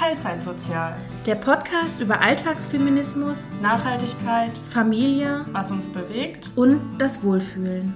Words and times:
Teilzeitsozial. 0.00 0.96
Der 1.26 1.34
Podcast 1.34 2.00
über 2.00 2.22
Alltagsfeminismus, 2.22 3.36
Nachhaltigkeit, 3.60 4.56
Familie 4.56 5.44
was 5.52 5.70
uns 5.70 5.90
bewegt. 5.90 6.52
und 6.56 6.96
das 6.96 7.22
Wohlfühlen. 7.22 7.94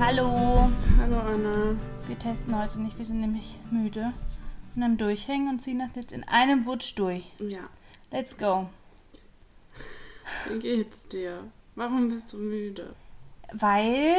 Hallo. 0.00 0.70
Hallo 0.98 1.18
Anna. 1.18 1.76
Wir 2.06 2.18
testen 2.18 2.58
heute 2.58 2.80
nicht, 2.80 2.96
wir 2.96 3.04
sind 3.04 3.20
nämlich 3.20 3.58
müde. 3.70 4.14
Und 4.74 4.82
am 4.82 4.96
Durchhängen 4.96 5.50
und 5.50 5.60
ziehen 5.60 5.78
das 5.78 5.94
jetzt 5.94 6.14
in 6.14 6.24
einem 6.24 6.64
Wutsch 6.64 6.94
durch. 6.96 7.30
Ja, 7.38 7.68
Let's 8.10 8.38
go. 8.38 8.70
wie 10.48 10.58
geht's 10.58 11.06
dir? 11.08 11.40
Warum 11.74 12.08
bist 12.08 12.32
du 12.32 12.38
müde? 12.38 12.94
Weil 13.52 14.16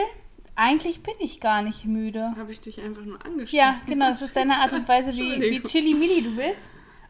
eigentlich 0.58 1.04
bin 1.04 1.14
ich 1.20 1.40
gar 1.40 1.62
nicht 1.62 1.86
müde. 1.86 2.34
Habe 2.36 2.52
ich 2.52 2.60
dich 2.60 2.82
einfach 2.82 3.06
nur 3.06 3.24
angeschaut? 3.24 3.54
Ja, 3.54 3.80
genau, 3.86 4.10
das 4.10 4.22
ist 4.22 4.36
deine 4.36 4.58
Art 4.58 4.74
und 4.74 4.88
Weise, 4.88 5.14
wie, 5.14 5.18
wie 5.40 5.56
Entschuldigung. 5.56 5.70
chili-milli 5.70 6.24
du 6.24 6.36
bist. 6.36 6.60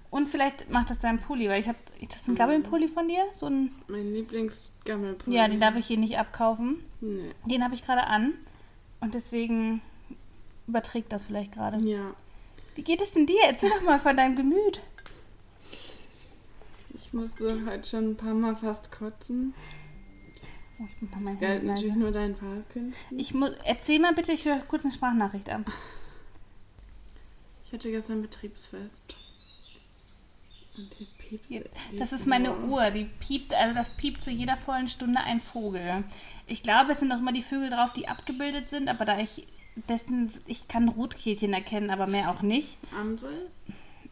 Und 0.09 0.29
vielleicht 0.29 0.69
macht 0.69 0.89
das 0.89 0.99
dein 0.99 1.19
Pulli, 1.19 1.49
weil 1.49 1.61
ich 1.61 1.67
habe. 1.67 1.77
Ist 1.99 2.13
das 2.13 2.27
ein 2.27 2.35
Gabbelpulli 2.35 2.87
von 2.87 3.07
dir? 3.07 3.23
So 3.33 3.47
ein. 3.47 3.71
Mein 3.87 4.13
Lieblingsgammelpulli. 4.13 5.35
Ja, 5.35 5.47
den 5.47 5.59
darf 5.59 5.75
ich 5.75 5.87
hier 5.87 5.97
nicht 5.97 6.17
abkaufen. 6.17 6.83
Nee. 7.01 7.31
Den 7.45 7.63
habe 7.63 7.73
ich 7.73 7.81
gerade 7.83 8.05
an. 8.05 8.33
Und 8.99 9.13
deswegen 9.13 9.81
überträgt 10.67 11.11
das 11.11 11.23
vielleicht 11.23 11.53
gerade. 11.53 11.77
Ja, 11.87 12.07
Wie 12.75 12.83
geht 12.83 13.01
es 13.01 13.13
denn 13.13 13.25
dir? 13.27 13.39
Erzähl 13.47 13.69
doch 13.69 13.81
mal 13.81 13.99
von 13.99 14.15
deinem 14.15 14.35
Gemüt. 14.35 14.81
ich 16.95 17.13
musste 17.13 17.65
heute 17.65 17.87
schon 17.87 18.11
ein 18.11 18.15
paar 18.17 18.33
Mal 18.33 18.55
fast 18.55 18.91
kotzen. 18.91 19.53
Oh, 20.79 20.83
ich 20.85 21.01
mal 21.19 21.31
Das 21.31 21.39
galt 21.39 21.51
Handy 21.53 21.65
natürlich 21.67 21.95
nur 21.95 22.11
deinen 22.11 22.35
Fahrkünsten. 22.35 23.19
Ich 23.19 23.33
muss, 23.33 23.51
erzähl 23.65 23.99
mal 23.99 24.13
bitte, 24.13 24.31
ich 24.31 24.45
höre 24.45 24.59
kurz 24.59 24.83
eine 24.83 24.93
Sprachnachricht 24.93 25.49
an. 25.49 25.65
Ich 27.65 27.73
hatte 27.73 27.89
gestern 27.91 28.21
Betriebsfest. 28.21 29.17
Und 30.77 30.89
die 30.99 31.07
Pieps. 31.17 31.49
Ja, 31.49 31.61
die 31.91 31.97
Das 31.97 32.11
ist 32.11 32.27
meine 32.27 32.55
Uhr. 32.55 32.67
Uhr, 32.69 32.91
die 32.91 33.05
piept, 33.05 33.53
also 33.53 33.73
da 33.73 33.83
piept 33.97 34.21
zu 34.21 34.29
jeder 34.29 34.55
vollen 34.55 34.87
Stunde 34.87 35.19
ein 35.21 35.39
Vogel. 35.41 36.03
Ich 36.45 36.61
glaube, 36.61 36.91
es 36.91 36.99
sind 36.99 37.11
auch 37.11 37.17
immer 37.17 37.33
die 37.33 37.41
Vögel 37.41 37.71
drauf, 37.71 37.93
die 37.93 38.07
abgebildet 38.07 38.69
sind, 38.69 38.87
aber 38.87 39.03
da 39.05 39.19
ich 39.19 39.47
dessen, 39.89 40.31
ich 40.45 40.67
kann 40.67 40.87
Rotkehlchen 40.89 41.53
erkennen, 41.53 41.89
aber 41.89 42.05
mehr 42.07 42.29
auch 42.29 42.43
nicht. 42.43 42.77
Amsel? 42.97 43.49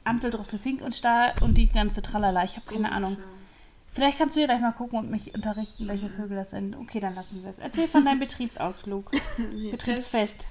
Amsel, 0.03 0.31
Drossel, 0.31 0.59
Fink 0.59 0.81
und 0.81 0.95
Stahl 0.95 1.33
und 1.41 1.55
die 1.55 1.67
ganze 1.67 2.01
Tralala, 2.01 2.43
ich 2.43 2.55
habe 2.57 2.65
keine 2.65 2.89
Oh, 2.89 2.93
Ahnung. 2.93 3.15
klar. 3.15 3.27
Vielleicht 3.95 4.17
kannst 4.17 4.35
du 4.35 4.41
ja 4.41 4.47
gleich 4.47 4.59
mal 4.59 4.73
gucken 4.73 4.99
und 4.99 5.09
mich 5.09 5.33
unterrichten, 5.33 5.87
welche 5.87 6.09
Vögel 6.09 6.35
das 6.35 6.49
sind. 6.49 6.75
Okay, 6.75 6.99
dann 6.99 7.15
lassen 7.15 7.41
wir 7.41 7.49
es. 7.49 7.59
Erzähl 7.59 7.87
von 7.87 8.03
deinem 8.03 8.19
Betriebsausflug. 8.25 9.09
Betriebsfest. 9.71 10.45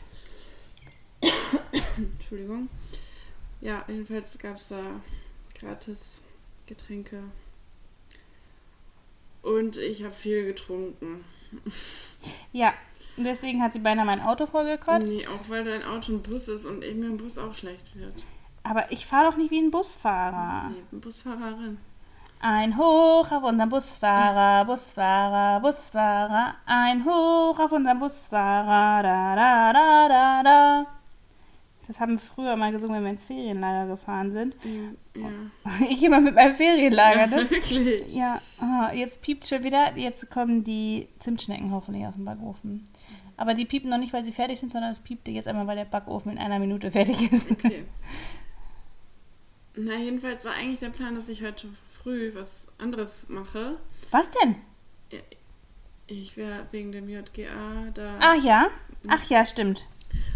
Entschuldigung. 1.98 2.70
Ja, 3.60 3.84
jedenfalls 3.86 4.38
gab 4.38 4.56
es 4.56 4.68
da 4.68 4.80
gratis 5.60 6.22
Getränke. 6.64 7.22
Und 9.42 9.76
ich 9.76 10.02
habe 10.04 10.14
viel 10.14 10.46
getrunken. 10.46 11.24
Ja, 12.52 12.72
und 13.18 13.24
deswegen 13.24 13.62
hat 13.62 13.74
sie 13.74 13.80
beinahe 13.80 14.06
mein 14.06 14.22
Auto 14.22 14.46
vollgekotzt. 14.46 15.06
Nee, 15.06 15.26
auch 15.26 15.50
weil 15.50 15.64
dein 15.64 15.82
Auto 15.82 16.12
ein 16.12 16.22
Bus 16.22 16.48
ist 16.48 16.64
und 16.64 16.82
eben 16.82 17.02
im 17.02 17.16
Bus 17.18 17.36
auch 17.36 17.52
schlecht 17.52 17.94
wird. 17.94 18.24
Aber 18.62 18.90
ich 18.90 19.04
fahre 19.04 19.30
doch 19.30 19.36
nicht 19.36 19.50
wie 19.50 19.58
ein 19.58 19.70
Busfahrer. 19.70 20.70
Nee, 20.70 20.98
Busfahrerin. 20.98 21.76
Ein 22.40 22.76
Hoch 22.76 23.30
auf 23.32 23.42
unseren 23.42 23.68
Busfahrer, 23.68 24.64
Busfahrer, 24.66 25.60
Busfahrer. 25.60 26.54
Ein 26.66 27.04
Hoch 27.04 27.58
auf 27.58 27.72
unseren 27.72 27.98
Busfahrer. 27.98 29.02
Da, 29.02 29.34
da, 29.34 29.72
da, 29.72 30.08
da, 30.08 30.42
da. 30.42 30.86
Das 31.86 32.00
haben 32.00 32.12
wir 32.12 32.18
früher 32.18 32.56
mal 32.56 32.72
gesungen, 32.72 32.96
wenn 32.96 33.04
wir 33.04 33.10
ins 33.10 33.24
Ferienlager 33.26 33.88
gefahren 33.90 34.32
sind. 34.32 34.56
Ja, 34.64 35.22
ja. 35.22 35.28
Ich 35.88 36.02
immer 36.02 36.20
mit 36.20 36.34
meinem 36.34 36.54
Ferienlager, 36.54 37.26
ne? 37.26 37.50
wirklich. 37.50 38.14
Ja, 38.14 38.40
aha, 38.58 38.92
jetzt 38.92 39.20
piept 39.22 39.46
schon 39.46 39.62
wieder. 39.64 39.96
Jetzt 39.96 40.30
kommen 40.30 40.64
die 40.64 41.08
Zimtschnecken 41.18 41.72
hoffentlich 41.72 42.06
aus 42.06 42.14
dem 42.14 42.24
Backofen. 42.24 42.88
Aber 43.36 43.54
die 43.54 43.64
piepen 43.64 43.90
noch 43.90 43.98
nicht, 43.98 44.12
weil 44.12 44.24
sie 44.24 44.32
fertig 44.32 44.60
sind, 44.60 44.72
sondern 44.72 44.92
es 44.92 45.00
piepte 45.00 45.30
jetzt 45.30 45.48
einmal, 45.48 45.66
weil 45.66 45.76
der 45.76 45.84
Backofen 45.84 46.32
in 46.32 46.38
einer 46.38 46.58
Minute 46.58 46.90
fertig 46.90 47.32
ist. 47.32 47.50
Okay. 47.50 47.84
Na, 49.76 49.96
jedenfalls 49.96 50.44
war 50.44 50.54
eigentlich 50.54 50.78
der 50.78 50.90
Plan, 50.90 51.16
dass 51.16 51.28
ich 51.28 51.42
heute 51.42 51.68
früh 52.04 52.32
was 52.34 52.68
anderes 52.78 53.28
mache. 53.28 53.78
Was 54.10 54.30
denn? 54.30 54.56
Ich 56.06 56.36
wäre 56.36 56.66
wegen 56.70 56.92
dem 56.92 57.08
JGA 57.08 57.90
da. 57.94 58.18
Ah 58.20 58.34
ja? 58.34 58.68
Ach 59.08 59.24
ja, 59.30 59.44
stimmt. 59.44 59.88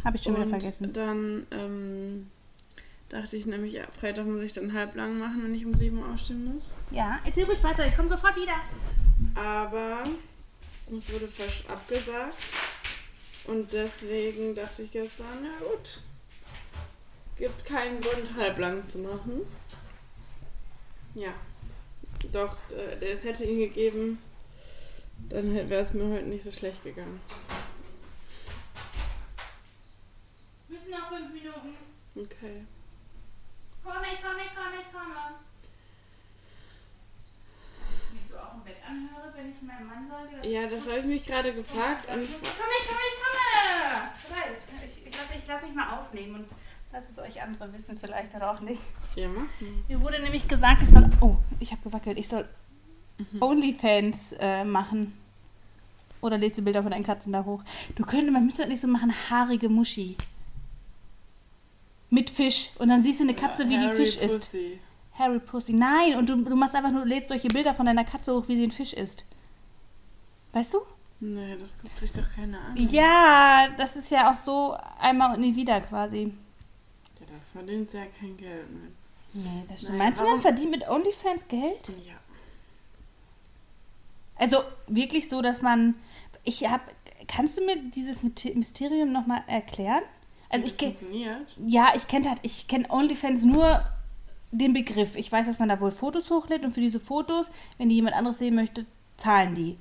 Habe 0.02 0.16
ich 0.16 0.22
schon 0.22 0.34
wieder 0.34 0.44
und 0.44 0.50
vergessen. 0.50 0.92
dann 0.92 1.46
ähm, 1.50 2.30
dachte 3.10 3.36
ich 3.36 3.46
nämlich, 3.46 3.74
ja, 3.74 3.84
Freitag 4.00 4.26
muss 4.26 4.40
ich 4.40 4.52
dann 4.52 4.72
halblang 4.72 5.18
machen, 5.18 5.44
wenn 5.44 5.54
ich 5.54 5.66
um 5.66 5.74
7 5.74 5.98
Uhr 5.98 6.08
aufstehen 6.10 6.52
muss. 6.52 6.74
Ja, 6.90 7.20
erzähl 7.24 7.44
ruhig 7.44 7.62
weiter, 7.62 7.86
ich 7.86 7.94
komme 7.94 8.08
sofort 8.08 8.36
wieder. 8.36 8.56
Aber 9.34 10.04
es 10.86 11.12
wurde 11.12 11.28
fast 11.28 11.68
abgesagt. 11.68 12.36
Und 13.46 13.72
deswegen 13.72 14.54
dachte 14.54 14.82
ich 14.82 14.90
gestern, 14.90 15.44
ja 15.44 15.66
gut, 15.66 16.00
gibt 17.36 17.64
keinen 17.64 18.00
Grund, 18.00 18.36
halblang 18.36 18.86
zu 18.88 18.98
machen. 18.98 19.42
Ja, 21.14 21.32
doch, 22.32 22.56
äh, 22.70 23.04
es 23.04 23.24
hätte 23.24 23.44
ihn 23.44 23.58
gegeben, 23.60 24.22
dann 25.28 25.54
wäre 25.68 25.82
es 25.82 25.94
mir 25.94 26.08
heute 26.14 26.26
nicht 26.26 26.44
so 26.44 26.52
schlecht 26.52 26.82
gegangen. 26.84 27.20
Müssen 30.68 30.90
noch 30.90 31.08
fünf 31.08 31.32
Minuten. 31.32 31.74
Okay. 32.16 32.64
Komme, 33.84 34.06
komme, 34.22 34.44
komme, 34.54 34.82
komme. 34.92 35.38
Mich 38.12 38.28
so 38.28 38.36
auch 38.38 38.54
im 38.54 38.64
Bett 38.64 38.76
anhöre, 38.86 39.32
wenn 39.34 39.50
ich 39.52 39.62
meinem 39.62 39.86
Mann 39.86 40.08
sage. 40.08 40.46
Ja, 40.48 40.66
das 40.68 40.86
habe 40.88 40.98
ich 41.00 41.04
mich 41.06 41.24
gerade 41.26 41.54
gefragt. 41.54 42.04
Ich, 42.06 42.10
Komm, 42.10 42.20
ich 42.20 42.88
komme, 42.88 43.00
ich 43.08 43.18
komme! 43.22 44.84
Ich, 44.84 45.06
ich, 45.06 45.14
lasse- 45.16 45.34
ich 45.38 45.46
lasse 45.46 45.66
mich 45.66 45.74
mal 45.74 45.98
aufnehmen 45.98 46.34
und 46.36 46.48
lass 46.92 47.08
es 47.08 47.18
euch 47.18 47.42
andere 47.42 47.72
wissen, 47.72 47.98
vielleicht 47.98 48.34
oder 48.34 48.52
auch 48.52 48.60
nicht. 48.60 48.82
ja, 49.16 49.28
mach 49.28 49.60
mal. 49.60 49.70
Mir 49.88 50.00
wurde 50.00 50.20
nämlich 50.22 50.46
gesagt, 50.48 50.82
ich 50.82 50.90
soll. 50.90 51.08
Oh, 51.20 51.36
ich 51.60 51.70
habe 51.72 51.82
gewackelt. 51.82 52.18
Ich 52.18 52.28
soll 52.28 52.48
Onlyfans 53.40 54.34
äh, 54.38 54.64
machen. 54.64 55.12
Oder 56.20 56.38
lese 56.38 56.56
die 56.56 56.62
Bilder 56.62 56.82
von 56.82 56.90
deinen 56.90 57.04
Katzen 57.04 57.32
da 57.32 57.44
hoch. 57.44 57.62
Du 57.94 58.04
könntest, 58.04 58.32
man 58.32 58.44
müsste 58.44 58.62
das 58.62 58.70
nicht 58.70 58.80
so 58.80 58.88
machen, 58.88 59.12
haarige 59.30 59.68
Muschi. 59.68 60.16
Mit 62.10 62.30
Fisch. 62.30 62.70
Und 62.78 62.88
dann 62.88 63.02
siehst 63.02 63.20
du 63.20 63.24
eine 63.24 63.34
Katze, 63.34 63.68
wie 63.68 63.78
die 63.78 63.84
Harry 63.84 63.96
Fisch 63.96 64.16
isst. 64.16 64.40
Pussy. 64.40 64.80
Harry 65.16 65.38
Pussy. 65.38 65.72
Nein, 65.74 66.16
und 66.16 66.28
du, 66.28 66.36
du 66.42 66.56
machst 66.56 66.74
einfach 66.74 66.90
nur, 66.90 67.04
lädst 67.04 67.28
solche 67.28 67.48
Bilder 67.48 67.74
von 67.74 67.86
deiner 67.86 68.04
Katze 68.04 68.34
hoch, 68.34 68.48
wie 68.48 68.56
sie 68.56 68.62
einen 68.62 68.72
Fisch 68.72 68.94
isst. 68.94 69.24
Weißt 70.52 70.74
du? 70.74 70.78
Nee, 71.20 71.56
das 71.58 71.68
guckt 71.82 71.98
sich 71.98 72.12
doch 72.12 72.28
keiner 72.34 72.58
an. 72.60 72.76
Ja, 72.76 73.68
das 73.76 73.96
ist 73.96 74.10
ja 74.10 74.32
auch 74.32 74.36
so 74.36 74.76
einmal 75.00 75.34
und 75.34 75.40
nie 75.40 75.54
wieder 75.54 75.80
quasi. 75.80 76.32
Da 77.28 77.34
verdient 77.52 77.90
sie 77.90 77.98
ja 77.98 78.06
kein 78.18 78.36
Geld 78.36 78.66
mit. 78.70 78.92
Nee, 79.34 79.64
das 79.68 79.78
stimmt. 79.78 79.98
Nein, 79.98 80.06
Meinst 80.06 80.20
du, 80.20 80.24
man 80.24 80.40
verdient 80.40 80.70
mit 80.70 80.88
Onlyfans 80.88 81.46
Geld? 81.48 81.88
Ja. 82.06 82.14
Also 84.36 84.58
wirklich 84.86 85.28
so, 85.28 85.42
dass 85.42 85.62
man. 85.62 85.94
Ich 86.44 86.68
habe. 86.68 86.82
Kannst 87.26 87.58
du 87.58 87.64
mir 87.64 87.76
dieses 87.90 88.22
Mysterium 88.22 89.12
nochmal 89.12 89.42
erklären? 89.48 90.02
Also 90.48 90.64
Wie 90.64 90.66
ich 90.66 90.72
das 90.72 90.78
kenne. 90.78 90.92
funktioniert. 90.96 91.56
Ja, 91.66 91.92
ich 91.94 92.08
kenne 92.08 92.30
halt, 92.30 92.38
ich 92.42 92.68
kenne 92.68 92.90
OnlyFans 92.90 93.42
nur 93.42 93.84
den 94.50 94.72
Begriff. 94.72 95.14
Ich 95.14 95.30
weiß, 95.30 95.44
dass 95.46 95.58
man 95.58 95.68
da 95.68 95.78
wohl 95.80 95.90
Fotos 95.90 96.30
hochlädt 96.30 96.64
und 96.64 96.72
für 96.72 96.80
diese 96.80 97.00
Fotos, 97.00 97.50
wenn 97.76 97.90
die 97.90 97.96
jemand 97.96 98.16
anderes 98.16 98.38
sehen 98.38 98.54
möchte, 98.54 98.86
zahlen 99.18 99.54
die. 99.54 99.76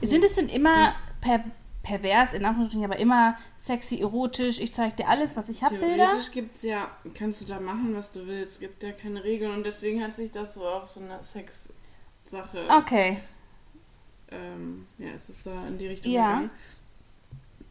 Sind 0.00 0.22
es 0.22 0.34
denn 0.34 0.48
immer 0.48 0.94
per, 1.20 1.44
pervers, 1.84 2.32
in 2.34 2.44
Anführungsstrichen, 2.44 2.84
aber 2.84 2.98
immer 2.98 3.36
sexy, 3.58 4.00
erotisch, 4.00 4.58
ich 4.58 4.74
zeige 4.74 4.96
dir 4.96 5.08
alles, 5.08 5.36
was 5.36 5.48
ich 5.48 5.62
habe, 5.62 5.76
Bilder? 5.76 6.08
Theoretisch 6.08 6.32
gibt's 6.32 6.62
ja, 6.64 6.90
kannst 7.16 7.42
du 7.42 7.44
da 7.44 7.60
machen, 7.60 7.94
was 7.94 8.10
du 8.10 8.26
willst. 8.26 8.54
Es 8.54 8.60
gibt 8.60 8.82
ja 8.82 8.90
keine 8.90 9.22
Regeln 9.22 9.52
und 9.54 9.64
deswegen 9.64 10.02
hat 10.02 10.14
sich 10.14 10.32
das 10.32 10.54
so 10.54 10.66
auf 10.66 10.88
so 10.90 11.00
eine 11.00 11.22
Sex-Sache. 11.22 12.66
Okay. 12.68 13.18
Ähm, 14.32 14.86
ja, 14.98 15.10
es 15.14 15.28
ist 15.28 15.46
da 15.46 15.66
in 15.68 15.78
die 15.78 15.86
Richtung 15.86 16.10
Ja. 16.10 16.28
gegangen. 16.28 16.50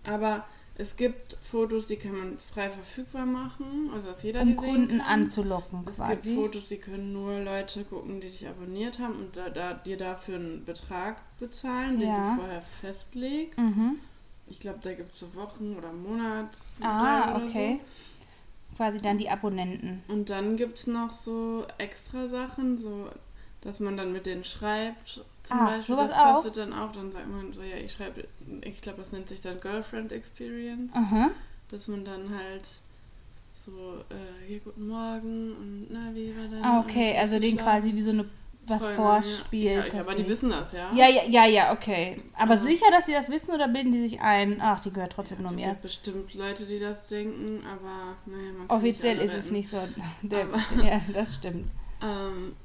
Aber 0.05 0.45
es 0.75 0.95
gibt 0.95 1.37
Fotos, 1.43 1.87
die 1.87 1.97
kann 1.97 2.17
man 2.17 2.37
frei 2.39 2.69
verfügbar 2.69 3.25
machen, 3.25 3.91
also 3.93 4.07
dass 4.07 4.23
jeder 4.23 4.43
die 4.43 4.53
Um 4.55 4.59
sehen 4.59 4.73
Kunden 4.73 4.97
kann. 4.99 5.23
anzulocken 5.23 5.79
Es 5.87 5.97
gibt 6.03 6.21
quasi. 6.23 6.35
Fotos, 6.35 6.67
die 6.69 6.77
können 6.77 7.13
nur 7.13 7.39
Leute 7.41 7.83
gucken, 7.83 8.19
die 8.21 8.27
dich 8.27 8.47
abonniert 8.47 8.97
haben 8.99 9.15
und 9.19 9.37
da, 9.37 9.49
da, 9.49 9.73
dir 9.73 9.97
dafür 9.97 10.35
einen 10.37 10.65
Betrag 10.65 11.21
bezahlen, 11.39 11.99
den 11.99 12.09
Ja. 12.09 12.31
du 12.35 12.41
vorher 12.41 12.61
festlegst. 12.61 13.59
Mhm. 13.59 13.97
Ich 14.47 14.59
glaube, 14.59 14.79
da 14.81 14.93
gibt 14.93 15.13
es 15.13 15.19
so 15.19 15.33
Wochen- 15.35 15.77
oder 15.77 15.93
Monats. 15.93 16.79
Ah, 16.81 17.35
oder 17.35 17.45
okay. 17.45 17.79
Quasi 18.75 18.97
dann 18.97 19.17
die 19.19 19.29
Abonnenten. 19.29 20.01
So. 20.07 20.13
Und 20.13 20.29
dann 20.31 20.57
gibt 20.57 20.79
es 20.79 20.87
noch 20.87 21.11
so 21.11 21.65
extra 21.77 22.27
Sachen, 22.27 22.77
so 22.79 23.07
dass 23.63 23.79
man 23.79 23.97
dann 23.97 24.11
mit 24.11 24.25
denen 24.25 24.43
schreibt. 24.43 25.23
Zum 25.43 25.59
Ach, 25.59 25.71
Beispiel, 25.71 25.95
das 25.95 26.13
kostet 26.13 26.57
dann 26.57 26.73
auch, 26.73 26.91
dann 26.91 27.11
sagt 27.11 27.27
man 27.27 27.51
so, 27.53 27.61
ja, 27.61 27.77
ich 27.77 27.93
schreibe, 27.93 28.25
ich 28.61 28.81
glaube, 28.81 28.99
das 28.99 29.11
nennt 29.11 29.27
sich 29.27 29.39
dann 29.39 29.59
Girlfriend 29.59 30.11
Experience, 30.11 30.93
Aha. 30.93 31.31
dass 31.69 31.87
man 31.87 32.05
dann 32.05 32.29
halt 32.37 32.67
so, 33.53 33.71
äh, 34.09 34.47
hier, 34.47 34.59
guten 34.59 34.87
Morgen 34.87 35.53
und 35.53 35.87
na, 35.89 36.13
wie 36.13 36.35
war 36.35 36.47
dein 36.47 36.63
Ah, 36.63 36.79
okay, 36.81 37.17
also 37.17 37.39
den 37.39 37.57
quasi 37.57 37.93
wie 37.93 38.01
so 38.01 38.09
eine 38.09 38.25
was 38.65 38.87
vorspielt. 38.87 39.91
Ja, 39.93 39.99
ja 39.99 40.01
aber 40.01 40.15
die 40.15 40.27
wissen 40.27 40.49
das, 40.49 40.71
ja. 40.71 40.93
Ja, 40.93 41.09
ja, 41.09 41.23
ja, 41.27 41.45
ja, 41.45 41.73
okay. 41.73 42.21
Aber 42.37 42.55
Ja. 42.55 42.61
sicher, 42.61 42.85
dass 42.91 43.05
die 43.05 43.11
das 43.11 43.29
wissen 43.29 43.51
oder 43.51 43.67
bilden 43.67 43.91
die 43.91 44.01
sich 44.01 44.21
ein? 44.21 44.61
Ach, 44.61 44.79
die 44.81 44.91
gehört 44.91 45.11
trotzdem 45.11 45.39
nur 45.39 45.47
es 45.47 45.55
mir. 45.55 45.67
gibt 45.67 45.81
bestimmt 45.81 46.33
Leute, 46.33 46.65
die 46.65 46.79
das 46.79 47.07
denken, 47.07 47.61
aber 47.65 48.15
naja, 48.25 48.53
man 48.57 48.67
kann 48.67 48.77
Offiziell 48.77 49.15
nicht 49.17 49.25
ist 49.25 49.33
es 49.33 49.51
nicht 49.51 49.69
so. 49.69 49.77
Der, 50.21 50.47
ja, 50.81 51.01
das 51.11 51.35
stimmt. 51.35 51.67
Ähm, 52.01 52.55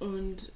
und 0.00 0.50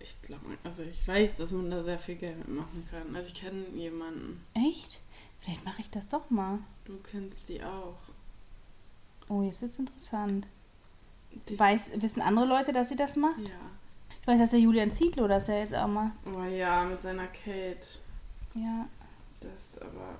ich 0.00 0.20
glaube, 0.22 0.44
also 0.64 0.82
ich 0.82 1.06
weiß, 1.06 1.36
dass 1.36 1.52
man 1.52 1.70
da 1.70 1.82
sehr 1.82 1.98
viel 1.98 2.16
Geld 2.16 2.36
mitmachen 2.38 2.86
kann. 2.90 3.14
Also 3.14 3.28
ich 3.28 3.34
kenne 3.40 3.64
jemanden, 3.74 4.44
Echt? 4.54 5.00
Vielleicht 5.40 5.64
mache 5.64 5.80
ich 5.82 5.90
das 5.90 6.08
doch 6.08 6.28
mal. 6.30 6.58
du 6.84 6.96
kennst 7.10 7.48
die 7.48 7.62
auch. 7.62 7.96
Oh, 9.28 9.42
jetzt 9.42 9.62
wird's 9.62 9.78
interessant. 9.78 10.46
Die, 11.48 11.58
Weiß, 11.58 11.92
wissen 12.00 12.20
andere 12.22 12.46
Leute, 12.46 12.72
dass 12.72 12.88
sie 12.88 12.96
das 12.96 13.14
macht? 13.16 13.38
ja. 13.40 13.54
Ich 14.20 14.26
weiß, 14.26 14.40
dass 14.40 14.50
der 14.50 14.58
Julian 14.58 14.90
Zietlow 14.90 15.28
das 15.28 15.46
ja 15.46 15.58
jetzt 15.58 15.74
auch 15.74 15.86
mal. 15.86 16.10
Oh 16.24 16.42
ja, 16.42 16.82
mit 16.84 17.00
seiner 17.00 17.28
Kate. 17.28 17.86
Ja. 18.54 18.88
Das 19.38 19.80
aber. 19.80 20.18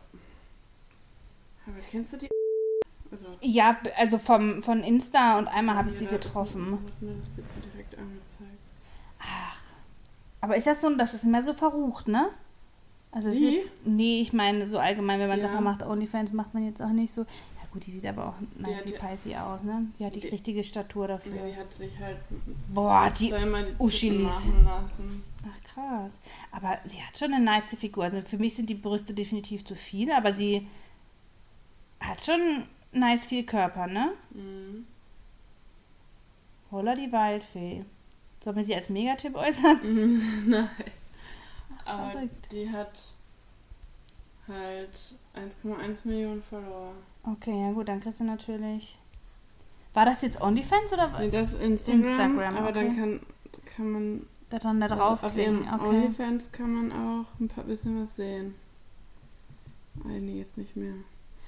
Aber 1.67 1.79
kennst 1.91 2.13
du 2.13 2.19
die? 2.19 2.29
Also. 3.11 3.27
Ja, 3.41 3.77
also 3.97 4.19
vom, 4.19 4.63
von 4.63 4.83
Insta 4.83 5.39
und 5.39 5.49
einmal 5.49 5.77
habe 5.77 5.91
ich 5.91 5.97
sie 5.99 6.07
getroffen. 6.07 6.79
Das, 7.01 7.45
direkt 7.73 7.97
angezeigt. 7.99 8.59
Ach. 9.21 9.57
Aber 10.41 10.57
ist 10.57 10.67
das 10.67 10.81
so, 10.81 10.91
das 10.95 11.15
ist 11.15 11.25
immer 11.25 11.43
so 11.43 11.53
verrucht, 11.55 12.09
ne? 12.09 12.29
Also 13.13 13.31
ist, 13.31 13.41
nee, 13.85 14.21
ich 14.21 14.33
meine 14.35 14.69
so 14.69 14.79
allgemein, 14.79 15.19
wenn 15.21 15.29
man 15.29 15.41
Ja. 15.41 15.49
Sachen 15.49 15.65
macht, 15.65 15.83
Onlyfans 15.83 16.33
macht 16.33 16.53
man 16.53 16.67
jetzt 16.67 16.83
auch 16.83 16.91
nicht 16.91 17.15
so. 17.15 17.23
Ja 17.23 17.69
gut, 17.73 17.87
die 17.87 17.91
sieht 17.91 18.05
aber 18.05 18.27
auch 18.29 18.35
nicey 18.59 18.99
peisy 18.99 19.35
aus, 19.37 19.63
ne? 19.63 19.87
Die 19.99 20.05
hat 20.05 20.15
die, 20.15 20.21
Die- 20.21 20.29
richtige 20.29 20.63
Statur 20.63 21.09
dafür. 21.09 21.35
Ja, 21.37 21.47
die 21.47 21.57
hat 21.57 21.73
sich 21.73 21.99
halt 21.99 22.19
Boah, 22.75 23.11
die 23.19 23.31
die 23.31 23.75
Uschilis. 23.79 24.25
Machen 24.27 24.65
lassen. 24.65 25.23
Ach 25.45 25.65
krass. 25.75 26.13
Aber 26.53 26.77
sie 26.87 27.01
hat 27.03 27.17
schon 27.17 27.33
eine 27.33 27.43
nice 27.45 27.75
Figur. 27.79 28.05
Also 28.05 28.21
für 28.21 28.37
mich 28.37 28.55
sind 28.55 28.69
die 28.69 28.75
Brüste 28.75 29.15
definitiv 29.15 29.65
zu 29.65 29.75
viel, 29.75 30.13
aber 30.13 30.35
sie 30.35 30.67
hat 32.01 32.23
schon 32.25 32.65
nice 32.97 33.27
viel 33.27 33.45
Körper, 33.45 33.87
ne? 33.87 34.13
Mhm. 34.31 34.87
Holla 36.71 36.95
die 36.95 37.13
Waldfee. 37.13 37.85
Sollen 38.43 38.57
wir 38.57 38.65
sie 38.65 38.75
als 38.75 38.91
Megatipp 38.91 39.35
äußern? 39.35 39.81
Nein. 40.47 40.69
Aber 41.85 42.11
Verrückt. 42.11 42.53
die 42.53 42.71
hat 42.71 43.13
halt 44.49 45.15
1,1 45.35 46.07
Millionen 46.09 46.43
Follower. 46.43 46.93
Okay, 47.25 47.61
ja 47.63 47.73
gut, 47.73 47.89
dann 47.89 48.01
kriegst 48.01 48.21
du 48.21 48.25
natürlich. 48.25 48.99
War 49.95 50.05
das 50.05 50.23
jetzt 50.23 50.41
OnlyFans 50.41 50.93
oder 50.93 51.19
Nee, 51.19 51.31
das 51.31 51.53
ist 51.55 51.61
Instagram, 51.61 52.03
Instagram, 52.03 52.57
aber 52.57 52.73
dann 52.73 52.97
kann, 52.97 53.21
kann 53.65 53.91
man 53.91 54.27
da 54.51 54.59
dann 54.59 54.81
da 54.81 54.89
draufklicken? 54.89 55.69
auf 55.69 55.81
Okay. 55.81 55.89
OnlyFans 55.89 56.53
kann 56.53 56.73
man 56.73 56.93
auch 56.93 57.27
ein 57.41 57.49
paar 57.49 57.65
bisschen 57.65 58.03
was 58.03 58.17
sehen. 58.17 58.55
Einiges 60.05 60.57
nicht 60.57 60.77
mehr. 60.77 60.95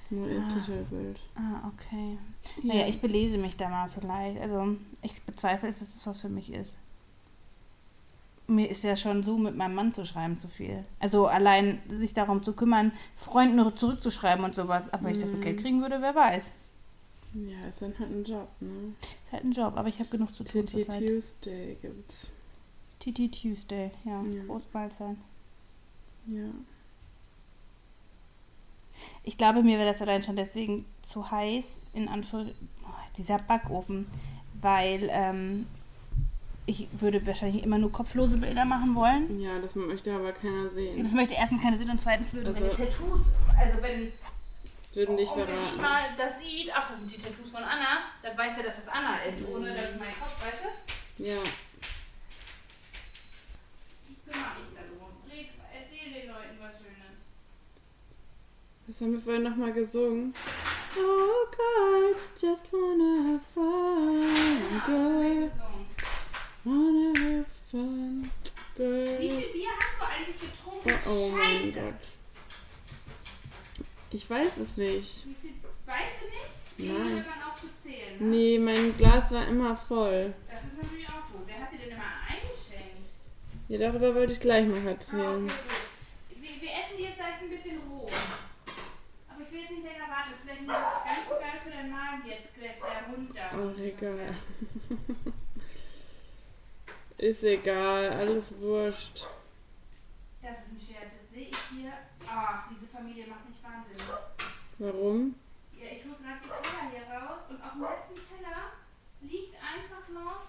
Nur 0.09 0.27
ihr 0.27 0.41
Ah. 0.41 0.47
Titelbild. 0.47 1.19
Ah, 1.35 1.71
okay. 1.73 2.17
Naja, 2.63 2.87
ich 2.87 2.99
belese 2.99 3.37
mich 3.37 3.57
da 3.57 3.69
mal 3.69 3.89
vielleicht. 3.89 4.39
Also 4.41 4.75
ich 5.03 5.21
bezweifle, 5.23 5.67
dass 5.69 5.81
es 5.81 6.05
was 6.07 6.19
für 6.21 6.29
mich 6.29 6.51
ist. 6.51 6.77
Mir 8.47 8.67
ist 8.71 8.83
ja 8.83 8.95
schon 8.95 9.21
so, 9.21 9.37
mit 9.37 9.55
meinem 9.55 9.75
Mann 9.75 9.91
zu 9.93 10.05
schreiben, 10.05 10.35
zu 10.35 10.47
viel. 10.47 10.83
Also 10.99 11.27
allein 11.27 11.79
sich 11.87 12.15
darum 12.15 12.41
zu 12.41 12.53
kümmern, 12.53 12.91
Freunden 13.15 13.57
nur 13.57 13.75
zurückzuschreiben 13.75 14.43
und 14.43 14.55
sowas. 14.55 14.91
Aber 14.91 15.03
wenn 15.05 15.11
ich 15.15 15.21
dafür 15.21 15.37
Mhm. 15.37 15.41
Geld 15.43 15.59
kriegen 15.61 15.81
würde, 15.81 16.01
wer 16.01 16.15
weiß. 16.15 16.51
Ja, 17.35 17.67
ist 17.67 17.83
dann 17.83 17.93
halt 17.99 18.09
ein 18.09 18.23
Job, 18.23 18.47
ne? 18.59 18.93
Ist 19.25 19.31
halt 19.31 19.43
ein 19.43 19.51
Job, 19.51 19.73
aber 19.77 19.87
ich 19.87 19.99
habe 19.99 20.09
genug 20.09 20.33
zu 20.33 20.43
tun 20.43 20.65
TT. 20.65 20.87
Tuesday 20.97 21.77
gibt's. 21.79 22.31
TT 22.99 23.31
Tuesday, 23.31 23.91
ja. 24.03 24.23
Ja. 24.23 24.43
Groß 24.45 24.63
bald 24.73 24.93
sein. 24.93 25.17
Ja. 26.25 26.45
Ich 29.23 29.37
glaube, 29.37 29.63
mir 29.63 29.77
wäre 29.77 29.89
das 29.89 30.01
allein 30.01 30.23
schon 30.23 30.35
deswegen 30.35 30.85
zu 31.01 31.29
heiß, 31.29 31.81
in 31.93 32.07
Anführungszeichen, 32.07 32.69
dieser 33.17 33.37
Backofen, 33.39 34.07
weil 34.61 35.09
ähm, 35.11 35.67
ich 36.65 36.87
würde 36.99 37.25
wahrscheinlich 37.25 37.63
immer 37.63 37.77
nur 37.79 37.91
kopflose 37.91 38.37
Bilder 38.37 38.63
machen 38.65 38.93
wollen. 38.95 39.39
Ja, 39.39 39.59
das 39.59 39.75
möchte 39.75 40.13
aber 40.13 40.31
keiner 40.31 40.69
sehen. 40.69 41.01
Das 41.01 41.13
möchte 41.13 41.33
erstens 41.33 41.61
keine 41.61 41.77
sehen 41.77 41.89
und 41.89 41.99
zweitens 41.99 42.33
würden 42.33 42.47
Also- 42.47 42.65
meine 42.65 42.77
Tattoos, 42.77 43.21
also 43.57 43.81
wenn 43.81 44.11
Würden 44.93 45.17
dich 45.17 45.29
verraten. 45.29 45.51
Dietmar 45.71 45.99
das 46.17 46.39
sieht, 46.39 46.71
ach, 46.73 46.89
das 46.89 46.99
sind 46.99 47.11
die 47.15 47.17
Tattoos 47.21 47.49
von 47.49 47.63
Anna, 47.63 47.99
dann 48.23 48.37
weiß 48.37 48.57
er, 48.57 48.63
dass 48.63 48.75
das 48.77 48.87
Anna 48.87 49.17
ist, 49.23 49.39
ohne 49.47 49.69
dass 49.69 49.97
mein 49.99 50.13
Kopf, 50.19 50.45
weißt 50.45 50.63
du? 50.63 51.23
Ja. 51.25 51.35
Ich 54.09 54.23
kümmere 54.25 54.49
mich 54.59 54.69
darum. 54.75 55.11
Red, 55.29 55.49
erzähl 55.73 56.13
den 56.21 56.27
Leuten 56.29 56.57
was 56.59 56.77
Schönes. 56.79 57.17
Was 58.89 59.01
haben 59.01 59.11
wir 59.13 59.19
vorhin 59.21 59.43
nochmal 59.43 59.71
gesungen? 59.71 60.33
Oh, 60.97 61.45
girls 61.55 62.31
just 62.41 62.63
wanna 62.73 63.33
have 63.33 63.45
fun. 63.53 64.81
Girls 64.83 65.51
wanna 66.63 67.13
have 67.19 67.45
fun. 67.69 68.31
Wie 68.75 68.83
Girls. 68.83 69.09
viel 69.19 69.49
Bier 69.53 69.69
hast 69.79 69.99
du 69.99 70.05
eigentlich 70.05 70.39
getrunken? 70.39 70.91
Oh, 71.07 71.11
oh 71.11 71.29
mein 71.37 71.59
Scheiße. 71.71 71.79
Gott. 71.81 72.07
Ich 74.11 74.27
weiß 74.27 74.57
es 74.57 74.77
nicht. 74.77 75.25
Wie 75.27 75.35
viel, 75.39 75.53
weißt 75.85 76.21
du 76.21 76.25
nicht? 76.83 76.91
Nein. 76.97 77.13
Hört 77.13 77.27
man 77.27 77.57
zu 77.57 77.67
zählen. 77.83 78.17
Ne? 78.19 78.25
Nee, 78.27 78.57
mein 78.57 78.97
Glas 78.97 79.31
war 79.31 79.47
immer 79.47 79.77
voll. 79.77 80.33
Das 80.49 80.63
ist 80.63 80.81
natürlich 80.81 81.07
auch 81.09 81.29
gut. 81.31 81.41
Wer 81.45 81.59
hat 81.61 81.71
dir 81.71 81.77
denn 81.77 81.91
immer 81.91 82.11
eingeschenkt? 82.27 83.05
Ja, 83.67 83.77
darüber 83.77 84.15
wollte 84.15 84.33
ich 84.33 84.39
gleich 84.39 84.65
noch 84.65 84.77
Ah, 84.77 84.79
okay, 84.79 84.89
erzählen. 84.89 85.43
gut. 85.43 85.51
Wir, 86.41 86.61
wir 86.61 86.69
essen 86.71 86.97
die 86.97 87.03
jetzt 87.03 87.17
gleich 87.17 87.39
ein 87.41 87.49
bisschen 87.51 87.77
roh. 87.87 88.07
Aber 89.29 89.43
ich 89.43 89.51
will 89.51 89.59
jetzt 89.61 89.71
nicht 89.71 89.83
länger 89.83 90.07
warten. 90.09 90.31
Das 90.31 90.39
ist 90.39 90.43
vielleicht 90.45 90.61
nicht 90.61 90.71
ganz 90.71 91.65
deinen 91.79 91.91
Magen 91.91 92.27
jetzt, 92.27 92.49
der 92.59 92.73
der 92.73 93.07
Hund 93.07 93.35
da. 93.35 93.51
Ach, 93.53 93.79
egal. 93.79 94.35
Ist 97.17 97.43
egal, 97.43 98.11
alles 98.13 98.57
wurscht. 98.59 99.27
Das 100.41 100.59
ist 100.59 100.71
ein 100.71 100.79
Scherz. 100.79 101.13
Jetzt 101.19 101.33
sehe 101.33 101.47
ich 101.49 101.57
hier. 101.69 101.91
Ach, 102.25 102.63
diese 102.71 102.87
Familie 102.87 103.27
macht 103.27 103.49
mich 103.49 103.61
wahnsinnig. 103.61 104.01
Warum? 104.77 105.35
Ja, 105.73 105.85
ich 105.91 106.05
hole 106.05 106.15
gerade 106.15 106.39
die 106.41 106.47
Teller 106.47 106.89
hier 106.91 107.03
raus 107.13 107.41
und 107.49 107.61
auf 107.61 107.73
dem 107.73 107.81
letzten 107.81 108.15
Teller 108.15 108.71
liegt 109.21 109.55
einfach 109.55 110.07
noch 110.13 110.47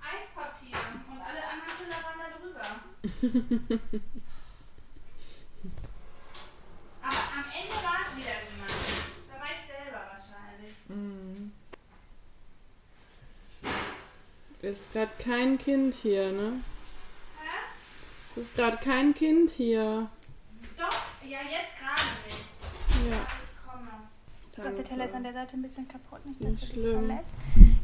Eispapier 0.00 0.78
und 1.10 1.20
alle 1.20 1.42
anderen 1.44 1.76
Teller 1.76 2.00
waren 2.00 2.18
da 2.18 2.28
drüber. 2.38 2.64
Aber 7.02 7.22
am 7.36 7.44
Ende 7.52 7.76
war 7.84 8.00
es 8.04 8.16
wieder 8.16 8.36
niemand. 8.48 8.72
Da 9.28 9.34
war 9.40 9.52
ich 9.52 9.64
selber 9.66 10.00
wahrscheinlich. 10.16 10.74
Ist 14.70 14.92
gerade 14.92 15.10
kein 15.18 15.58
Kind 15.58 15.94
hier, 15.94 16.30
ne? 16.32 16.52
Hä? 17.40 18.40
Ist 18.40 18.54
gerade 18.54 18.76
kein 18.76 19.14
Kind 19.14 19.50
hier. 19.50 20.08
Doch, 20.76 21.02
ja, 21.28 21.38
jetzt 21.42 21.76
gerade 21.78 22.00
nicht. 22.24 23.10
Ja. 23.10 23.16
Ich 23.26 23.70
komme. 23.70 23.88
Ich 24.52 24.56
glaube, 24.56 24.76
der 24.76 24.84
Teller 24.84 25.04
ist 25.06 25.14
an 25.14 25.22
der 25.24 25.32
Seite 25.32 25.56
ein 25.56 25.62
bisschen 25.62 25.88
kaputt. 25.88 26.24
Nicht, 26.26 26.40
Nicht 26.40 26.52
dass 26.52 26.60
dich 26.60 26.70
schlimm. 26.70 27.06
verletzt. 27.06 27.28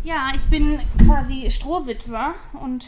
Ja, 0.05 0.29
ich 0.35 0.45
bin 0.45 0.81
quasi 1.05 1.51
Strohwitwer 1.51 2.35
und 2.53 2.87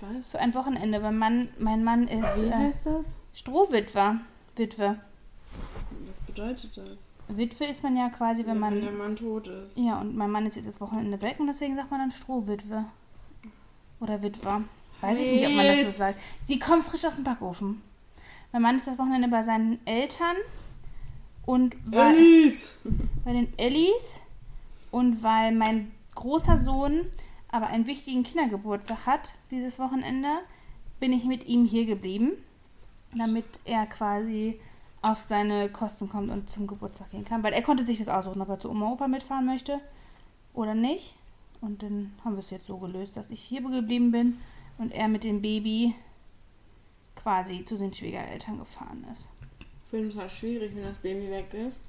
Was? 0.00 0.30
für 0.30 0.38
ein 0.38 0.54
Wochenende, 0.54 1.02
weil 1.02 1.12
Mann, 1.12 1.48
mein 1.58 1.82
Mann 1.82 2.06
ist 2.06 2.40
Wie 2.40 2.46
äh, 2.46 2.52
heißt 2.52 2.86
das? 2.86 3.16
Strohwitwer. 3.34 4.20
Witwe. 4.56 5.00
Was 6.06 6.26
bedeutet 6.26 6.76
das? 6.76 6.88
Witwe 7.26 7.64
ist 7.64 7.82
man 7.82 7.96
ja 7.96 8.08
quasi, 8.10 8.46
wenn 8.46 8.60
Ja, 8.60 8.70
wenn 8.70 8.80
der 8.82 8.90
man. 8.92 8.98
Mann 8.98 9.16
tot 9.16 9.48
ist. 9.48 9.76
Ja, 9.76 9.98
und 10.00 10.14
mein 10.16 10.30
Mann 10.30 10.46
ist 10.46 10.54
jetzt 10.54 10.68
das 10.68 10.80
Wochenende 10.80 11.20
weg 11.22 11.40
und 11.40 11.48
deswegen 11.48 11.74
sagt 11.74 11.90
man 11.90 11.98
dann 12.00 12.12
Strohwitwe. 12.12 12.84
Oder 14.04 14.22
Witwer. 14.22 14.62
Weiß 15.00 15.18
ich 15.18 15.30
nicht, 15.30 15.46
ob 15.46 15.54
man 15.54 15.66
das 15.66 15.80
so 15.80 15.90
sagt. 15.98 16.20
Die 16.48 16.58
kommen 16.58 16.82
frisch 16.82 17.04
aus 17.04 17.14
dem 17.14 17.24
Backofen. 17.24 17.80
Mein 18.52 18.62
Mann 18.62 18.76
ist 18.76 18.86
das 18.86 18.98
Wochenende 18.98 19.28
bei 19.28 19.42
seinen 19.42 19.84
Eltern 19.86 20.36
und 21.46 21.74
weil, 21.86 22.52
bei 23.24 23.32
den 23.32 23.58
Ellis 23.58 24.14
und 24.90 25.22
weil 25.22 25.52
mein 25.52 25.90
großer 26.14 26.58
Sohn 26.58 27.00
aber 27.48 27.68
einen 27.68 27.86
wichtigen 27.86 28.22
Kindergeburtstag 28.22 29.06
hat 29.06 29.32
dieses 29.50 29.78
Wochenende, 29.78 30.28
bin 31.00 31.12
ich 31.12 31.24
mit 31.24 31.46
ihm 31.46 31.64
hier 31.64 31.86
geblieben, 31.86 32.32
damit 33.16 33.46
er 33.64 33.86
quasi 33.86 34.60
auf 35.02 35.22
seine 35.22 35.68
Kosten 35.70 36.08
kommt 36.08 36.30
und 36.30 36.50
zum 36.50 36.66
Geburtstag 36.66 37.10
gehen 37.10 37.24
kann. 37.24 37.42
Weil 37.42 37.52
er 37.52 37.62
konnte 37.62 37.84
sich 37.84 37.98
das 37.98 38.08
aussuchen, 38.08 38.42
ob 38.42 38.48
er 38.48 38.58
zu 38.58 38.70
Oma 38.70 38.90
Opa 38.90 39.08
mitfahren 39.08 39.46
möchte 39.46 39.80
oder 40.52 40.74
nicht. 40.74 41.14
Und 41.64 41.82
dann 41.82 42.12
haben 42.24 42.34
wir 42.34 42.40
es 42.40 42.50
jetzt 42.50 42.66
so 42.66 42.76
gelöst, 42.76 43.16
dass 43.16 43.30
ich 43.30 43.40
hier 43.40 43.62
geblieben 43.62 44.10
bin 44.10 44.38
und 44.78 44.92
er 44.92 45.08
mit 45.08 45.24
dem 45.24 45.40
Baby 45.40 45.94
quasi 47.16 47.64
zu 47.64 47.76
den 47.76 47.92
Schwiegereltern 47.94 48.58
gefahren 48.58 49.06
ist. 49.12 49.26
Ich 49.60 49.90
finde 49.90 50.08
es 50.08 50.16
halt 50.16 50.30
schwierig, 50.30 50.74
wenn 50.74 50.82
das 50.82 50.98
Baby 50.98 51.30
weg 51.30 51.54
ist. 51.54 51.80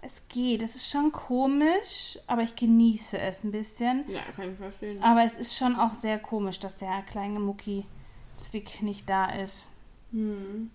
Es 0.00 0.22
geht. 0.28 0.62
Es 0.62 0.74
ist 0.76 0.90
schon 0.90 1.12
komisch, 1.12 2.18
aber 2.26 2.42
ich 2.42 2.54
genieße 2.56 3.18
es 3.18 3.44
ein 3.44 3.52
bisschen. 3.52 4.04
Ja, 4.08 4.20
kann 4.34 4.52
ich 4.52 4.58
verstehen. 4.58 5.02
Aber 5.02 5.22
es 5.24 5.34
ist 5.34 5.56
schon 5.56 5.76
auch 5.76 5.94
sehr 5.94 6.18
komisch, 6.18 6.58
dass 6.60 6.76
der 6.76 7.02
kleine 7.02 7.40
Mucki 7.40 7.84
Zwick 8.36 8.82
nicht 8.82 9.08
da 9.08 9.26
ist. 9.26 9.68
Hm, 10.12 10.70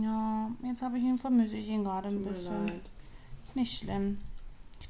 Ja, 0.00 0.50
jetzt 0.62 0.82
habe 0.82 0.98
ich 0.98 1.04
ihn, 1.04 1.18
vermisse 1.18 1.56
ich 1.56 1.68
ihn 1.68 1.84
gerade 1.84 2.08
ein 2.08 2.14
tut 2.16 2.24
mir 2.24 2.30
bisschen. 2.32 2.66
leid. 2.68 2.82
Ist 3.44 3.56
nicht 3.56 3.78
schlimm. 3.78 4.18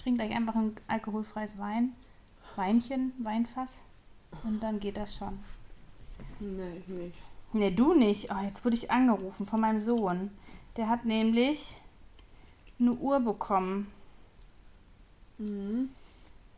Ich 0.04 0.06
trinke 0.06 0.26
gleich 0.26 0.36
einfach 0.36 0.54
ein 0.54 0.76
alkoholfreies 0.86 1.56
Wein. 1.56 1.94
Weinchen, 2.56 3.14
Weinfass. 3.20 3.80
Und 4.42 4.62
dann 4.62 4.78
geht 4.78 4.98
das 4.98 5.16
schon. 5.16 5.38
Nee, 6.40 6.76
ich 6.76 6.88
nicht. 6.88 7.18
Ne, 7.54 7.72
du 7.72 7.94
nicht. 7.94 8.30
Oh, 8.30 8.44
jetzt 8.44 8.62
wurde 8.66 8.76
ich 8.76 8.90
angerufen 8.90 9.46
von 9.46 9.62
meinem 9.62 9.80
Sohn. 9.80 10.30
Der 10.76 10.90
hat 10.90 11.06
nämlich 11.06 11.80
eine 12.78 12.92
Uhr 12.92 13.18
bekommen. 13.20 13.90
Mhm. 15.38 15.88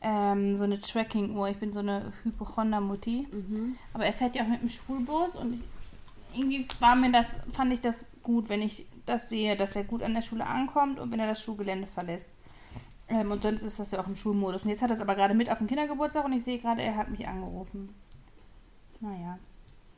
Ähm, 0.01 0.57
so 0.57 0.65
eine 0.65 0.81
Tracking-Uhr. 0.81 1.49
Ich 1.49 1.59
bin 1.59 1.73
so 1.73 1.79
eine 1.79 2.13
Hypochonder-Mutti. 2.25 3.29
Mhm. 3.31 3.77
Aber 3.95 4.07
er 4.07 4.13
fährt 4.13 4.35
ja 4.35 4.43
auch 4.43 4.49
mit 4.49 4.63
dem 4.63 4.71
Schulbus 4.71 5.37
und 5.37 5.53
ich, 5.55 6.41
irgendwie 6.41 6.67
war 6.81 6.97
mir 6.97 7.13
das, 7.13 7.29
fand 7.53 7.73
ich 7.73 7.81
das 7.81 8.05
gut, 8.25 8.49
wenn 8.49 8.63
ich 8.63 8.87
das 9.07 9.29
sehe, 9.29 9.57
dass 9.57 9.77
er 9.77 9.85
gut 9.85 10.03
an 10.03 10.15
der 10.15 10.23
Schule 10.23 10.45
ankommt 10.45 10.99
und 10.99 11.13
wenn 11.13 11.21
er 11.21 11.29
das 11.29 11.41
Schulgelände 11.41 11.87
verlässt. 11.87 12.33
Ähm, 13.09 13.31
und 13.31 13.43
sonst 13.43 13.63
ist 13.63 13.79
das 13.79 13.93
ja 13.93 14.01
auch 14.01 14.07
im 14.09 14.17
Schulmodus. 14.17 14.65
Und 14.65 14.71
jetzt 14.71 14.83
hat 14.83 14.91
er 14.91 14.95
es 14.97 15.01
aber 15.01 15.15
gerade 15.15 15.35
mit 15.35 15.51
auf 15.51 15.59
den 15.59 15.67
Kindergeburtstag 15.69 16.25
und 16.25 16.33
ich 16.33 16.45
sehe 16.45 16.59
gerade, 16.59 16.83
er 16.83 16.97
hat 16.97 17.09
mich 17.09 17.27
angerufen. 17.27 17.95
Naja, 19.01 19.39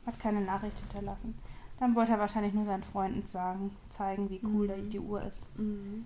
hat 0.05 0.19
keine 0.19 0.41
Nachricht 0.41 0.77
hinterlassen. 0.79 1.37
Dann 1.79 1.95
wollte 1.95 2.11
er 2.11 2.19
wahrscheinlich 2.19 2.53
nur 2.53 2.65
seinen 2.65 2.83
Freunden 2.83 3.25
sagen, 3.25 3.75
zeigen, 3.89 4.29
wie 4.29 4.41
cool 4.43 4.67
Mhm. 4.67 4.89
die 4.89 4.99
Uhr 4.99 5.23
ist. 5.23 5.41
Mhm. 5.57 6.05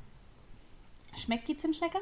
Schmeckt 1.17 1.47
die 1.47 1.57
Zimtschnecke? 1.57 1.97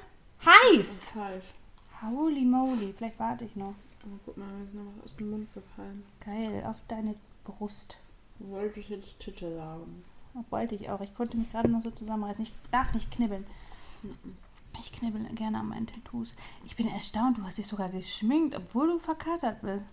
Heiß! 0.46 1.12
Falsch. 1.12 1.53
Holy 2.01 2.43
moly, 2.46 2.93
vielleicht 2.98 3.20
warte 3.20 3.46
ich 3.46 3.55
noch. 3.55 3.75
Aber 4.03 4.20
guck 4.25 4.38
mal, 4.38 4.48
mir 4.48 4.63
ist 4.65 4.74
noch 4.74 4.84
was 4.98 5.03
aus 5.05 5.15
dem 5.17 5.29
Mund 5.29 5.53
gefallen. 5.53 6.03
Geil, 6.25 6.63
auf 6.67 6.77
deine 6.88 7.15
Brust. 7.43 7.98
Du 8.39 8.50
wolltest 8.50 8.89
jetzt 8.89 9.20
Titel 9.20 9.60
haben. 9.60 10.03
Oh, 10.34 10.43
wollte 10.50 10.75
ich 10.75 10.89
auch. 10.89 11.01
Ich 11.01 11.13
konnte 11.13 11.38
mich 11.38 11.51
gerade 11.51 11.70
noch 11.70 11.84
so 11.84 11.91
zusammenreißen. 11.91 12.41
Ich 12.43 12.53
darf 12.72 12.93
nicht 12.93 13.12
knibbeln. 13.12 13.46
Mhm. 14.03 14.36
Ich 14.80 14.92
knibbel 14.94 15.24
gerne 15.36 15.60
an 15.60 15.68
meinen 15.70 15.88
Tattoos. 15.88 16.36
Ich 16.66 16.75
bin 16.75 16.88
erstaunt, 16.88 17.38
du 17.38 17.44
hast 17.44 17.58
dich 17.58 17.68
sogar 17.68 17.90
geschminkt, 17.90 18.56
obwohl 18.56 18.88
du 18.88 19.00
verkatert 19.00 19.62
bist. 19.62 19.84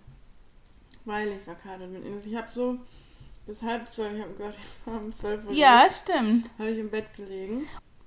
Weil 1.04 1.28
ich 1.28 1.40
verkatert 1.42 1.92
bin. 1.92 2.02
Also 2.12 2.28
Ich 2.28 2.36
habe 2.36 2.48
so 2.50 2.78
bis 3.46 3.62
halb 3.62 3.86
zwölf, 3.88 4.14
ich 4.16 4.22
habe 4.22 4.32
gesagt, 4.34 4.56
ich 4.86 4.86
war 4.92 5.00
um 5.00 5.12
zwölf 5.12 5.46
Uhr 5.46 5.52
Ja, 5.52 5.84
los, 5.84 5.98
stimmt. 6.00 6.50
habe 6.58 6.70
ich 6.70 6.78
im 6.78 6.90
Bett 6.90 7.12
gelegen. 7.14 7.66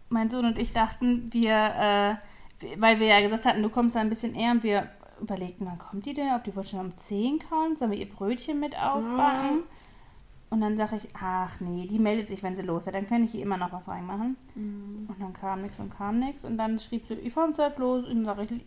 Mein 0.09 0.29
Sohn 0.29 0.45
und 0.45 0.57
ich 0.57 0.73
dachten, 0.73 1.29
wir, 1.31 2.19
äh, 2.63 2.75
weil 2.77 2.99
wir 2.99 3.07
ja 3.07 3.21
gesagt 3.21 3.45
hatten, 3.45 3.63
du 3.63 3.69
kommst 3.69 3.95
da 3.95 4.01
ein 4.01 4.09
bisschen 4.09 4.35
eher 4.35 4.51
und 4.51 4.63
wir 4.63 4.89
überlegten, 5.21 5.65
wann 5.67 5.77
kommt 5.77 6.05
die 6.05 6.13
denn? 6.13 6.33
Ob 6.33 6.43
die 6.43 6.55
wohl 6.55 6.63
schon 6.65 6.79
um 6.79 6.97
10 6.97 7.39
kommt? 7.47 7.79
Sollen 7.79 7.91
wir 7.91 7.97
ihr 7.99 8.09
Brötchen 8.09 8.59
mit 8.59 8.75
aufbacken? 8.77 9.63
Und 10.51 10.59
dann 10.59 10.75
sage 10.75 10.97
ich, 10.97 11.07
ach 11.13 11.61
nee, 11.61 11.87
die 11.87 11.97
meldet 11.97 12.27
sich, 12.27 12.43
wenn 12.43 12.55
sie 12.55 12.61
los 12.61 12.85
wird. 12.85 12.93
Dann 12.93 13.07
kann 13.07 13.23
ich 13.23 13.33
ihr 13.33 13.41
immer 13.41 13.55
noch 13.55 13.71
was 13.71 13.87
reinmachen. 13.87 14.35
Mhm. 14.53 15.07
Und 15.07 15.21
dann 15.21 15.31
kam 15.31 15.61
nichts 15.61 15.79
und 15.79 15.95
kam 15.95 16.19
nichts. 16.19 16.43
Und 16.43 16.57
dann 16.57 16.77
schrieb 16.77 17.07
sie, 17.07 17.13
ich 17.13 17.31
fahre 17.31 17.47
um 17.47 17.53
12 17.53 17.77
los. 17.77 18.05
Und 18.05 18.15
dann 18.17 18.25
sage 18.25 18.43
ich, 18.43 18.61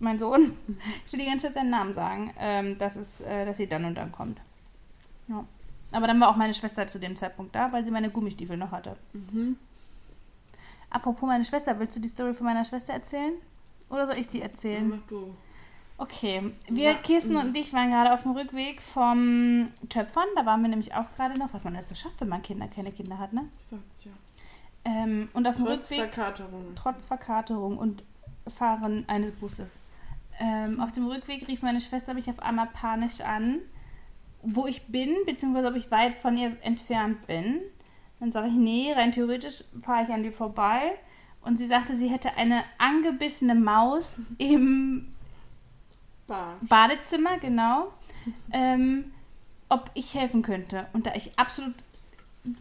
mein 0.00 0.18
Sohn, 0.18 0.56
ich 1.06 1.12
will 1.12 1.20
die 1.20 1.26
ganze 1.26 1.46
Zeit 1.46 1.54
seinen 1.54 1.70
Namen 1.70 1.92
sagen, 1.92 2.32
ähm, 2.38 2.78
dass, 2.78 2.96
es, 2.96 3.20
äh, 3.20 3.44
dass 3.44 3.58
sie 3.58 3.66
dann 3.66 3.84
und 3.84 3.96
dann 3.96 4.12
kommt. 4.12 4.40
Ja. 5.28 5.44
Aber 5.92 6.06
dann 6.06 6.18
war 6.20 6.30
auch 6.30 6.36
meine 6.36 6.54
Schwester 6.54 6.88
zu 6.88 6.98
dem 6.98 7.16
Zeitpunkt 7.16 7.54
da, 7.54 7.70
weil 7.70 7.84
sie 7.84 7.90
meine 7.90 8.10
Gummistiefel 8.10 8.56
noch 8.56 8.72
hatte. 8.72 8.96
Mhm. 9.12 9.56
Apropos 10.88 11.28
meine 11.28 11.44
Schwester, 11.44 11.78
willst 11.78 11.96
du 11.96 12.00
die 12.00 12.08
Story 12.08 12.32
von 12.32 12.46
meiner 12.46 12.64
Schwester 12.64 12.94
erzählen? 12.94 13.34
Oder 13.90 14.06
soll 14.06 14.16
ich 14.16 14.28
die 14.28 14.40
erzählen? 14.40 14.88
Mach 14.88 15.06
du. 15.06 15.34
Okay, 15.98 16.52
wir, 16.68 16.84
Ja, 16.92 16.94
Kirsten 16.94 17.36
und 17.36 17.56
ich 17.56 17.72
waren 17.72 17.90
gerade 17.90 18.12
auf 18.12 18.22
dem 18.22 18.32
Rückweg 18.32 18.82
vom 18.82 19.68
Töpfern. 19.88 20.26
Da 20.34 20.44
waren 20.44 20.60
wir 20.60 20.68
nämlich 20.68 20.94
auch 20.94 21.06
gerade 21.16 21.38
noch, 21.38 21.54
was 21.54 21.64
man 21.64 21.74
alles 21.74 21.88
so 21.88 21.94
schafft, 21.94 22.20
wenn 22.20 22.28
man 22.28 22.42
Kinder, 22.42 22.68
keine 22.68 22.92
Kinder 22.92 23.18
hat, 23.18 23.32
ne? 23.32 23.48
Sag's 23.58 24.04
ja. 24.04 24.10
Ähm, 24.84 25.28
und 25.32 25.46
auf 25.48 25.56
dem 25.56 25.64
Trotz 25.64 25.90
Rückweg, 25.90 26.12
Verkaterung. 26.12 26.64
trotz 26.76 27.04
Verkaterung 27.06 27.78
und 27.78 28.04
Fahren 28.46 29.04
eines 29.08 29.32
Busses. 29.32 29.72
Ähm, 30.38 30.80
auf 30.80 30.92
dem 30.92 31.06
Rückweg 31.06 31.48
rief 31.48 31.62
meine 31.62 31.80
Schwester 31.80 32.12
mich 32.12 32.28
auf 32.28 32.40
einmal 32.40 32.66
panisch 32.66 33.22
an, 33.22 33.60
wo 34.42 34.66
ich 34.66 34.86
bin, 34.88 35.16
beziehungsweise 35.24 35.68
ob 35.68 35.76
ich 35.76 35.90
weit 35.90 36.14
von 36.14 36.36
ihr 36.36 36.56
entfernt 36.60 37.26
bin. 37.26 37.60
Dann 38.20 38.32
sage 38.32 38.48
ich, 38.48 38.54
nee, 38.54 38.92
rein 38.92 39.12
theoretisch 39.12 39.64
fahre 39.80 40.04
ich 40.04 40.10
an 40.10 40.22
dir 40.22 40.32
vorbei. 40.32 40.98
Und 41.40 41.56
sie 41.56 41.66
sagte, 41.66 41.96
sie 41.96 42.08
hätte 42.08 42.34
eine 42.36 42.64
angebissene 42.78 43.54
Maus 43.54 44.16
im 44.38 45.08
Bar. 46.26 46.56
Badezimmer, 46.62 47.38
genau, 47.38 47.92
ähm, 48.52 49.12
ob 49.68 49.90
ich 49.94 50.14
helfen 50.14 50.42
könnte. 50.42 50.86
Und 50.92 51.06
da 51.06 51.14
ich 51.14 51.38
absolut 51.38 51.74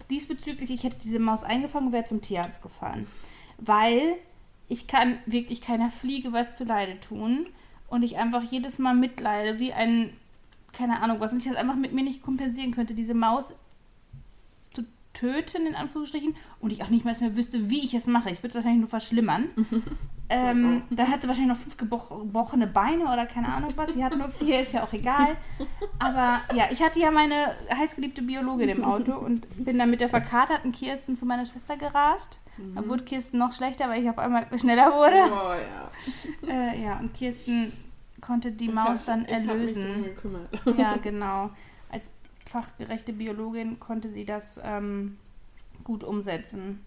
diesbezüglich, 0.10 0.70
ich 0.70 0.84
hätte 0.84 0.98
diese 1.04 1.20
Maus 1.20 1.44
eingefangen 1.44 1.88
und 1.88 1.94
wäre 1.94 2.06
zum 2.06 2.22
Tierarzt 2.22 2.62
gefahren. 2.62 3.08
Weil 3.58 4.16
ich 4.68 4.88
kann 4.88 5.20
wirklich 5.26 5.62
keiner 5.62 5.90
Fliege 5.92 6.34
was 6.34 6.58
zuleide 6.58 7.00
tun 7.00 7.48
und 7.88 8.04
ich 8.04 8.18
einfach 8.18 8.44
jedes 8.44 8.80
Mal 8.80 8.96
mitleide, 8.96 9.60
wie 9.60 9.74
ein, 9.74 10.12
keine 10.74 11.02
Ahnung 11.02 11.20
was, 11.20 11.32
und 11.32 11.40
ich 11.40 11.46
das 11.46 11.56
einfach 11.56 11.76
mit 11.76 11.94
mir 11.94 12.04
nicht 12.04 12.24
kompensieren 12.24 12.72
könnte, 12.72 12.94
diese 12.94 13.14
Maus 13.14 13.54
töten, 15.16 15.66
in 15.66 15.74
Anführungsstrichen, 15.76 16.36
und 16.60 16.72
ich 16.72 16.84
auch 16.84 16.90
nicht 16.90 17.06
mehr 17.06 17.16
wüsste, 17.36 17.70
wie 17.72 17.84
ich 17.84 17.96
es 17.96 18.06
mache. 18.06 18.30
Ich 18.30 18.40
würde 18.44 18.50
es 18.50 18.56
wahrscheinlich 18.56 18.82
nur 18.82 18.90
verschlimmern. 18.90 19.46
Ähm, 20.28 20.82
dann 20.90 21.10
hat 21.12 21.22
sie 21.22 21.28
wahrscheinlich 21.28 21.56
noch 21.56 21.62
fünf 21.62 21.78
gebroch- 21.78 22.10
gebrochene 22.20 22.66
Beine 22.66 23.04
oder 23.04 23.28
keine 23.28 23.48
Ahnung 23.50 23.70
was. 23.76 23.94
Sie 23.94 24.04
hat 24.04 24.18
nur 24.18 24.30
vier, 24.30 24.60
ist 24.62 24.74
ja 24.74 24.84
auch 24.84 24.92
egal. 24.92 25.36
Aber 26.00 26.42
ja, 26.56 26.66
ich 26.72 26.82
hatte 26.82 27.00
ja 27.00 27.12
meine 27.12 27.36
heißgeliebte 27.72 28.24
Biologin 28.24 28.70
im 28.70 28.84
Auto 28.84 29.14
und 29.14 29.46
bin 29.64 29.78
dann 29.78 29.92
mit 29.92 30.02
der 30.02 30.10
verkaterten 30.10 30.72
Kirsten 30.72 31.16
zu 31.16 31.28
meiner 31.28 31.46
Schwester 31.46 31.78
gerast. 31.78 32.40
Dann 32.74 32.90
wurde 32.90 33.04
Kirsten 33.04 33.38
noch 33.38 33.54
schlechter, 33.54 33.88
weil 33.88 34.02
ich 34.02 34.10
auf 34.10 34.18
einmal 34.18 34.48
schneller 34.58 34.92
wurde. 34.94 35.16
Oh 35.32 35.54
ja. 35.54 35.92
Äh, 36.52 36.82
ja, 36.84 36.98
und 36.98 37.14
Kirsten 37.14 37.72
konnte 38.20 38.52
die 38.52 38.66
Ich 38.66 38.74
Maus 38.74 39.06
dann 39.06 39.26
Ich 39.26 39.32
hab 39.32 39.42
mich 39.58 39.74
drum 39.76 39.84
erlösen. 39.84 40.04
gekümmert. 40.06 40.50
Ja, 40.76 40.98
genau. 41.04 41.52
Als 41.92 42.10
fachgerechte 42.46 43.14
Biologin 43.14 43.80
konnte 43.80 44.10
sie 44.12 44.26
das 44.26 44.60
ähm, 44.64 45.18
gut 45.84 46.04
umsetzen. 46.04 46.86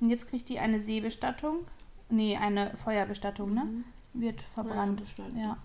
Und 0.00 0.10
jetzt 0.10 0.28
kriegt 0.28 0.48
die 0.48 0.58
eine 0.58 0.80
Seebestattung. 0.80 1.66
Nee, 2.08 2.36
eine 2.36 2.76
Feuerbestattung, 2.76 3.54
ne? 3.54 3.64
Mhm. 3.64 3.84
Wird 4.14 4.42
verbrannt. 4.42 5.02
Ja. 5.36 5.56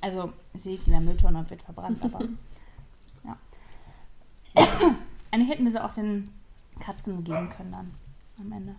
Also, 0.00 0.32
sie 0.54 0.70
liegt 0.72 0.86
in 0.86 0.92
der 0.92 1.00
Mülltonne 1.00 1.38
und 1.38 1.48
wird 1.50 1.62
verbrannt, 1.62 2.04
aber. 2.04 2.20
ja. 3.24 3.36
Eigentlich 5.30 5.50
hätten 5.50 5.64
wir 5.64 5.70
sie 5.70 5.82
auch 5.82 5.94
den 5.94 6.24
Katzen 6.80 7.24
geben 7.24 7.48
können 7.48 7.72
dann 7.72 7.90
am 8.38 8.52
Ende. 8.52 8.74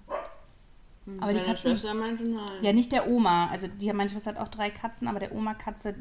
Mhm. 1.06 1.20
Aber 1.24 1.34
die 1.34 1.40
Deine 1.40 1.54
Katzen- 1.54 1.62
Schwester 1.72 1.94
meinte 1.94 2.24
nein. 2.24 2.52
Ja, 2.62 2.74
nicht 2.74 2.92
der 2.92 3.08
Oma. 3.08 3.48
Also, 3.48 3.68
die 3.68 3.92
meine 3.94 4.10
Schwester 4.10 4.32
hat 4.32 4.38
auch 4.40 4.50
drei 4.50 4.70
Katzen, 4.70 5.08
aber 5.08 5.20
der 5.20 5.34
Oma-Katze, 5.34 5.96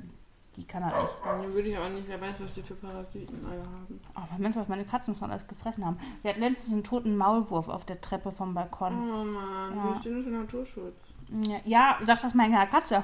die 0.56 0.64
kann 0.64 0.84
halt 0.84 1.02
nicht. 1.02 1.14
Dann 1.24 1.54
würde 1.54 1.68
ich 1.68 1.76
aber 1.76 1.88
nicht, 1.88 2.06
wer 2.08 2.20
weiß, 2.20 2.34
was 2.40 2.52
die 2.54 2.62
für 2.62 2.74
Parasiten 2.74 3.44
alle 3.46 3.60
haben. 3.60 4.00
Aber 4.14 4.26
Mensch, 4.38 4.56
was 4.56 4.68
meine 4.68 4.84
Katzen 4.84 5.14
schon 5.16 5.30
alles 5.30 5.46
gefressen 5.46 5.84
haben. 5.84 5.98
Wir 6.22 6.30
hatten 6.32 6.40
letztens 6.42 6.72
einen 6.72 6.84
toten 6.84 7.16
Maulwurf 7.16 7.68
auf 7.68 7.84
der 7.86 8.00
Treppe 8.00 8.32
vom 8.32 8.50
Oh 8.50 8.54
Balkon. 8.54 9.32
Mann, 9.32 9.76
Ja. 9.76 9.84
wir 9.94 10.00
stehen 10.00 10.22
für 10.22 10.30
Naturschutz. 10.30 11.14
Ja, 11.42 11.56
ja, 11.64 11.98
sag 12.04 12.20
das 12.20 12.34
meiner 12.34 12.66
Katze. 12.66 13.02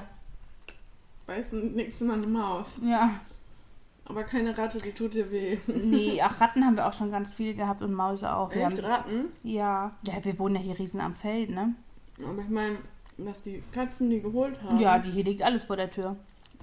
Beißen 1.25 1.73
nächstes 1.75 2.07
Mal 2.07 2.15
eine 2.17 2.27
Maus. 2.27 2.81
Ja. 2.83 3.11
Aber 4.05 4.23
keine 4.23 4.57
Ratte, 4.57 4.79
die 4.79 4.91
tut 4.91 5.13
dir 5.13 5.29
weh. 5.29 5.57
Nee, 5.67 6.19
ach, 6.23 6.41
Ratten 6.41 6.65
haben 6.65 6.75
wir 6.75 6.87
auch 6.87 6.93
schon 6.93 7.11
ganz 7.11 7.33
viel 7.33 7.53
gehabt 7.53 7.83
und 7.83 7.93
Mäuse 7.93 8.35
auch. 8.35 8.53
Wir 8.53 8.65
Echt 8.67 8.81
haben, 8.81 8.91
Ratten? 8.91 9.25
ja. 9.43 9.91
Ja, 10.03 10.13
wir 10.25 10.39
wohnen 10.39 10.55
ja 10.55 10.61
hier 10.61 10.79
riesen 10.79 10.99
am 10.99 11.13
Feld, 11.15 11.51
ne? 11.51 11.75
Aber 12.27 12.41
ich 12.41 12.49
meine, 12.49 12.77
dass 13.19 13.41
die 13.43 13.61
Katzen 13.71 14.09
die 14.09 14.21
geholt 14.21 14.57
haben. 14.63 14.79
Ja, 14.79 14.97
die 14.97 15.11
hier 15.11 15.23
liegt 15.23 15.43
alles 15.43 15.63
vor 15.63 15.77
der 15.77 15.91
Tür. 15.91 16.15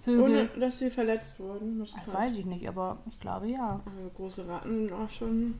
Vögel. 0.06 0.22
Ohne, 0.22 0.44
dass 0.60 0.78
sie 0.78 0.88
verletzt 0.90 1.38
wurden. 1.40 1.80
Das 1.80 1.90
das 1.92 2.14
weiß 2.14 2.36
ich 2.36 2.46
nicht, 2.46 2.66
aber 2.68 2.96
ich 3.08 3.18
glaube 3.18 3.48
ja. 3.48 3.80
Also 3.84 4.10
große 4.16 4.48
Ratten 4.48 4.90
auch 4.92 5.10
schon. 5.10 5.54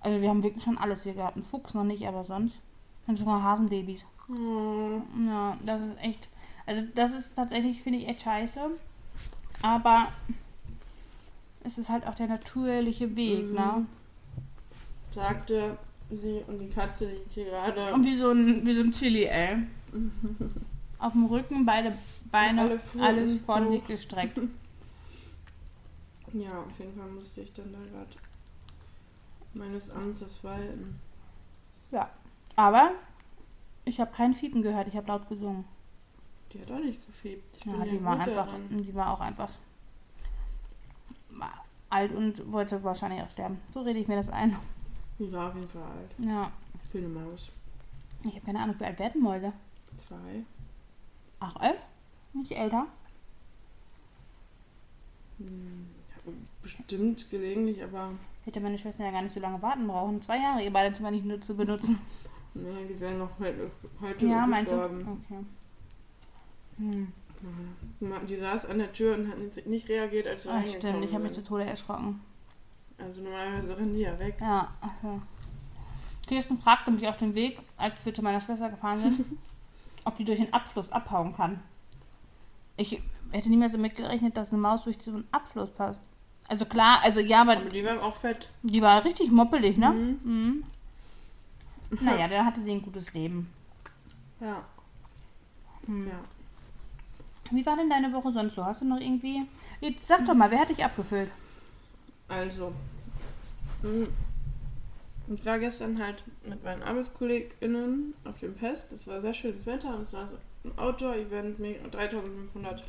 Also 0.00 0.20
wir 0.20 0.28
haben 0.28 0.42
wirklich 0.42 0.64
schon 0.64 0.76
alles 0.78 1.04
hier 1.04 1.14
gehabt. 1.14 1.36
Einen 1.36 1.44
Fuchs 1.44 1.74
noch 1.74 1.84
nicht, 1.84 2.06
aber 2.06 2.24
sonst. 2.24 2.56
Und 3.06 3.16
sogar 3.16 3.42
Hasenbabys. 3.42 4.04
Oh, 4.28 5.00
Ja, 5.26 5.56
das 5.64 5.80
ist 5.82 5.96
echt. 6.02 6.28
Also 6.66 6.82
das 6.94 7.12
ist 7.12 7.34
tatsächlich, 7.36 7.82
finde 7.82 8.00
ich, 8.00 8.08
echt 8.08 8.22
scheiße. 8.22 8.60
Aber 9.62 10.08
es 11.62 11.78
ist 11.78 11.88
halt 11.88 12.06
auch 12.06 12.14
der 12.16 12.26
natürliche 12.26 13.14
Weg, 13.16 13.44
Mhm. 13.50 13.54
ne? 13.54 13.86
sagte 15.12 15.78
sie 16.10 16.40
und 16.48 16.58
die 16.58 16.68
Katze 16.68 17.08
liegt 17.08 17.32
hier 17.32 17.44
gerade. 17.44 17.94
Und 17.94 18.04
wie 18.04 18.16
so 18.16 18.30
ein, 18.32 18.66
wie 18.66 18.72
so 18.74 18.80
ein 18.80 18.90
Chili, 18.90 19.24
ey. 19.26 19.56
Auf 21.04 21.12
dem 21.12 21.26
Rücken, 21.26 21.66
beide 21.66 21.92
Beine, 22.30 22.62
Alle 22.62 22.80
alles 23.00 23.38
von 23.42 23.68
sich 23.68 23.86
gestreckt. 23.86 24.38
Ja, 26.32 26.62
auf 26.62 26.78
jeden 26.80 26.98
Fall 26.98 27.08
musste 27.10 27.42
ich 27.42 27.52
dann 27.52 27.72
da 27.72 27.78
gerade 27.78 28.10
meines 29.54 29.88
Amtes 29.90 30.42
walten. 30.42 30.98
Ja. 31.92 32.10
Aber 32.56 32.90
Ich 33.84 34.00
habe 34.00 34.10
kein 34.10 34.34
Fiepen 34.34 34.60
gehört, 34.62 34.88
ich 34.88 34.96
habe 34.96 35.06
laut 35.06 35.28
gesungen. 35.28 35.64
Die 36.52 36.60
hat 36.60 36.72
auch 36.72 36.80
nicht 36.80 37.06
gefiebt. 37.06 37.56
Ich 37.58 37.64
Ja, 37.66 37.74
bin 37.74 37.88
die 37.90 37.96
ja 37.98 38.04
war 38.04 38.18
einfach, 38.18 38.46
daran. 38.46 38.62
die 38.82 38.94
war 38.96 39.12
auch 39.12 39.20
einfach 39.20 39.50
alt 41.90 42.12
und 42.12 42.50
wollte 42.50 42.82
wahrscheinlich 42.82 43.22
auch 43.22 43.30
sterben. 43.30 43.60
So 43.72 43.82
rede 43.82 44.00
ich 44.00 44.08
mir 44.08 44.16
das 44.16 44.30
ein. 44.30 44.56
Die 45.20 45.30
war 45.32 45.50
auf 45.50 45.54
jeden 45.54 45.68
Fall 45.68 45.82
alt. 45.82 46.14
Ja, 46.18 46.50
Für 46.90 46.98
eine 46.98 47.08
Maus. 47.08 47.52
ich 48.24 48.34
habe 48.34 48.40
keine 48.46 48.58
Ahnung, 48.60 48.74
wie 48.80 48.84
alt 48.86 48.98
werden 48.98 49.22
Mäuse. 49.22 49.52
Zwei. 50.08 50.42
Ach, 51.46 51.56
äh? 51.62 51.74
Nicht 52.32 52.52
älter? 52.52 52.86
Hm, 55.38 55.88
bestimmt 56.62 57.30
gelegentlich, 57.30 57.82
aber 57.82 58.12
Hätte 58.44 58.60
meine 58.60 58.78
Schwester 58.78 59.04
ja 59.04 59.10
gar 59.10 59.22
nicht 59.22 59.34
so 59.34 59.40
lange 59.40 59.60
warten 59.62 59.86
brauchen. 59.86 60.20
Zwei 60.20 60.36
Jahre, 60.38 60.62
ihr 60.62 60.72
beide 60.72 60.94
zwar 60.94 61.10
nicht 61.10 61.24
nur 61.24 61.40
zu 61.40 61.54
benutzen. 61.56 61.98
nee, 62.54 62.84
die 62.88 63.00
wären 63.00 63.18
noch 63.18 63.38
heute, 63.38 63.70
heute 64.00 64.26
ja, 64.26 64.46
gestorben. 64.46 65.22
Okay. 65.26 65.44
Hm. 66.78 67.12
Die 68.28 68.36
saß 68.36 68.66
an 68.66 68.78
der 68.78 68.92
Tür 68.92 69.16
und 69.16 69.28
hat 69.30 69.66
nicht- 69.66 69.88
reagiert, 69.88 70.26
als 70.28 70.44
wir 70.46 70.52
Ach, 70.52 70.66
stimmt, 70.66 71.04
ich 71.04 71.12
habe 71.12 71.24
mich 71.24 71.32
zu. 71.32 71.44
Tode 71.44 71.64
erschrocken. 71.64 72.20
Also 72.98 73.22
normalerweise 73.22 73.76
rennen 73.76 73.92
die 73.94 74.00
ja 74.00 74.18
weg. 74.18 74.36
Ja, 74.40 74.68
ja. 75.02 75.22
Kirsten 76.26 76.56
fragte 76.58 76.90
mich 76.90 77.06
auf 77.06 77.18
dem 77.18 77.34
Weg, 77.34 77.58
als 77.76 78.04
wir 78.06 78.14
zu 78.14 78.22
meiner 78.22 78.40
Schwester 78.40 78.70
gefahren 78.70 79.00
sind, 79.00 79.24
ob 80.04 80.16
die 80.16 80.24
durch 80.24 80.38
den 80.38 80.52
Abfluss 80.52 80.90
abhauen 80.92 81.34
kann. 81.34 81.60
Ich 82.76 83.00
hätte 83.30 83.48
niemals 83.48 83.72
damit 83.72 83.96
gerechnet, 83.96 84.36
dass 84.36 84.52
eine 84.52 84.60
Maus 84.60 84.84
durch 84.84 84.98
so 85.02 85.12
einen 85.12 85.28
Abfluss 85.30 85.70
passt. 85.70 86.00
Also 86.48 86.66
klar, 86.66 87.00
also 87.02 87.20
ja, 87.20 87.40
aber 87.40 87.56
Aber 87.56 87.68
die 87.68 87.84
waren 87.84 88.00
auch 88.00 88.14
fett. 88.16 88.50
die 88.62 88.82
war 88.82 89.04
richtig 89.04 89.30
moppelig, 89.30 89.76
ne? 89.78 89.90
Mhm. 89.90 90.20
Mhm. 90.24 90.64
Naja, 92.00 92.26
dann 92.26 92.44
hatte 92.44 92.60
sie 92.60 92.72
ein 92.72 92.82
gutes 92.82 93.14
Leben. 93.14 93.48
Ja. 94.40 94.64
Hm. 95.86 96.08
ja. 96.08 96.18
Wie 97.50 97.64
war 97.64 97.76
denn 97.76 97.88
deine 97.90 98.12
Woche 98.12 98.32
sonst 98.32 98.54
so? 98.56 98.64
Hast 98.64 98.80
du 98.80 98.86
noch 98.86 98.98
irgendwie. 98.98 99.42
Jetzt 99.80 100.08
sag 100.08 100.26
doch 100.26 100.34
mal, 100.34 100.50
wer 100.50 100.60
hat 100.60 100.70
dich 100.70 100.84
abgefüllt? 100.84 101.30
Also. 102.26 102.72
hm, 103.82 104.08
Ich 105.32 105.44
war 105.46 105.58
gestern 105.58 106.02
halt 106.02 106.22
mit 106.44 106.62
meinen 106.64 106.82
ArbeitskollegInnen 106.82 108.14
auf 108.24 108.40
dem 108.40 108.54
Fest. 108.56 108.88
Das 108.92 109.06
war 109.06 109.20
sehr 109.20 109.32
schönes 109.34 109.64
Wetter 109.66 109.94
und 109.96 110.02
es 110.02 110.12
war 110.12 110.26
so 110.26 110.36
ein 110.64 110.78
Outdoor-Event 110.78 111.58
mit 111.58 111.94
3500 111.94 112.82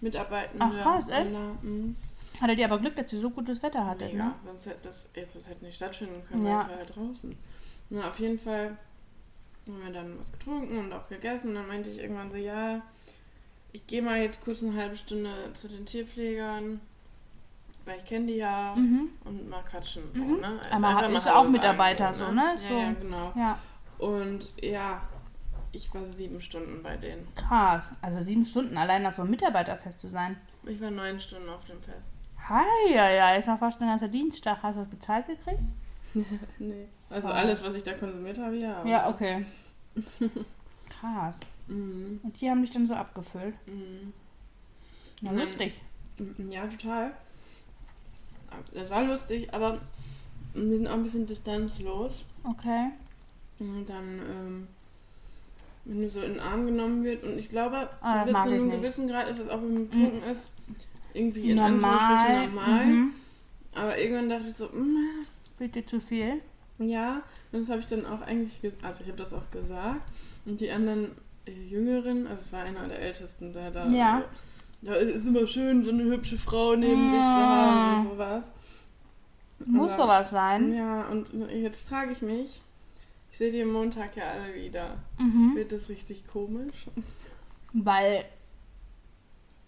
Mitarbeitenden. 0.00 0.68
Ach, 0.74 0.82
krass, 0.82 1.08
echt? 1.08 1.30
Mhm. 1.62 1.96
Hattet 2.40 2.58
ihr 2.58 2.64
aber 2.64 2.78
Glück, 2.80 2.96
dass 2.96 3.12
ihr 3.12 3.20
so 3.20 3.30
gutes 3.30 3.62
Wetter 3.62 3.86
hattet, 3.86 4.12
Mega. 4.12 4.24
ne? 4.26 4.34
Sonst 4.44 4.66
hätte 4.66 4.78
das, 4.82 5.06
jetzt, 5.14 5.36
das 5.36 5.48
hätte 5.48 5.64
nicht 5.64 5.76
stattfinden 5.76 6.22
können, 6.28 6.44
Ja. 6.44 6.52
weil 6.56 6.60
es 6.62 6.68
war 6.68 6.76
halt 6.78 6.96
draußen. 6.96 7.36
Na, 7.90 8.08
auf 8.10 8.18
jeden 8.18 8.38
Fall 8.40 8.76
haben 9.68 9.84
wir 9.84 9.92
dann 9.92 10.18
was 10.18 10.32
getrunken 10.32 10.78
und 10.78 10.92
auch 10.92 11.08
gegessen. 11.08 11.50
Und 11.50 11.54
dann 11.54 11.68
meinte 11.68 11.90
ich 11.90 11.98
irgendwann 12.00 12.30
so, 12.32 12.36
ja, 12.36 12.82
ich 13.72 13.86
gehe 13.86 14.02
mal 14.02 14.20
jetzt 14.20 14.40
kurz 14.40 14.62
eine 14.62 14.74
halbe 14.74 14.96
Stunde 14.96 15.30
zu 15.52 15.68
den 15.68 15.86
Tierpflegern, 15.86 16.80
weil 17.84 17.98
ich 17.98 18.04
kenne 18.04 18.26
die 18.26 18.36
ja 18.36 18.74
Mhm. 18.76 19.10
und 19.24 19.48
mal 19.48 19.62
quatschen. 19.62 20.04
So, 20.14 20.20
Mhm. 20.20 20.40
ne? 20.40 20.60
Aber 20.70 20.88
einfach 20.88 21.08
ist 21.10 21.28
auch 21.28 21.48
Mitarbeiter 21.48 22.12
so, 22.14 22.30
ne? 22.32 22.54
Ja, 22.62 22.68
So. 22.68 22.78
ja, 22.78 22.92
genau. 22.92 23.32
Ja, 23.36 23.58
Und 23.98 24.52
ja, 24.60 25.00
ich 25.72 25.92
war 25.94 26.04
sieben 26.06 26.40
Stunden 26.40 26.82
bei 26.82 26.96
denen. 26.96 27.26
krass. 27.34 27.90
Also 28.02 28.20
sieben 28.22 28.44
Stunden 28.44 28.76
allein 28.76 29.04
auf 29.06 29.16
so 29.16 29.22
einem 29.22 29.30
Mitarbeiterfest 29.30 30.00
zu 30.00 30.08
sein. 30.08 30.36
Ich 30.66 30.80
war 30.80 30.90
neun 30.90 31.18
Stunden 31.20 31.48
auf 31.48 31.64
dem 31.66 31.80
Fest. 31.80 32.14
Hi, 32.48 32.92
ja, 32.94 33.08
ja, 33.10 33.34
ist 33.36 33.46
noch 33.48 33.58
fast 33.58 33.80
ein 33.80 33.88
ganzer 33.88 34.08
Dienstag. 34.08 34.62
Hast 34.62 34.76
du 34.76 34.80
das 34.80 34.88
bezahlt 34.90 35.26
gekriegt? 35.26 35.62
Nee. 36.58 36.88
Also 37.10 37.28
Krass. 37.28 37.38
alles, 37.38 37.64
was 37.64 37.74
ich 37.74 37.82
da 37.82 37.92
konsumiert 37.94 38.38
habe, 38.38 38.56
ja. 38.56 38.78
aber- 38.80 38.88
Ja, 38.88 39.08
okay. 39.08 39.44
Krass. 41.00 41.40
Mhm. 41.66 42.20
Und 42.22 42.40
die 42.40 42.48
haben 42.50 42.60
dich 42.62 42.70
dann 42.70 42.86
so 42.86 42.94
abgefüllt. 42.94 43.54
Mhm. 43.66 44.12
Ja, 45.20 45.32
lustig. 45.32 45.74
Ja, 46.48 46.66
total. 46.66 47.12
Das 48.72 48.90
war 48.90 49.02
lustig, 49.02 49.52
aber 49.52 49.78
wir 50.54 50.76
sind 50.76 50.86
auch 50.88 50.94
ein 50.94 51.02
bisschen 51.02 51.26
distanzlos. 51.26 52.24
Okay. 52.44 52.90
Und 53.58 53.88
dann, 53.88 54.18
ähm, 54.30 54.66
wenn 55.84 56.00
du 56.00 56.08
so 56.10 56.20
in 56.20 56.34
den 56.34 56.40
Arm 56.40 56.66
genommen 56.66 57.04
wird, 57.04 57.22
und 57.24 57.38
ich 57.38 57.48
glaube, 57.48 57.88
Ah, 58.00 58.24
bis 58.24 58.32
zu 58.32 58.38
einem 58.38 58.70
gewissen 58.70 59.08
Grad 59.08 59.28
ist 59.28 59.38
das 59.40 59.48
auch, 59.48 59.60
wenn 59.62 59.74
man 59.74 59.88
betrunken 59.88 60.22
ist, 60.30 60.52
irgendwie 61.12 61.50
in 61.50 61.56
Normal. 61.56 61.72
Anführungsstrichen 61.98 62.54
normal. 62.54 62.86
Mhm. 62.86 63.10
Aber 63.74 63.98
irgendwann 63.98 64.28
dachte 64.28 64.48
ich 64.48 64.54
so, 64.56 64.66
mm, 64.66 65.26
Bitte 65.58 65.84
zu 65.86 66.00
viel. 66.00 66.40
ja, 66.78 67.22
und 67.52 67.60
das 67.60 67.68
habe 67.68 67.80
ich 67.80 67.86
dann 67.86 68.04
auch 68.06 68.20
eigentlich 68.22 68.60
gesagt, 68.60 68.84
also 68.84 69.02
ich 69.02 69.08
habe 69.08 69.18
das 69.18 69.32
auch 69.32 69.50
gesagt. 69.50 70.00
Und 70.44 70.60
die 70.60 70.70
anderen 70.70 71.12
äh, 71.46 71.52
Jüngeren, 71.52 72.26
also 72.26 72.40
es 72.40 72.52
war 72.52 72.62
einer 72.64 72.88
der 72.88 72.98
Ältesten, 72.98 73.52
der 73.52 73.70
da 73.70 73.86
Ja. 73.88 74.22
so, 74.22 74.38
ja, 74.84 74.94
ist 74.94 75.26
immer 75.26 75.46
schön, 75.46 75.82
so 75.82 75.90
eine 75.90 76.04
hübsche 76.04 76.38
Frau 76.38 76.74
neben 76.76 77.10
sich 77.10 77.20
zu 77.20 77.26
haben 77.26 77.96
und 78.06 78.10
sowas. 78.12 78.52
Muss 79.66 79.92
Aber- 79.92 80.02
sowas 80.02 80.30
sein. 80.30 80.72
Ja, 80.72 81.02
und 81.08 81.26
jetzt 81.50 81.88
frage 81.88 82.12
ich 82.12 82.22
mich, 82.22 82.60
ich 83.30 83.38
sehe 83.38 83.50
die 83.50 83.62
am 83.62 83.72
Montag 83.72 84.16
ja 84.16 84.24
alle 84.32 84.54
wieder. 84.54 84.96
Mhm. 85.18 85.54
Wird 85.56 85.72
das 85.72 85.88
richtig 85.88 86.26
komisch? 86.26 86.86
Weil 87.72 88.24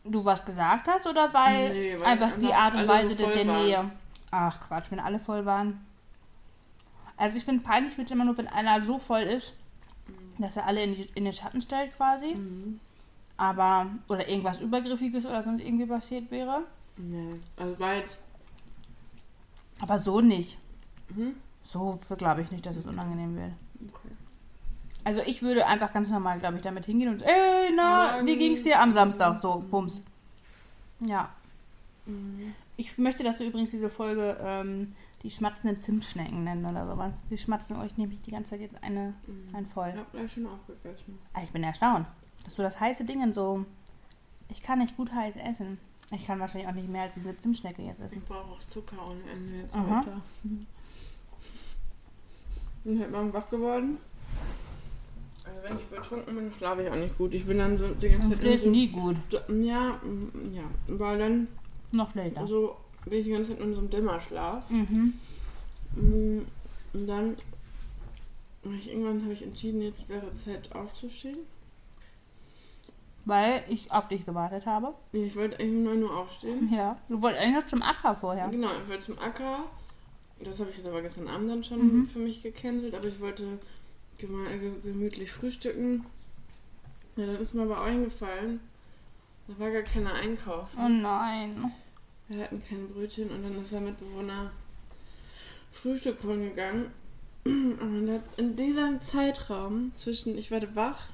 du 0.04 0.24
was 0.24 0.44
gesagt 0.44 0.86
hast 0.88 1.06
oder 1.06 1.32
weil, 1.34 1.72
Nee, 1.72 1.96
weil 1.98 2.06
einfach 2.06 2.32
die 2.38 2.52
Art 2.52 2.74
und 2.74 2.86
Weise 2.86 3.14
so 3.14 3.26
der, 3.26 3.46
waren. 3.46 3.64
Nähe? 3.64 3.90
Ach 4.30 4.60
Quatsch, 4.60 4.90
wenn 4.90 5.00
alle 5.00 5.18
voll 5.18 5.44
waren. 5.46 5.84
Also 7.16 7.38
ich 7.38 7.44
finde 7.44 7.64
peinlich 7.64 7.96
wird 7.96 8.10
immer 8.10 8.24
nur, 8.24 8.36
wenn 8.38 8.46
einer 8.48 8.84
so 8.84 8.98
voll 8.98 9.22
ist, 9.22 9.54
dass 10.38 10.56
er 10.56 10.66
alle 10.66 10.82
in, 10.84 10.94
die, 10.94 11.08
in 11.14 11.24
den 11.24 11.32
Schatten 11.32 11.60
stellt 11.62 11.96
quasi. 11.96 12.34
Mhm. 12.34 12.78
Aber, 13.38 13.86
oder 14.08 14.26
irgendwas 14.28 14.60
Übergriffiges 14.60 15.26
oder 15.26 15.42
sonst 15.42 15.60
irgendwie 15.62 15.86
passiert 15.86 16.30
wäre. 16.30 16.62
Nee, 16.96 17.40
also 17.56 17.84
jetzt. 17.84 18.18
Aber 19.80 19.98
so 19.98 20.20
nicht. 20.20 20.56
Mhm. 21.10 21.34
So 21.62 21.98
glaube 22.16 22.42
ich 22.42 22.50
nicht, 22.50 22.64
dass 22.64 22.76
es 22.76 22.86
unangenehm 22.86 23.36
wird. 23.36 23.52
Okay. 23.88 24.14
Also 25.04 25.20
ich 25.26 25.42
würde 25.42 25.66
einfach 25.66 25.92
ganz 25.92 26.08
normal, 26.08 26.38
glaube 26.38 26.56
ich, 26.56 26.62
damit 26.62 26.86
hingehen 26.86 27.10
und 27.10 27.22
ey, 27.22 27.70
na, 27.74 28.24
wie 28.24 28.36
ging's 28.38 28.62
dir 28.62 28.80
am 28.80 28.92
Samstag? 28.92 29.36
So, 29.38 29.62
bums. 29.70 30.02
Ja. 31.00 31.28
Mhm. 32.06 32.54
Ich 32.78 32.96
möchte, 32.98 33.22
dass 33.22 33.38
wir 33.38 33.46
übrigens 33.46 33.70
diese 33.70 33.88
Folge 33.90 34.36
ähm, 34.40 34.94
die 35.22 35.30
schmatzenden 35.30 35.78
Zimtschnecken 35.80 36.44
nennen 36.44 36.64
oder 36.66 36.86
sowas. 36.86 37.12
Wir 37.28 37.38
schmatzen 37.38 37.76
euch 37.80 37.96
nämlich 37.96 38.20
die 38.20 38.30
ganze 38.30 38.50
Zeit 38.50 38.60
jetzt 38.60 38.82
eine, 38.82 39.14
Mhm. 39.26 39.54
ein 39.54 39.66
voll. 39.66 39.90
Ich 39.92 39.98
habe 39.98 40.10
gleich 40.12 40.32
schon 40.32 40.46
aufgegessen. 40.46 41.18
Ah, 41.34 41.40
Ich 41.44 41.50
bin 41.50 41.62
erstaunt, 41.64 42.06
dass 42.46 42.54
du 42.54 42.62
das 42.62 42.80
heiße 42.80 43.04
Ding 43.04 43.32
so... 43.32 43.64
Ich 44.48 44.62
kann 44.62 44.78
nicht 44.78 44.96
gut 44.96 45.12
heiß 45.12 45.36
essen. 45.36 45.76
Ich 46.12 46.24
kann 46.24 46.38
wahrscheinlich 46.38 46.68
auch 46.68 46.74
nicht 46.74 46.88
mehr 46.88 47.02
als 47.02 47.14
diese 47.14 47.36
Zimtschnecke 47.36 47.82
jetzt 47.82 48.00
essen. 48.00 48.18
Ich 48.18 48.24
brauche 48.24 48.52
auch 48.52 48.60
Zucker 48.68 48.96
ohne 49.10 49.20
Ende 49.30 49.56
jetzt 49.62 49.74
Aha. 49.74 49.98
heute. 49.98 50.12
Bin 52.84 53.00
heute 53.00 53.10
Morgen 53.10 53.32
wach 53.32 53.50
geworden. 53.50 53.98
Also 55.44 55.58
wenn 55.64 55.76
ich 55.76 55.84
betrunken 55.86 56.34
bin, 56.36 56.52
schlafe 56.52 56.84
ich 56.84 56.90
auch 56.90 56.94
nicht 56.94 57.18
gut. 57.18 57.34
Ich 57.34 57.44
bin 57.44 57.58
dann 57.58 57.76
so 57.76 57.88
die 57.88 58.08
ganze 58.08 58.30
Das 58.30 58.38
Zeit 58.40 58.46
ist 58.54 58.62
so, 58.62 58.70
nie 58.70 58.86
gut. 58.88 59.16
Ja, 59.48 59.94
mm, 60.04 60.54
ja, 60.54 60.62
weil 60.86 61.18
dann 61.18 61.48
Noch 61.90 62.12
schlechter. 62.12 62.46
so 62.46 62.76
bin 63.04 63.18
ich 63.18 63.24
die 63.24 63.30
ganze 63.32 63.52
Zeit 63.56 63.60
in 63.64 63.74
so 63.74 63.80
einem 63.80 63.90
Dämmerschlaf. 63.90 64.70
Mhm. 64.70 65.14
Mm, 65.94 66.38
Und 66.92 67.06
dann 67.08 67.36
irgendwann 68.64 69.22
habe 69.22 69.32
ich 69.32 69.42
entschieden, 69.42 69.82
jetzt 69.82 70.08
wäre 70.08 70.32
Zeit 70.34 70.72
aufzustehen. 70.72 71.38
Weil 73.26 73.64
ich 73.68 73.90
auf 73.92 74.06
dich 74.08 74.24
gewartet 74.24 74.64
habe. 74.66 74.94
Ja, 75.12 75.20
ich 75.26 75.36
wollte 75.36 75.58
eigentlich 75.60 75.76
um 75.76 75.82
9 75.82 76.02
Uhr 76.04 76.16
aufstehen. 76.16 76.70
Ja. 76.74 76.96
Du 77.08 77.20
wolltest 77.20 77.42
eigentlich 77.42 77.56
noch 77.62 77.66
zum 77.66 77.82
Acker 77.82 78.14
vorher. 78.14 78.48
Genau, 78.48 78.68
ich 78.82 78.88
wollte 78.88 79.04
zum 79.04 79.18
Acker. 79.18 79.64
Das 80.38 80.60
habe 80.60 80.70
ich 80.70 80.76
jetzt 80.78 80.86
aber 80.86 81.02
gestern 81.02 81.28
Abend 81.28 81.50
dann 81.50 81.64
schon 81.64 81.78
Mhm. 82.02 82.06
für 82.06 82.18
mich 82.20 82.42
gecancelt, 82.42 82.94
aber 82.94 83.06
ich 83.08 83.20
wollte 83.20 83.58
gemütlich 84.18 85.32
frühstücken. 85.32 86.04
Ja, 87.16 87.26
dann 87.26 87.36
ist 87.36 87.54
mir 87.54 87.62
aber 87.62 87.82
eingefallen, 87.82 88.60
da 89.48 89.58
war 89.58 89.70
gar 89.70 89.82
keiner 89.82 90.14
einkaufen. 90.14 90.78
Oh 90.78 90.88
nein. 90.88 91.72
Wir 92.28 92.44
hatten 92.44 92.62
kein 92.62 92.88
Brötchen 92.88 93.30
und 93.30 93.42
dann 93.42 93.60
ist 93.62 93.72
der 93.72 93.80
Mitbewohner 93.80 94.50
Frühstück 95.72 96.22
holen 96.24 96.42
gegangen. 96.50 96.90
Und 97.44 98.10
hat 98.10 98.22
in 98.38 98.56
diesem 98.56 99.00
Zeitraum 99.00 99.92
zwischen, 99.94 100.36
ich 100.36 100.50
werde 100.50 100.74
wach, 100.74 101.06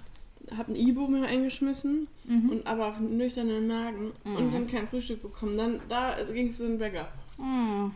habe 0.57 0.73
ein 0.73 0.77
Ibu 0.77 1.07
mir 1.07 1.27
eingeschmissen 1.27 2.09
Mhm. 2.27 2.51
und 2.51 2.67
aber 2.67 2.89
auf 2.89 2.97
einen 2.97 3.17
nüchternen 3.17 3.67
Magen 3.67 4.13
Mhm. 4.25 4.37
und 4.37 4.55
dann 4.55 4.67
kein 4.67 4.89
Frühstück 4.89 5.23
bekommen. 5.23 5.57
Dann 5.57 5.81
da 5.89 6.15
ging 6.33 6.49
es 6.49 6.61
in 6.61 6.67
den 6.69 6.79
Bäcker. 6.79 7.09
Hm. 7.39 7.93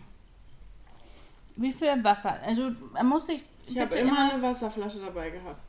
Wie 1.57 1.73
viel 1.73 2.03
Wasser? 2.05 2.37
Also, 2.45 2.71
er 2.95 3.05
muss 3.05 3.27
sich. 3.27 3.43
Ich 3.67 3.79
habe 3.79 3.89
bitte 3.89 4.03
immer 4.03 4.31
eine 4.33 4.43
Wasserflasche 4.43 5.01
dabei 5.01 5.31
gehabt. 5.31 5.61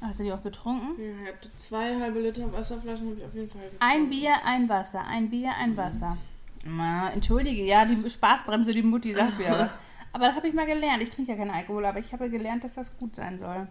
Hast 0.00 0.20
du 0.20 0.24
die 0.24 0.32
auch 0.32 0.42
getrunken? 0.42 1.00
Ja, 1.00 1.10
ich 1.22 1.28
hatte 1.28 1.50
zwei 1.56 1.98
halbe 2.00 2.20
Liter 2.20 2.52
Wasserflaschen, 2.52 3.06
habe 3.08 3.16
ich 3.18 3.24
auf 3.24 3.34
jeden 3.34 3.48
Fall 3.48 3.62
getrunken. 3.62 3.84
Ein 3.84 4.08
Bier, 4.10 4.34
ein 4.44 4.68
Wasser. 4.68 5.04
Ein 5.04 5.28
Bier, 5.28 5.50
ein 5.58 5.76
Wasser. 5.76 6.16
Na, 6.64 7.10
entschuldige, 7.12 7.62
ja, 7.64 7.84
die 7.84 8.08
Spaßbremse, 8.08 8.72
die 8.72 8.82
Mutti 8.82 9.12
sagt 9.12 9.38
wieder 9.38 9.50
was. 9.60 9.70
Aber 10.12 10.26
das 10.26 10.36
habe 10.36 10.48
ich 10.48 10.54
mal 10.54 10.66
gelernt. 10.66 11.02
Ich 11.02 11.10
trinke 11.10 11.32
ja 11.32 11.36
keinen 11.36 11.50
Alkohol, 11.50 11.84
aber 11.84 11.98
ich 11.98 12.12
habe 12.12 12.30
gelernt, 12.30 12.64
dass 12.64 12.74
das 12.74 12.96
gut 12.98 13.14
sein 13.16 13.38
soll. 13.38 13.66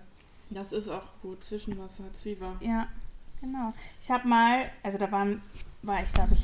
Das 0.49 0.71
ist 0.71 0.89
auch 0.89 1.03
gut. 1.21 1.43
Zwischenwasser, 1.43 2.03
Zwieber. 2.13 2.55
Ja, 2.60 2.88
genau. 3.41 3.73
Ich 4.01 4.10
habe 4.10 4.27
mal, 4.27 4.69
also 4.83 4.97
da 4.97 5.12
waren, 5.12 5.41
war 5.81 6.01
ich 6.01 6.13
glaube 6.13 6.33
ich 6.33 6.41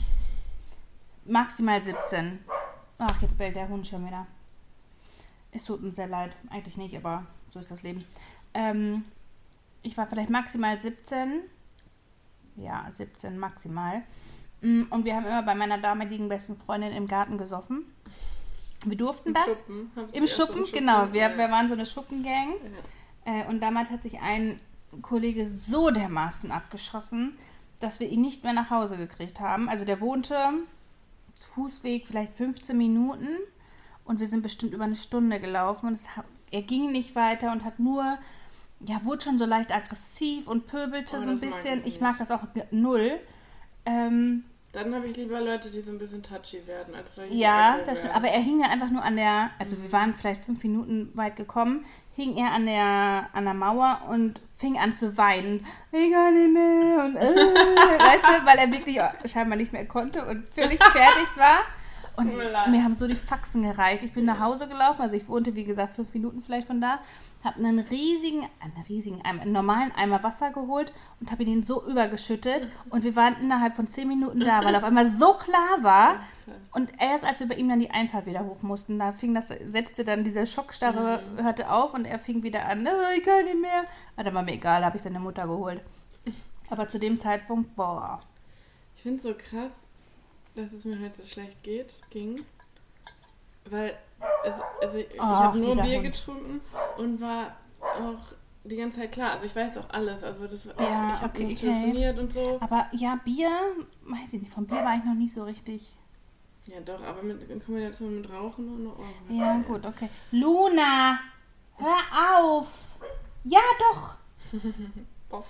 maximal 1.26 1.82
17. 1.84 2.40
Ach, 2.98 3.22
jetzt 3.22 3.38
bellt 3.38 3.56
der 3.56 3.70
Hund 3.70 3.88
schon 3.88 4.06
wieder. 4.06 4.28
Es 5.52 5.66
tut 5.66 5.84
uns 5.84 5.96
sehr 5.96 6.08
leid. 6.08 6.32
Eigentlich 6.50 6.78
nicht, 6.78 6.96
aber 6.96 7.26
so 7.52 7.60
ist 7.60 7.72
das 7.72 7.84
Leben. 7.84 8.04
Ähm, 8.54 9.04
ich 9.82 9.98
war 9.98 10.08
vielleicht 10.08 10.30
maximal 10.30 10.80
17. 10.80 11.42
Ja, 12.56 12.86
17 12.90 13.38
maximal. 13.38 14.04
Mm, 14.62 14.84
Und 14.90 15.06
wir 15.06 15.16
haben 15.16 15.26
immer 15.26 15.44
bei 15.44 15.56
meiner 15.56 15.78
damaligen 15.78 16.30
besten 16.30 16.58
Freundin 16.58 16.94
im 16.94 17.08
Garten 17.08 17.38
gesoffen. 17.38 17.86
Wir 18.86 18.98
durften 18.98 19.30
Im 19.30 19.34
das. 19.34 19.46
Schuppen. 19.46 19.92
Hab 19.96 20.10
ich 20.10 20.16
Im 20.16 20.28
Schuppen, 20.28 20.66
genau. 20.72 21.12
Wir, 21.14 21.38
wir 21.38 21.50
waren 21.50 21.68
so 21.68 21.74
eine 21.74 21.86
Schuppengang. 21.86 22.50
Ja. 22.64 22.70
Äh, 23.26 23.46
und 23.48 23.62
damals 23.62 23.90
hat 23.90 24.04
sich 24.04 24.20
ein 24.20 24.58
Kollege 25.02 25.48
so 25.48 25.90
dermaßen 25.90 26.52
abgeschossen, 26.52 27.38
dass 27.80 28.00
wir 28.00 28.10
ihn 28.10 28.22
nicht 28.22 28.44
mehr 28.44 28.54
nach 28.54 28.70
Hause 28.70 28.98
gekriegt 28.98 29.40
haben. 29.40 29.70
Also 29.70 29.86
der 29.86 30.00
wohnte 30.02 30.38
Fußweg 31.54 32.08
vielleicht 32.08 32.34
15 32.36 32.78
Minuten 32.78 33.28
und 34.06 34.20
wir 34.20 34.28
sind 34.28 34.42
bestimmt 34.42 34.74
über 34.74 34.84
eine 34.86 34.96
Stunde 34.96 35.40
gelaufen 35.40 35.88
und 35.88 35.94
es, 35.94 36.06
er 36.52 36.62
ging 36.62 36.92
nicht 36.92 37.16
weiter 37.16 37.52
und 37.52 37.64
hat 37.64 37.80
nur, 37.80 38.18
ja, 38.80 39.04
wurde 39.04 39.22
schon 39.24 39.38
so 39.38 39.46
leicht 39.46 39.74
aggressiv 39.74 40.48
und 40.48 40.68
pöbelte 40.68 41.18
Oh, 41.18 41.22
so 41.22 41.30
ein 41.30 41.36
mag 41.36 41.42
bisschen. 41.42 41.80
ich 41.80 41.96
Ich 41.96 42.02
mag 42.02 42.18
das 42.18 42.32
auch 42.32 42.44
null. 42.72 43.20
Ähm, 43.86 44.44
Dann 44.72 44.94
habe 44.96 45.08
ich 45.08 45.18
lieber 45.18 45.42
Leute, 45.42 45.70
die 45.70 45.82
so 45.82 45.92
ein 45.92 46.00
bisschen 46.00 46.24
touchy 46.24 46.66
werden, 46.68 46.96
als 46.96 47.16
solche, 47.16 47.34
ja, 47.34 47.80
das 47.86 48.00
stimmt. 48.00 48.16
Aber 48.16 48.28
er 48.30 48.42
hing 48.42 48.62
dann 48.62 48.72
einfach 48.72 48.90
nur 48.90 49.04
an 49.04 49.16
der, 49.16 49.52
also 49.60 49.82
wir 49.82 49.92
waren 49.92 50.14
vielleicht 50.14 50.44
fünf 50.44 50.64
Minuten 50.64 51.12
weit 51.16 51.36
gekommen, 51.36 51.86
hing 52.16 52.38
er 52.38 52.52
an 52.52 52.66
der, 52.66 53.28
an 53.34 53.46
der 53.46 53.54
Mauer 53.54 54.02
und 54.10 54.40
fing 54.58 54.78
an 54.78 54.96
zu 54.96 55.18
weinen. 55.18 55.66
Ich 55.92 56.12
kann 56.12 56.34
nicht 56.34 56.54
mehr. 56.54 57.06
Und, 57.06 57.16
äh, 57.16 57.22
weißt 58.00 58.24
du, 58.24 58.46
weil 58.46 58.58
er 58.58 58.72
wirklich 58.72 59.00
scheinbar 59.26 59.58
nicht 59.58 59.74
mehr 59.74 59.86
konnte 59.86 60.26
und 60.26 60.48
völlig 60.50 60.84
fertig 60.84 61.28
war. 61.36 61.62
Und 62.16 62.38
mir 62.38 62.84
haben 62.84 62.94
so 62.94 63.08
die 63.08 63.16
Faxen 63.16 63.64
gereicht. 63.64 64.04
Ich 64.04 64.14
bin 64.14 64.26
nach 64.26 64.40
Hause 64.40 64.68
gelaufen, 64.68 65.02
also 65.02 65.16
ich 65.16 65.28
wohnte, 65.28 65.56
wie 65.56 65.64
gesagt, 65.64 65.96
fünf 65.96 66.14
Minuten 66.14 66.44
vielleicht 66.44 66.68
von 66.68 66.80
da, 66.80 67.00
habe 67.44 67.58
einen 67.58 67.80
riesigen, 67.80 68.48
einen 68.60 68.86
riesigen 68.88 69.22
Eimer, 69.24 69.42
einen 69.42 69.52
normalen 69.52 69.92
Eimer 69.92 70.24
Wasser 70.24 70.52
geholt 70.52 70.94
und 71.20 71.32
habe 71.32 71.44
ihn 71.44 71.64
so 71.64 71.86
übergeschüttet. 71.86 72.70
Und 72.90 73.04
wir 73.04 73.16
waren 73.16 73.36
innerhalb 73.42 73.76
von 73.76 73.88
zehn 73.88 74.08
Minuten 74.08 74.40
da, 74.40 74.64
weil 74.64 74.76
auf 74.76 74.84
einmal 74.84 75.10
so 75.10 75.34
klar 75.34 75.82
war. 75.82 76.22
Und 76.74 76.92
erst 77.00 77.26
als 77.26 77.40
wir 77.40 77.48
bei 77.48 77.56
ihm 77.56 77.70
dann 77.70 77.80
die 77.80 77.92
Einfahrt 77.92 78.26
wieder 78.26 78.46
hoch 78.46 78.62
mussten, 78.62 79.00
da 79.00 79.12
fing 79.12 79.34
das, 79.34 79.48
setzte 79.48 80.04
dann 80.04 80.24
diese 80.24 80.46
Schockstarre, 80.48 81.22
hörte 81.38 81.70
auf 81.70 81.94
und 81.94 82.06
er 82.06 82.20
fing 82.20 82.44
wieder 82.44 82.66
an, 82.66 82.88
"Oh, 82.88 83.18
ich 83.18 83.24
kann 83.24 83.46
nicht 83.46 83.60
mehr. 83.60 83.86
Aber 84.16 84.24
dann 84.26 84.34
war 84.34 84.44
mir 84.44 84.54
egal, 84.54 84.84
habe 84.86 84.98
ich 84.98 85.04
seine 85.04 85.20
Mutter 85.20 85.48
geholt. 85.48 85.82
Aber 86.70 86.88
zu 86.88 86.98
dem 87.00 87.20
Zeitpunkt, 87.20 87.76
boah. 87.76 88.20
Ich 88.96 89.04
finde 89.04 89.18
es 89.18 89.24
so 89.24 89.34
krass, 89.34 89.88
dass 90.56 90.72
es 90.72 90.86
mir 90.86 91.00
halt 91.00 91.16
so 91.16 91.26
schlecht 91.26 91.62
geht, 91.64 92.02
ging. 92.10 92.46
Weil 93.70 93.98
es, 94.46 94.54
also 94.82 94.98
ich 94.98 95.08
Ach, 95.20 95.44
habe 95.44 95.60
nur 95.60 95.76
Bier 95.76 96.02
getrunken 96.02 96.62
und 96.98 97.22
war 97.22 97.56
auch 97.82 98.34
die 98.64 98.76
ganze 98.78 99.00
Zeit 99.02 99.12
klar. 99.12 99.32
Also 99.34 99.46
ich 99.46 99.56
weiß 99.56 99.78
auch 99.78 99.90
alles. 99.90 100.24
Also 100.24 100.48
das, 100.48 100.68
also 100.68 100.82
Ja, 100.82 101.14
ich 101.14 101.22
habe 101.22 101.30
okay, 101.34 101.44
nur 101.44 101.52
okay. 101.52 101.56
telefoniert 101.56 102.20
und 102.20 102.32
so. 102.32 102.58
Aber 102.62 102.88
ja, 102.94 103.20
Bier, 103.24 103.50
weiß 104.04 104.34
ich 104.34 104.42
nicht, 104.42 104.52
vom 104.54 104.66
Bier 104.66 104.84
war 104.84 104.96
ich 104.96 105.04
noch 105.04 105.16
nicht 105.16 105.34
so 105.34 105.44
richtig. 105.44 105.94
Ja 106.68 106.80
doch, 106.80 107.04
aber 107.04 107.22
mit, 107.24 107.44
in 107.50 107.64
Kombination 107.64 108.16
mit 108.22 108.30
Rauchen 108.32 108.68
und 108.74 108.88
oh, 108.88 109.04
Ja, 109.34 109.58
gut, 109.68 109.86
okay. 109.86 110.08
Luna, 110.32 111.20
hör 111.76 112.40
auf. 112.42 112.96
Ja, 113.44 113.60
doch. 113.92 114.16
Boff. 115.30 115.46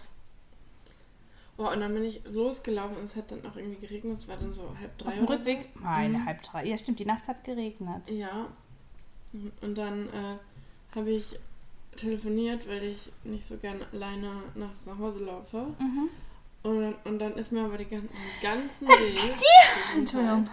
Oh, 1.55 1.67
und 1.71 1.81
dann 1.81 1.93
bin 1.93 2.03
ich 2.03 2.23
losgelaufen 2.25 2.97
und 2.97 3.03
es 3.03 3.15
hat 3.15 3.31
dann 3.31 3.45
auch 3.45 3.55
irgendwie 3.55 3.79
geregnet. 3.79 4.17
Es 4.17 4.27
war 4.27 4.37
dann 4.37 4.51
so 4.53 4.63
halb 4.79 4.97
drei 4.97 5.09
Auf 5.09 5.13
dem 5.13 5.25
Rückweg. 5.25 5.69
So. 5.75 5.81
Nein, 5.83 6.13
Mhm. 6.13 6.25
halb 6.25 6.41
drei. 6.41 6.65
Ja, 6.65 6.77
stimmt, 6.79 6.97
die 6.97 7.05
Nacht 7.05 7.27
hat 7.27 7.43
geregnet. 7.43 8.09
Ja. 8.09 8.47
Und 9.61 9.77
dann 9.77 10.07
äh, 10.09 10.95
habe 10.95 11.11
ich 11.11 11.39
telefoniert, 11.95 12.67
weil 12.67 12.83
ich 12.83 13.11
nicht 13.23 13.45
so 13.45 13.57
gern 13.57 13.79
alleine 13.91 14.31
nachts 14.55 14.85
nach 14.85 14.97
Hause 14.97 15.23
laufe. 15.23 15.67
Mhm. 15.79 16.09
Und, 16.63 16.95
und 17.03 17.19
dann 17.19 17.33
ist 17.33 17.51
mir 17.51 17.65
aber 17.65 17.77
die 17.77 17.85
ganzen, 17.85 18.09
ganzen 18.41 18.87
Weg 18.87 19.35
Entschuldigung. 19.95 20.49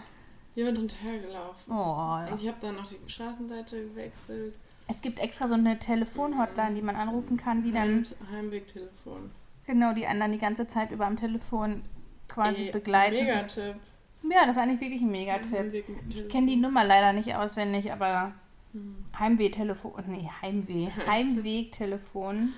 jemand 0.54 0.78
hinterhergelaufen. 0.78 1.72
Oh, 1.72 1.76
ja. 1.76 2.28
Und 2.30 2.40
ich 2.40 2.48
habe 2.48 2.58
dann 2.60 2.76
noch 2.76 2.88
die 2.88 2.98
Straßenseite 3.10 3.84
gewechselt. 3.88 4.54
Es 4.88 5.02
gibt 5.02 5.20
extra 5.20 5.46
so 5.46 5.54
eine 5.54 5.78
Telefon-Hotline, 5.78 6.74
die 6.74 6.82
man 6.82 6.96
anrufen 6.96 7.36
kann, 7.36 7.62
die 7.62 7.70
dann, 7.70 8.04
Heim, 8.04 8.04
Heimwegtelefon. 8.32 9.30
genau, 9.66 9.92
die 9.94 10.06
anderen 10.06 10.32
die 10.32 10.38
ganze 10.38 10.66
Zeit 10.66 10.90
über 10.90 11.06
am 11.06 11.16
Telefon 11.16 11.82
quasi 12.26 12.66
Ey, 12.66 12.72
begleiten. 12.72 13.24
Megatipp. 13.24 13.76
Ja, 14.24 14.46
das 14.46 14.56
ist 14.56 14.62
eigentlich 14.62 14.80
wirklich 14.80 15.00
ein 15.00 15.10
Megatipp. 15.10 15.84
Ich 16.08 16.28
kenne 16.28 16.48
die 16.48 16.56
Nummer 16.56 16.84
leider 16.84 17.12
nicht 17.12 17.34
auswendig, 17.36 17.92
aber 17.92 18.32
Hm. 18.72 19.04
Heimweh-Telefon, 19.18 20.04
nee, 20.06 20.28
Heimweh, 20.42 20.88
Heimweg-Telefon. 21.06 22.52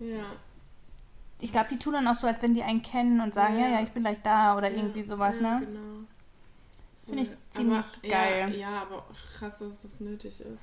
Ja. 0.00 0.24
Ich 1.40 1.52
glaube, 1.52 1.68
die 1.70 1.78
tun 1.78 1.92
dann 1.92 2.08
auch 2.08 2.14
so, 2.16 2.26
als 2.26 2.40
wenn 2.42 2.54
die 2.54 2.62
einen 2.62 2.82
kennen 2.82 3.20
und 3.20 3.34
sagen, 3.34 3.58
ja, 3.58 3.66
Ja. 3.66 3.72
ja, 3.74 3.80
ich 3.82 3.90
bin 3.90 4.02
gleich 4.02 4.20
da 4.22 4.56
oder 4.56 4.70
ja, 4.70 4.76
irgendwie 4.76 5.02
sowas, 5.02 5.38
ja, 5.40 5.58
ne? 5.58 5.66
Genau. 5.66 5.80
Finde 7.06 7.22
ich 7.22 7.30
ziemlich 7.50 7.78
aber, 7.78 8.08
geil. 8.08 8.50
Ja, 8.52 8.70
ja, 8.70 8.82
aber 8.82 8.96
auch 8.96 9.04
krass, 9.38 9.58
dass 9.60 9.82
das 9.82 10.00
nötig 10.00 10.40
ist. 10.40 10.58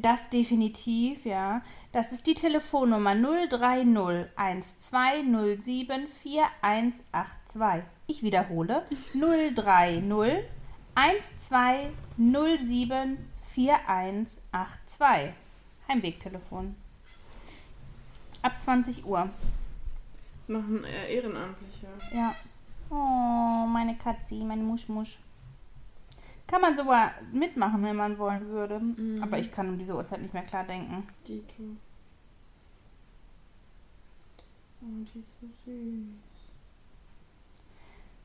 Das 0.00 0.28
definitiv, 0.28 1.24
ja. 1.24 1.62
Das 1.92 2.12
ist 2.12 2.26
die 2.26 2.34
Telefonnummer 2.34 3.14
030 3.14 4.28
1207 4.36 6.08
4182. 6.08 7.84
Ich 8.06 8.22
wiederhole 8.22 8.84
030 9.14 10.44
1207 10.94 13.16
4182. 13.58 15.34
Heimwegtelefon. 15.88 16.76
Ab 18.40 18.62
20 18.62 19.04
Uhr. 19.04 19.28
Machen 20.46 20.84
äh, 20.84 21.12
Ehrenamtliche. 21.12 21.88
Ja. 22.14 22.36
Oh, 22.88 23.66
meine 23.66 23.96
Katzi, 23.96 24.44
meine 24.44 24.62
Muschmusch. 24.62 25.18
Kann 26.46 26.60
man 26.60 26.76
sogar 26.76 27.14
mitmachen, 27.32 27.82
wenn 27.82 27.96
man 27.96 28.16
wollen 28.18 28.46
würde. 28.46 28.78
Mhm. 28.78 29.24
Aber 29.24 29.40
ich 29.40 29.50
kann 29.50 29.68
um 29.70 29.76
diese 29.78 29.96
Uhrzeit 29.96 30.22
nicht 30.22 30.32
mehr 30.32 30.44
klar 30.44 30.62
denken. 30.62 31.04
Die 31.26 31.42
tu. 31.42 31.76
Oh, 34.80 35.04
die 35.12 35.18
ist 35.18 35.40
so 35.40 35.48
süß. 35.64 36.06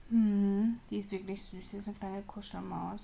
Hm, 0.10 0.80
die 0.92 1.00
ist 1.00 1.12
wirklich 1.12 1.42
süß. 1.42 1.72
Die 1.72 1.78
ist 1.78 1.88
eine 1.88 1.98
kleine 1.98 2.22
Kuschelmaus. 2.22 3.02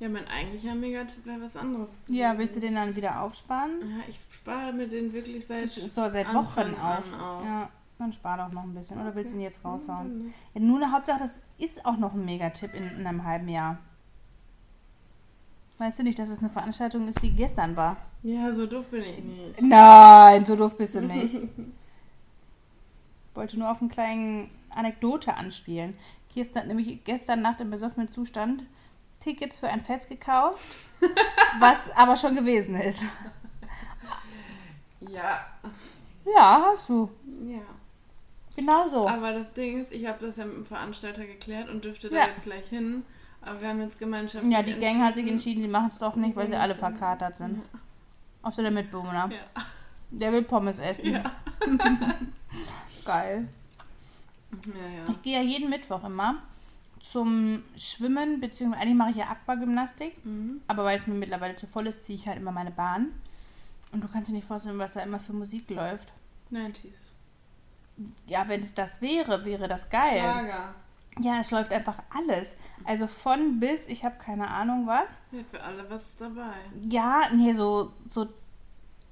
Ja, 0.00 0.08
mein 0.08 0.28
eigentlicher 0.28 0.74
Megatipp 0.74 1.26
wäre 1.26 1.40
was 1.40 1.56
anderes. 1.56 1.88
Ja, 2.08 2.38
willst 2.38 2.54
du 2.54 2.60
den 2.60 2.76
dann 2.76 2.94
wieder 2.94 3.20
aufsparen? 3.20 3.80
Ja, 3.80 4.04
ich 4.08 4.20
spare 4.30 4.72
mir 4.72 4.86
den 4.86 5.12
wirklich 5.12 5.44
seit. 5.46 5.72
So, 5.72 6.08
seit 6.08 6.32
Wochen 6.32 6.74
auf. 6.76 7.12
auf. 7.20 7.44
Ja, 7.44 7.68
dann 7.98 8.12
spar 8.12 8.38
doch 8.38 8.52
noch 8.52 8.62
ein 8.62 8.74
bisschen. 8.74 9.00
Oder 9.00 9.14
willst 9.16 9.32
du 9.32 9.36
ihn 9.36 9.42
jetzt 9.42 9.64
raushauen? 9.64 10.26
Mhm. 10.26 10.34
Ja, 10.54 10.60
nur 10.60 10.76
eine 10.76 10.92
Hauptsache, 10.92 11.18
das 11.18 11.42
ist 11.58 11.84
auch 11.84 11.96
noch 11.96 12.14
ein 12.14 12.24
Megatipp 12.24 12.74
in, 12.74 12.84
in 12.84 13.06
einem 13.06 13.24
halben 13.24 13.48
Jahr. 13.48 13.78
Weißt 15.78 15.98
du 15.98 16.02
nicht, 16.04 16.18
dass 16.18 16.28
es 16.28 16.40
eine 16.40 16.50
Veranstaltung 16.50 17.08
ist, 17.08 17.22
die 17.22 17.30
gestern 17.30 17.76
war? 17.76 17.96
Ja, 18.22 18.52
so 18.52 18.66
doof 18.66 18.88
bin 18.88 19.02
ich 19.02 19.24
nicht. 19.24 19.62
Nein, 19.62 20.44
so 20.44 20.56
doof 20.56 20.76
bist 20.76 20.94
du 20.94 21.02
nicht. 21.02 21.40
wollte 23.38 23.58
nur 23.58 23.70
auf 23.70 23.80
einen 23.80 23.88
kleinen 23.88 24.50
Anekdote 24.70 25.34
anspielen. 25.34 25.94
Kirsten 26.34 26.58
hat 26.58 26.66
nämlich 26.66 27.04
gestern 27.04 27.40
Nacht 27.40 27.60
im 27.60 27.70
besoffenen 27.70 28.10
Zustand 28.10 28.64
Tickets 29.20 29.58
für 29.58 29.68
ein 29.68 29.84
Fest 29.84 30.08
gekauft, 30.08 30.60
was 31.60 31.90
aber 31.96 32.16
schon 32.16 32.34
gewesen 32.36 32.76
ist. 32.76 33.02
Ja. 35.00 35.46
Ja, 36.24 36.62
hast 36.72 36.88
du. 36.88 37.10
Ja. 37.46 37.60
Genau 38.56 38.88
so. 38.88 39.08
Aber 39.08 39.32
das 39.32 39.52
Ding 39.52 39.80
ist, 39.80 39.92
ich 39.92 40.06
habe 40.06 40.18
das 40.24 40.36
ja 40.36 40.44
mit 40.44 40.56
dem 40.56 40.64
Veranstalter 40.66 41.24
geklärt 41.24 41.68
und 41.68 41.84
dürfte 41.84 42.10
da 42.10 42.16
Ja. 42.16 42.26
jetzt 42.26 42.42
gleich 42.42 42.68
hin. 42.68 43.04
Aber 43.40 43.60
wir 43.60 43.68
haben 43.68 43.80
jetzt 43.80 43.98
gemeinschaftlich 43.98 44.52
Ja, 44.52 44.62
die 44.62 44.74
Gang 44.74 45.00
hat 45.00 45.14
sich 45.14 45.26
entschieden, 45.28 45.62
sie 45.62 45.68
machen 45.68 45.86
es 45.88 45.98
doch 45.98 46.16
nicht, 46.16 46.34
weil 46.34 46.48
sie 46.48 46.56
alle 46.56 46.74
verkatert 46.74 47.38
sind. 47.38 47.62
Außer 48.42 48.62
der 48.62 48.72
Mitbewohner. 48.72 49.30
Ja. 49.30 49.62
Der 50.10 50.32
will 50.32 50.42
Pommes 50.42 50.78
essen. 50.78 51.12
Ja. 51.12 51.22
Geil. 53.04 53.48
Ja, 54.66 54.72
ja. 55.04 55.10
Ich 55.10 55.22
gehe 55.22 55.36
ja 55.36 55.42
jeden 55.42 55.70
Mittwoch 55.70 56.02
immer 56.04 56.42
zum 57.00 57.62
Schwimmen, 57.76 58.40
beziehungsweise 58.40 58.82
eigentlich 58.82 58.96
mache 58.96 59.10
ich 59.10 59.16
ja 59.16 59.28
Aquagymnastik. 59.28 60.24
Mhm. 60.24 60.60
Aber 60.66 60.84
weil 60.84 60.98
es 60.98 61.06
mir 61.06 61.14
mittlerweile 61.14 61.56
zu 61.56 61.66
voll 61.66 61.86
ist, 61.86 62.04
ziehe 62.04 62.18
ich 62.18 62.26
halt 62.26 62.38
immer 62.38 62.52
meine 62.52 62.70
Bahn. 62.70 63.08
Und 63.92 64.04
du 64.04 64.08
kannst 64.08 64.30
dir 64.30 64.34
nicht 64.34 64.46
vorstellen, 64.46 64.78
was 64.78 64.94
da 64.94 65.00
immer 65.00 65.18
für 65.18 65.32
Musik 65.32 65.70
läuft. 65.70 66.12
90s. 66.52 66.92
Ja, 68.26 68.48
wenn 68.48 68.62
es 68.62 68.74
das 68.74 69.00
wäre, 69.00 69.44
wäre 69.44 69.66
das 69.66 69.88
geil. 69.90 70.20
Schlager. 70.20 70.74
Ja, 71.20 71.40
es 71.40 71.50
läuft 71.50 71.72
einfach 71.72 72.00
alles. 72.14 72.56
Also 72.84 73.06
von 73.06 73.58
bis, 73.58 73.88
ich 73.88 74.04
habe 74.04 74.16
keine 74.18 74.48
Ahnung 74.48 74.86
was. 74.86 75.18
Ja, 75.32 75.40
für 75.50 75.62
alle 75.62 75.88
was 75.90 76.14
dabei. 76.16 76.54
Ja, 76.82 77.22
nee, 77.32 77.52
so, 77.52 77.92
so 78.08 78.28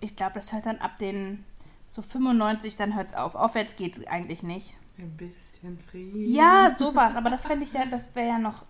ich 0.00 0.14
glaube, 0.14 0.34
das 0.34 0.52
hört 0.52 0.66
dann 0.66 0.78
ab 0.78 0.98
den 0.98 1.44
so 1.88 2.02
95, 2.02 2.76
dann 2.76 2.94
hört 2.94 3.08
es 3.08 3.14
auf. 3.14 3.34
Aufwärts 3.34 3.76
geht 3.76 3.96
es 3.96 4.06
eigentlich 4.06 4.42
nicht. 4.42 4.76
Ein 4.98 5.16
bisschen 5.16 5.78
Frieden. 5.78 6.32
Ja, 6.32 6.74
sowas. 6.78 7.14
Aber 7.16 7.30
das 7.30 7.46
fände 7.46 7.64
ich 7.64 7.72
ja, 7.72 7.84
das 7.86 8.14
wäre 8.14 8.28
ja 8.28 8.38
noch 8.38 8.64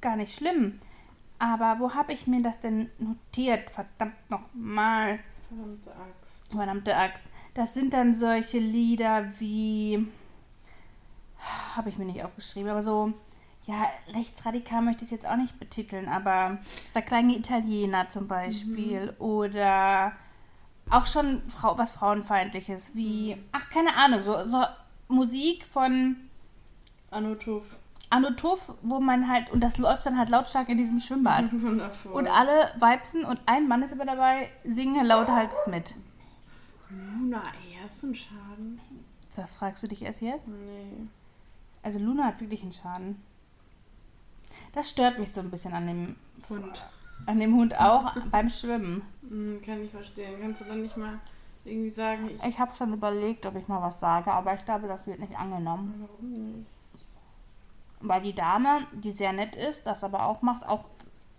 gar 0.00 0.16
nicht 0.16 0.34
schlimm. 0.34 0.78
Aber 1.38 1.76
wo 1.78 1.94
habe 1.94 2.12
ich 2.12 2.26
mir 2.26 2.42
das 2.42 2.60
denn 2.60 2.90
notiert? 2.98 3.70
Verdammt 3.70 4.30
nochmal. 4.30 5.20
Verdammte 5.48 5.90
Axt. 5.90 6.52
Verdammte 6.52 6.96
Axt. 6.96 7.24
Das 7.54 7.74
sind 7.74 7.94
dann 7.94 8.14
solche 8.14 8.58
Lieder 8.58 9.26
wie. 9.38 10.06
Habe 11.74 11.88
ich 11.88 11.96
mir 11.96 12.04
nicht 12.04 12.22
aufgeschrieben, 12.22 12.70
aber 12.70 12.82
so. 12.82 13.14
Ja, 13.64 13.88
rechtsradikal 14.12 14.82
möchte 14.82 15.04
ich 15.04 15.08
es 15.08 15.12
jetzt 15.12 15.26
auch 15.26 15.36
nicht 15.36 15.58
betiteln, 15.58 16.08
aber 16.08 16.58
zwei 16.62 17.02
kleine 17.02 17.36
Italiener 17.36 18.08
zum 18.08 18.26
Beispiel. 18.28 19.14
Oder 19.18 20.12
auch 20.90 21.06
schon 21.06 21.42
Frau, 21.48 21.78
was 21.78 21.92
Frauenfeindliches, 21.92 22.94
wie. 22.94 23.36
Ach, 23.52 23.70
keine 23.70 23.96
Ahnung, 23.96 24.22
so, 24.22 24.44
so 24.44 24.64
Musik 25.10 25.66
von. 25.66 26.16
Anno 28.10 28.30
Tuff, 28.30 28.72
wo 28.82 29.00
man 29.00 29.28
halt. 29.28 29.50
Und 29.50 29.60
das 29.60 29.78
läuft 29.78 30.06
dann 30.06 30.18
halt 30.18 30.28
lautstark 30.28 30.68
in 30.68 30.78
diesem 30.78 30.98
Schwimmbad. 31.00 31.52
Wundervoll. 31.60 32.12
Und 32.12 32.26
alle 32.28 32.72
weibsen 32.78 33.24
und 33.24 33.40
ein 33.46 33.68
Mann 33.68 33.82
ist 33.82 33.92
aber 33.92 34.04
dabei, 34.04 34.50
singen 34.64 35.06
laut 35.06 35.28
halt 35.28 35.50
es 35.52 35.66
mit. 35.70 35.94
Luna, 36.88 37.42
ey, 37.64 37.78
hast 37.82 38.02
du 38.02 38.06
einen 38.06 38.14
Schaden? 38.14 38.80
Das 39.36 39.54
fragst 39.54 39.82
du 39.82 39.86
dich 39.86 40.02
erst 40.02 40.22
jetzt? 40.22 40.48
Nee. 40.48 41.06
Also 41.82 41.98
Luna 41.98 42.24
hat 42.24 42.40
wirklich 42.40 42.62
einen 42.62 42.72
Schaden. 42.72 43.22
Das 44.72 44.90
stört 44.90 45.18
mich 45.18 45.30
so 45.32 45.40
ein 45.40 45.50
bisschen 45.50 45.72
an 45.72 45.86
dem 45.86 46.16
Hund. 46.48 46.84
an 47.26 47.38
dem 47.38 47.54
Hund 47.54 47.78
auch 47.78 48.12
beim 48.30 48.50
Schwimmen. 48.50 49.02
Hm, 49.28 49.60
kann 49.64 49.82
ich 49.84 49.90
verstehen. 49.90 50.40
Kannst 50.40 50.62
du 50.62 50.64
dann 50.64 50.82
nicht 50.82 50.96
mal 50.96 51.20
irgendwie 51.64 51.90
sagen, 51.90 52.30
ich. 52.30 52.42
Ich 52.44 52.58
habe 52.58 52.74
schon 52.74 52.92
überlegt, 52.92 53.46
ob 53.46 53.56
ich 53.56 53.68
mal 53.68 53.82
was 53.82 54.00
sage, 54.00 54.32
aber 54.32 54.54
ich 54.54 54.64
glaube, 54.64 54.88
das 54.88 55.06
wird 55.06 55.20
nicht 55.20 55.36
angenommen. 55.38 56.06
Warum 56.08 56.56
nicht? 56.56 56.70
Weil 58.00 58.22
die 58.22 58.34
Dame, 58.34 58.86
die 58.92 59.12
sehr 59.12 59.32
nett 59.32 59.54
ist, 59.56 59.86
das 59.86 60.02
aber 60.02 60.24
auch 60.24 60.40
macht, 60.42 60.66
auch 60.66 60.86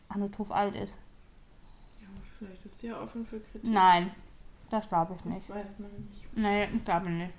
Anutuf 0.10 0.52
alt 0.52 0.76
ist. 0.76 0.94
Ja, 2.00 2.08
vielleicht 2.38 2.66
ist 2.66 2.82
die 2.84 2.88
ja 2.88 3.02
offen 3.02 3.26
für 3.26 3.40
Kritik. 3.40 3.70
Nein, 3.70 4.12
das 4.70 4.88
glaube 4.88 5.16
ich 5.18 5.26
nicht. 5.26 5.50
Das 5.50 5.56
weiß 5.58 5.80
man 5.80 5.92
nicht. 5.92 6.38
Nee, 6.38 6.66
ich 6.66 6.86
glaube 6.86 7.10
nicht. 7.10 7.34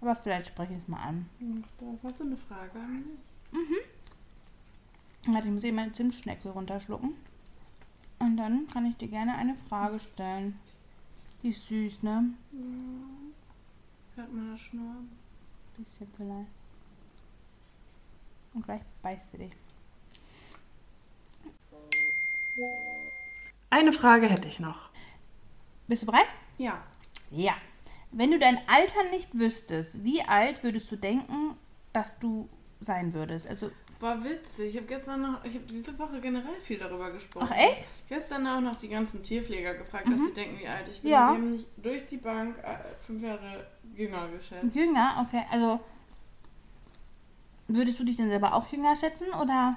Aber 0.00 0.14
vielleicht 0.14 0.48
spreche 0.48 0.74
ich 0.74 0.78
es 0.78 0.88
mal 0.88 1.02
an. 1.02 1.28
Das. 1.78 1.88
Hast 2.04 2.20
du 2.20 2.24
eine 2.24 2.36
Frage 2.36 2.78
an 2.78 3.04
mich? 3.50 3.86
Warte, 5.28 5.48
ich 5.48 5.54
muss 5.54 5.64
eben 5.64 5.76
meine 5.76 5.92
Zimtschnecke 5.92 6.50
runterschlucken. 6.50 7.14
Und 8.20 8.36
dann 8.36 8.68
kann 8.68 8.86
ich 8.86 8.96
dir 8.96 9.08
gerne 9.08 9.34
eine 9.34 9.56
Frage 9.68 9.98
stellen. 9.98 10.58
Die 11.46 11.50
ist 11.50 11.68
süß, 11.68 12.02
ne? 12.02 12.30
Hört 14.16 14.32
man 14.32 14.50
das 14.50 14.60
Schnurren? 14.62 15.08
Bisschen 15.76 16.08
vielleicht. 16.16 16.48
Und 18.52 18.64
gleich 18.64 18.80
beißt 19.00 19.30
sie 19.30 19.38
dich. 19.38 19.52
Eine 23.70 23.92
Frage 23.92 24.26
hätte 24.26 24.48
ich 24.48 24.58
noch. 24.58 24.90
Bist 25.86 26.02
du 26.02 26.06
bereit? 26.06 26.26
Ja. 26.58 26.82
Ja. 27.30 27.54
Wenn 28.10 28.32
du 28.32 28.40
dein 28.40 28.58
Alter 28.68 29.04
nicht 29.12 29.38
wüsstest, 29.38 30.02
wie 30.02 30.22
alt 30.22 30.64
würdest 30.64 30.90
du 30.90 30.96
denken, 30.96 31.56
dass 31.92 32.18
du 32.18 32.48
sein 32.80 33.14
würdest? 33.14 33.46
Also, 33.46 33.70
War 34.00 34.22
witzig. 34.22 34.70
Ich 34.70 34.76
habe 34.76 34.86
gestern 34.86 35.22
noch, 35.22 35.44
ich 35.44 35.54
habe 35.54 35.64
diese 35.64 35.98
Woche 35.98 36.20
generell 36.20 36.60
viel 36.60 36.78
darüber 36.78 37.10
gesprochen. 37.10 37.48
ach 37.50 37.56
echt? 37.56 37.88
Gestern 38.08 38.46
auch 38.46 38.60
noch 38.60 38.76
die 38.76 38.88
ganzen 38.88 39.22
Tierpfleger 39.22 39.74
gefragt, 39.74 40.06
dass 40.10 40.20
sie 40.20 40.34
denken, 40.34 40.58
wie 40.58 40.68
alt 40.68 40.86
ich 40.88 41.00
bin. 41.00 41.10
Ja. 41.10 41.30
Die 41.30 41.36
haben 41.38 41.50
mich 41.52 41.66
durch 41.78 42.04
die 42.06 42.18
Bank 42.18 42.58
äh, 42.58 42.76
fünf 43.06 43.22
Jahre 43.22 43.66
jünger 43.94 44.28
geschätzt. 44.28 44.74
Jünger? 44.74 45.26
Okay, 45.26 45.44
also 45.50 45.80
würdest 47.68 47.98
du 47.98 48.04
dich 48.04 48.16
denn 48.16 48.28
selber 48.28 48.54
auch 48.54 48.70
jünger 48.70 48.94
schätzen 48.96 49.28
oder? 49.40 49.76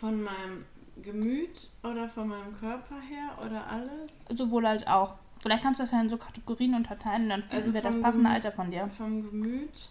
Von 0.00 0.22
meinem 0.22 0.64
Gemüt 1.02 1.68
oder 1.82 2.08
von 2.08 2.28
meinem 2.28 2.54
Körper 2.58 2.96
her 3.00 3.36
oder 3.44 3.66
alles? 3.66 4.10
Sowohl 4.38 4.66
als 4.66 4.86
auch. 4.86 5.14
Vielleicht 5.42 5.62
kannst 5.62 5.80
du 5.80 5.84
das 5.84 5.92
ja 5.92 6.00
in 6.00 6.08
so 6.08 6.16
Kategorien 6.16 6.74
unterteilen, 6.74 7.28
dann 7.28 7.42
finden 7.42 7.56
Also 7.56 7.74
wir 7.74 7.82
das 7.82 8.00
passende 8.00 8.28
Gemüt- 8.28 8.34
Alter 8.34 8.52
von 8.52 8.70
dir. 8.70 8.88
Vom 8.88 9.22
Gemüt 9.30 9.88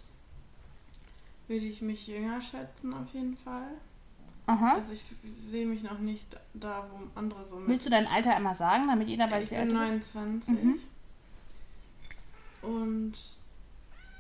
würde 1.48 1.66
ich 1.66 1.82
mich 1.82 2.08
jünger 2.08 2.40
schätzen 2.42 2.94
auf 2.94 3.14
jeden 3.14 3.38
Fall. 3.38 3.68
Aha. 4.48 4.74
Also 4.76 4.94
ich 4.94 5.04
sehe 5.50 5.66
mich 5.66 5.84
noch 5.84 6.00
nicht 6.00 6.38
da, 6.54 6.88
wo 6.92 7.20
andere 7.20 7.46
so 7.46 7.58
mit. 7.58 7.68
Willst 7.70 7.86
du 7.86 7.90
dein 7.90 8.08
Alter 8.08 8.36
einmal 8.36 8.56
sagen, 8.56 8.88
damit 8.88 9.08
jeder 9.08 9.30
weiß, 9.30 9.46
ich 9.46 9.52
wie 9.52 9.56
bin 9.56 9.76
alt 9.78 9.92
du 9.92 9.96
bist? 9.98 10.16
29. 10.16 10.54
Mhm. 10.64 10.80
Und 12.62 13.14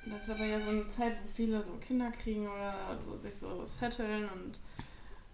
das 0.05 0.23
ist 0.23 0.29
aber 0.29 0.45
ja 0.45 0.59
so 0.59 0.69
eine 0.69 0.87
Zeit, 0.87 1.17
wo 1.23 1.27
viele 1.33 1.61
so 1.63 1.71
Kinder 1.85 2.11
kriegen 2.11 2.47
oder 2.47 2.97
so 3.05 3.17
sich 3.17 3.35
so 3.35 3.65
setteln 3.65 4.27
und, 4.29 4.59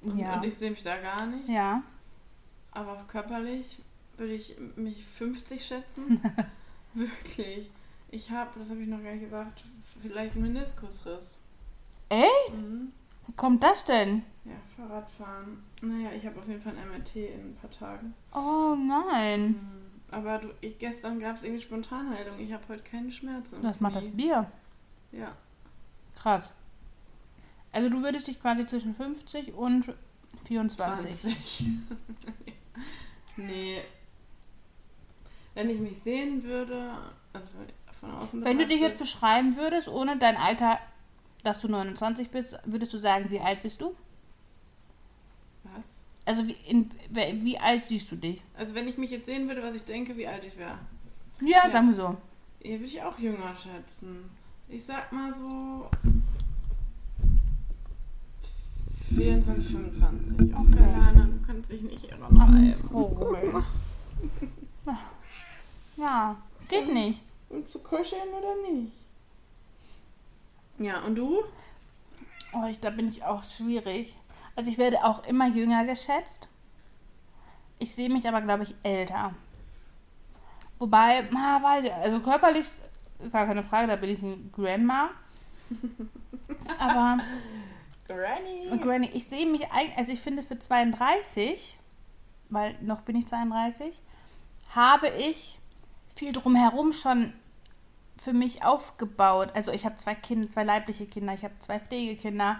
und, 0.09 0.19
Ja. 0.19 0.35
und 0.35 0.43
ich 0.45 0.55
sehe 0.55 0.71
mich 0.71 0.83
da 0.83 0.97
gar 0.97 1.25
nicht. 1.25 1.47
Ja. 1.47 1.83
Aber 2.71 3.03
körperlich 3.07 3.79
würde 4.17 4.33
ich 4.33 4.55
mich 4.75 5.05
50 5.05 5.65
schätzen. 5.65 6.21
Wirklich. 6.93 7.69
Ich 8.09 8.31
habe, 8.31 8.57
das 8.59 8.69
habe 8.69 8.81
ich 8.81 8.87
noch 8.87 9.01
gar 9.03 9.11
nicht 9.11 9.23
gesagt, 9.23 9.63
vielleicht 10.01 10.35
einen 10.35 10.53
Meniskusriss. 10.53 11.39
Echt? 12.09 12.53
Mhm. 12.53 12.91
Wie 13.27 13.33
kommt 13.33 13.63
das 13.63 13.85
denn? 13.85 14.23
Ja, 14.45 14.53
Fahrradfahren. 14.75 15.63
Naja, 15.81 16.09
ich 16.15 16.25
habe 16.25 16.39
auf 16.39 16.47
jeden 16.47 16.61
Fall 16.61 16.73
ein 16.77 16.89
MRT 16.89 17.15
in 17.15 17.51
ein 17.51 17.57
paar 17.59 17.71
Tagen. 17.71 18.13
Oh 18.33 18.75
nein. 18.75 19.47
Mhm. 19.47 19.87
Aber 20.09 20.37
du, 20.37 20.47
ich, 20.61 20.77
gestern 20.77 21.19
gab 21.19 21.37
es 21.37 21.43
irgendwie 21.43 21.61
Spontanheilung. 21.61 22.39
Ich 22.39 22.53
habe 22.53 22.63
heute 22.69 22.83
keine 22.83 23.11
Schmerzen. 23.11 23.57
Was 23.61 23.81
macht 23.81 23.95
das. 23.95 24.07
Bier? 24.09 24.49
Ja. 25.11 25.35
Krass. 26.15 26.51
Also 27.73 27.89
du 27.89 28.01
würdest 28.01 28.27
dich 28.27 28.41
quasi 28.41 28.65
zwischen 28.65 28.95
50 28.95 29.53
und 29.53 29.93
24. 30.45 31.19
20. 31.19 31.65
nee. 33.37 33.81
Wenn 35.53 35.69
ich 35.69 35.79
mich 35.79 36.01
sehen 36.03 36.43
würde, 36.43 36.91
also 37.33 37.55
von 37.99 38.11
außen 38.11 38.45
Wenn 38.45 38.59
du 38.59 38.65
dich 38.65 38.79
jetzt 38.79 38.97
beschreiben 38.97 39.57
würdest, 39.57 39.87
ohne 39.87 40.17
dein 40.17 40.37
Alter, 40.37 40.79
dass 41.43 41.59
du 41.59 41.67
29 41.67 42.29
bist, 42.29 42.57
würdest 42.65 42.93
du 42.93 42.97
sagen, 42.97 43.29
wie 43.29 43.39
alt 43.39 43.61
bist 43.63 43.81
du? 43.81 43.95
Was? 45.63 46.03
Also 46.25 46.45
wie, 46.47 46.57
in, 46.67 46.89
wie 47.09 47.57
alt 47.57 47.85
siehst 47.85 48.11
du 48.11 48.15
dich? 48.15 48.41
Also 48.57 48.75
wenn 48.75 48.87
ich 48.87 48.97
mich 48.97 49.11
jetzt 49.11 49.25
sehen 49.27 49.47
würde, 49.47 49.63
was 49.63 49.75
ich 49.75 49.83
denke, 49.83 50.17
wie 50.17 50.27
alt 50.27 50.43
ich 50.43 50.57
wäre. 50.57 50.77
Ja, 51.41 51.65
Ja. 51.65 51.69
sagen 51.69 51.89
wir 51.89 51.95
so. 51.95 52.17
Ja, 52.63 52.71
würde 52.71 52.85
ich 52.85 53.01
auch 53.01 53.17
jünger 53.19 53.55
schätzen. 53.55 54.29
Ich 54.67 54.83
sag 54.83 55.11
mal 55.13 55.31
so 55.33 55.89
24, 59.15 59.71
25. 59.71 60.55
Auch 60.55 60.59
Okay. 60.59 60.79
Lana, 60.79 61.25
du 61.31 61.45
kannst 61.45 61.71
dich 61.71 61.81
nicht 61.81 62.03
irren. 62.05 62.75
Vogel. 62.91 63.63
Ja, 65.97 66.37
geht 66.69 66.93
nicht. 66.93 67.21
Willst 67.49 67.73
du 67.73 67.79
kuscheln 67.79 68.29
oder 68.37 68.69
nicht? 68.71 68.91
Ja, 70.79 71.01
und 71.01 71.15
du? 71.15 71.43
Oh, 72.53 72.65
ich, 72.69 72.79
da 72.79 72.89
bin 72.89 73.07
ich 73.07 73.23
auch 73.23 73.43
schwierig. 73.43 74.15
Also 74.55 74.69
ich 74.69 74.77
werde 74.77 75.03
auch 75.03 75.25
immer 75.25 75.47
jünger 75.47 75.85
geschätzt. 75.85 76.47
Ich 77.79 77.93
sehe 77.93 78.09
mich 78.09 78.27
aber, 78.27 78.41
glaube 78.41 78.63
ich, 78.63 78.75
älter. 78.83 79.33
Wobei, 80.79 81.27
na, 81.31 81.61
weiß 81.61 81.85
ich, 81.85 81.93
also 81.93 82.19
körperlich, 82.19 82.67
gar 83.31 83.45
keine 83.45 83.63
Frage, 83.63 83.87
da 83.87 83.95
bin 83.95 84.11
ich 84.11 84.21
ein 84.21 84.51
Grandma. 84.51 85.09
aber 86.79 87.17
Granny. 88.07 88.79
Granny, 88.81 89.09
ich 89.13 89.25
sehe 89.25 89.45
mich 89.45 89.71
eigentlich, 89.71 89.97
also 89.97 90.11
ich 90.11 90.21
finde 90.21 90.43
für 90.43 90.57
32, 90.57 91.77
weil 92.49 92.75
noch 92.81 93.01
bin 93.01 93.15
ich 93.15 93.27
32, 93.27 94.01
habe 94.73 95.09
ich 95.09 95.59
viel 96.15 96.31
drumherum 96.31 96.93
schon 96.93 97.33
für 98.17 98.33
mich 98.33 98.63
aufgebaut. 98.63 99.49
Also 99.53 99.71
ich 99.71 99.85
habe 99.85 99.97
zwei 99.97 100.15
Kinder, 100.15 100.49
zwei 100.51 100.63
leibliche 100.63 101.05
Kinder, 101.05 101.33
ich 101.33 101.43
habe 101.43 101.57
zwei 101.59 101.79
Pflegekinder, 101.79 102.59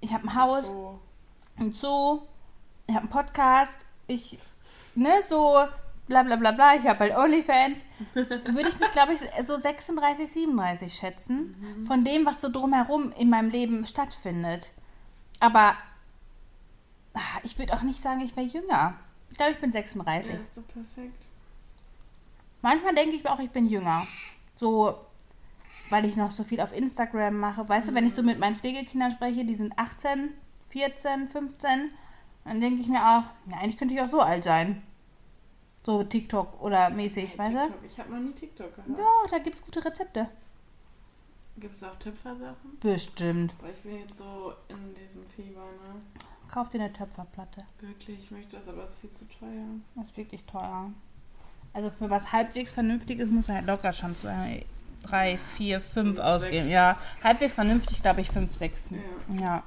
ich 0.00 0.12
habe 0.12 0.24
ein 0.24 0.34
Haus, 0.34 0.66
So. 0.66 1.00
ein 1.56 1.72
Zoo, 1.72 2.22
ich 2.86 2.94
habe 2.94 3.04
einen 3.04 3.10
Podcast, 3.10 3.86
ich, 4.06 4.38
ne, 4.94 5.22
so 5.26 5.66
bla 6.06 6.22
bla 6.22 6.36
bla 6.36 6.52
bla, 6.52 6.74
ich 6.74 6.86
habe 6.86 7.00
halt 7.00 7.16
Onlyfans. 7.16 7.80
Würde 8.14 8.68
ich 8.68 8.78
mich, 8.78 8.90
glaube 8.90 9.14
ich, 9.14 9.20
so 9.46 9.56
36, 9.56 10.30
37 10.30 10.94
schätzen, 10.94 11.84
von 11.86 12.04
dem, 12.04 12.26
was 12.26 12.40
so 12.40 12.50
drumherum 12.50 13.12
in 13.12 13.30
meinem 13.30 13.50
Leben 13.50 13.86
stattfindet. 13.86 14.72
Aber 15.40 15.76
ah, 17.14 17.20
ich 17.42 17.58
würde 17.58 17.74
auch 17.74 17.82
nicht 17.82 18.00
sagen, 18.00 18.20
ich 18.20 18.36
wäre 18.36 18.46
jünger. 18.46 18.94
Ich 19.30 19.36
glaube, 19.36 19.52
ich 19.52 19.58
bin 19.58 19.72
36. 19.72 20.30
Ja, 20.30 20.38
ist 20.38 20.56
doch 20.56 20.66
perfekt. 20.66 21.26
Manchmal 22.62 22.94
denke 22.94 23.16
ich 23.16 23.24
mir 23.24 23.30
auch, 23.30 23.40
ich 23.40 23.50
bin 23.50 23.66
jünger. 23.66 24.06
So, 24.56 24.98
weil 25.90 26.04
ich 26.04 26.16
noch 26.16 26.30
so 26.30 26.44
viel 26.44 26.60
auf 26.60 26.72
Instagram 26.72 27.38
mache. 27.38 27.68
Weißt 27.68 27.88
du, 27.88 27.94
wenn 27.94 28.06
ich 28.06 28.14
so 28.14 28.22
mit 28.22 28.38
meinen 28.38 28.56
Pflegekindern 28.56 29.10
spreche, 29.10 29.44
die 29.44 29.54
sind 29.54 29.78
18, 29.78 30.30
14, 30.68 31.28
15, 31.28 31.90
dann 32.44 32.60
denke 32.60 32.80
ich 32.80 32.88
mir 32.88 33.00
auch, 33.00 33.24
ja, 33.50 33.58
eigentlich 33.58 33.76
könnte 33.78 33.94
ich 33.94 34.00
auch 34.00 34.08
so 34.08 34.20
alt 34.20 34.44
sein. 34.44 34.82
So 35.84 36.02
TikTok 36.02 36.62
oder 36.62 36.88
mäßig, 36.90 37.30
Hey, 37.30 37.38
weißt 37.38 37.52
du? 37.52 37.58
TikTok. 37.58 37.84
Ich 37.86 37.98
habe 37.98 38.12
noch 38.12 38.20
nie 38.20 38.32
TikTok 38.32 38.74
gehabt. 38.74 38.90
Ja, 38.98 39.28
da 39.30 39.38
gibt 39.38 39.56
es 39.56 39.62
gute 39.64 39.84
Rezepte. 39.84 40.28
Gibt 41.56 41.76
es 41.76 41.84
auch 41.84 41.96
Töpfersachen? 41.96 42.78
Bestimmt. 42.80 43.56
Boah, 43.58 43.68
ich 43.68 43.80
bin 43.82 43.98
jetzt 44.00 44.18
so 44.18 44.52
in 44.68 44.94
diesem 44.94 45.24
Fieber, 45.26 45.60
ne? 45.60 46.00
Kauf 46.50 46.70
dir 46.70 46.80
eine 46.80 46.92
Töpferplatte. 46.92 47.64
Wirklich, 47.80 48.18
ich 48.18 48.30
möchte 48.30 48.56
das, 48.56 48.66
aber 48.66 48.84
es 48.84 48.92
ist 48.92 48.98
viel 49.00 49.12
zu 49.12 49.28
teuer. 49.28 49.66
Das 49.94 50.06
ist 50.06 50.16
wirklich 50.16 50.44
teuer. 50.44 50.90
Also 51.74 51.90
für 51.90 52.08
was 52.08 52.32
halbwegs 52.32 52.70
Vernünftiges 52.70 53.28
muss 53.28 53.48
er 53.48 53.56
halt 53.56 53.66
locker 53.66 53.92
schon 53.92 54.16
zwei, 54.16 54.64
drei, 55.02 55.38
vier, 55.56 55.80
fünf 55.80 56.16
Fünf, 56.16 56.18
ausgeben. 56.20 56.62
sechs. 56.62 56.70
Ja, 56.72 56.96
halbwegs 57.22 57.54
vernünftig, 57.54 58.00
glaube 58.00 58.20
ich, 58.20 58.30
fünf, 58.30 58.54
sechs. 58.54 58.88
Ja. 58.90 59.40
Ja. 59.40 59.62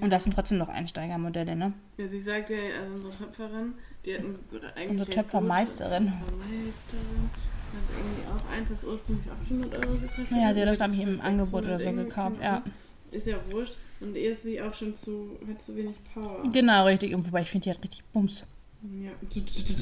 Und 0.00 0.10
das 0.10 0.22
sind 0.22 0.32
trotzdem 0.34 0.58
noch 0.58 0.68
Einsteigermodelle, 0.68 1.56
ne? 1.56 1.72
Ja, 1.96 2.06
sie 2.06 2.20
sagt 2.20 2.50
ja, 2.50 2.56
also 2.80 2.94
unsere 2.94 3.16
Töpferin, 3.16 3.74
die 4.04 4.14
hat 4.14 4.20
ein, 4.20 4.36
eigentlich. 4.76 4.90
Unsere 4.90 5.10
Töpfermeisterin. 5.10 6.06
Töpfermeisterin. 6.12 7.30
Hat 7.72 7.82
irgendwie 7.98 8.22
auch 8.30 8.50
eins, 8.52 8.84
ursprünglich 8.84 9.26
800 9.30 9.84
Euro 9.86 9.98
gekostet 9.98 10.30
Ja, 10.38 10.44
hat. 10.46 10.54
sie 10.54 10.60
hat 10.62 10.68
das, 10.68 10.76
glaube 10.78 10.92
ich, 10.92 11.00
im 11.00 11.20
600 11.20 11.26
Angebot 11.26 11.64
oder 11.64 11.78
so 11.80 11.92
gekauft, 11.92 12.36
ja. 12.40 12.62
Ist 13.10 13.26
ja 13.26 13.36
wurscht. 13.50 13.76
Und 14.00 14.16
ihr 14.16 14.30
ist 14.32 14.44
sie 14.44 14.62
auch 14.62 14.72
schon 14.72 14.94
zu, 14.94 15.36
hat 15.48 15.60
zu 15.60 15.74
wenig 15.74 15.96
Power. 16.14 16.44
Genau, 16.52 16.84
richtig. 16.84 17.12
Und 17.14 17.26
wobei 17.26 17.40
ich 17.40 17.50
finde, 17.50 17.64
die 17.64 17.70
hat 17.70 17.82
richtig 17.82 18.04
Bums. 18.12 18.44
Ja. 18.82 19.10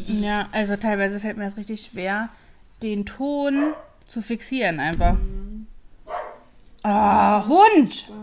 Ja, 0.06 0.48
also 0.52 0.76
teilweise 0.76 1.20
fällt 1.20 1.36
mir 1.36 1.44
das 1.44 1.56
richtig 1.56 1.82
schwer, 1.84 2.30
den 2.82 3.04
Ton 3.04 3.74
zu 4.06 4.22
fixieren 4.22 4.80
einfach. 4.80 5.14
Mhm. 5.14 5.66
Ah, 6.82 7.46
Hund! 7.46 7.94
Spaß. 7.94 8.16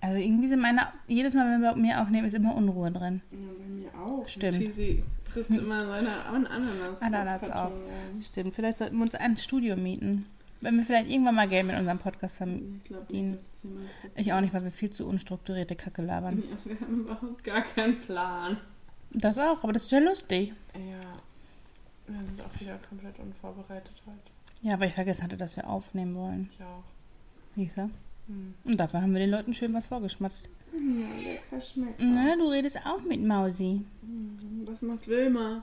Also 0.00 0.18
irgendwie 0.18 0.48
sind 0.48 0.60
meine, 0.60 0.88
jedes 1.08 1.34
Mal, 1.34 1.50
wenn 1.52 1.60
wir 1.60 1.74
mir 1.74 2.00
aufnehmen, 2.00 2.26
ist 2.26 2.34
immer 2.34 2.54
Unruhe 2.54 2.92
drin. 2.92 3.22
Ja, 3.32 3.38
bei 3.58 3.68
mir 3.68 3.90
auch. 4.06 4.28
Stimmt. 4.28 4.58
Cheesy 4.58 5.02
frisst 5.24 5.50
immer 5.50 5.84
seine 5.86 6.24
An 6.26 6.46
Ananas. 6.46 7.02
Ananas 7.02 7.44
auch. 7.50 7.72
Stimmt, 8.24 8.54
vielleicht 8.54 8.78
sollten 8.78 8.96
wir 8.96 9.02
uns 9.02 9.14
ein 9.14 9.36
Studio 9.36 9.76
mieten. 9.76 10.26
Wenn 10.60 10.76
wir 10.76 10.84
vielleicht 10.84 11.10
irgendwann 11.10 11.34
mal 11.34 11.48
Geld 11.48 11.66
mit 11.66 11.76
unserem 11.76 11.98
Podcast 11.98 12.40
haben. 12.40 12.80
Ich 13.08 13.22
nicht. 13.22 13.42
Ich 14.14 14.32
auch 14.32 14.40
nicht, 14.40 14.54
weil 14.54 14.64
wir 14.64 14.70
viel 14.70 14.90
zu 14.90 15.06
unstrukturierte 15.06 15.76
Kacke 15.76 16.02
labern. 16.02 16.42
Ja, 16.48 16.56
wir 16.64 16.80
haben 16.80 17.00
überhaupt 17.00 17.44
gar 17.44 17.62
keinen 17.62 18.00
Plan. 18.00 18.58
Das 19.10 19.38
auch, 19.38 19.62
aber 19.62 19.72
das 19.72 19.84
ist 19.84 19.92
ja 19.92 19.98
lustig. 19.98 20.52
Ja, 20.74 22.12
wir 22.14 22.26
sind 22.26 22.40
auch 22.40 22.60
wieder 22.60 22.78
komplett 22.88 23.18
unvorbereitet 23.18 24.02
heute. 24.06 24.18
Ja, 24.62 24.80
weil 24.80 24.88
ich 24.88 24.94
vergessen 24.94 25.22
hatte, 25.22 25.36
dass 25.36 25.56
wir 25.56 25.68
aufnehmen 25.68 26.16
wollen. 26.16 26.48
Ich 26.52 26.62
auch. 26.62 26.84
Du? 27.54 27.90
Hm. 28.28 28.54
Und 28.64 28.76
dafür 28.80 29.02
haben 29.02 29.12
wir 29.12 29.20
den 29.20 29.30
Leuten 29.30 29.54
schön 29.54 29.72
was 29.74 29.86
vorgeschmatzt. 29.86 30.48
Ja, 30.72 31.30
lecker 31.30 31.60
schmeckt. 31.64 32.00
Ne, 32.00 32.36
du 32.36 32.48
redest 32.48 32.78
auch 32.84 33.02
mit 33.02 33.22
Mausi. 33.24 33.82
Mhm. 34.02 34.66
Was 34.66 34.82
macht 34.82 35.06
Wilma? 35.08 35.62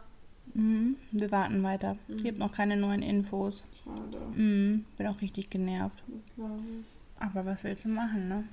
Mhm. 0.54 0.98
Wir 1.12 1.32
warten 1.32 1.64
weiter. 1.64 1.98
Es 2.08 2.22
gibt 2.24 2.38
noch 2.38 2.52
keine 2.52 2.78
neuen 2.78 3.02
Infos. 3.02 3.64
Schade, 3.84 4.18
Mhm. 4.36 4.86
Bin 4.98 5.08
auch 5.08 5.20
richtig 5.22 5.50
genervt. 5.50 6.02
das 6.08 6.36
glaube 6.36 6.60
ich. 6.80 6.86
Aber 7.20 7.46
was 7.46 7.64
willst 7.64 7.86
du 7.86 7.90
machen, 7.90 8.28
ne? 8.28 8.44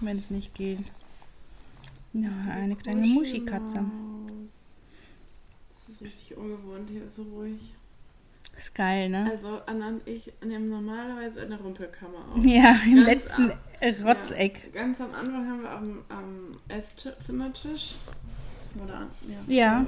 Wenn 0.00 0.16
es 0.16 0.30
nicht 0.30 0.54
geht. 0.54 0.80
Ja, 2.12 2.30
eine 2.50 2.74
kleine. 2.76 3.06
Muschikatze. 3.06 3.84
Das 5.74 5.88
ist 5.88 6.02
richtig 6.02 6.36
ungewohnt, 6.36 6.90
hier 6.90 7.04
ist 7.04 7.16
so 7.16 7.22
ruhig. 7.22 7.72
Ist 8.56 8.74
geil, 8.74 9.08
ne? 9.08 9.26
Also, 9.30 9.60
Anna 9.66 9.88
und 9.88 10.06
ich 10.06 10.32
nehmen 10.44 10.68
normalerweise 10.68 11.40
in 11.42 11.50
der 11.50 11.60
Rumpelkammer 11.60 12.18
auf. 12.34 12.44
Ja, 12.44 12.76
im 12.84 12.96
Ganz 12.96 13.06
letzten 13.06 13.50
ab. 13.52 13.58
Rotzeck. 14.04 14.60
Ja, 14.74 14.82
ganz 14.82 15.00
am 15.00 15.12
Anfang 15.14 15.46
haben 15.48 15.62
wir 15.62 15.70
am, 15.70 15.98
am 16.08 16.56
Esszimmertisch 16.68 17.94
oder 18.82 19.06
ja, 19.48 19.54
Ja. 19.54 19.86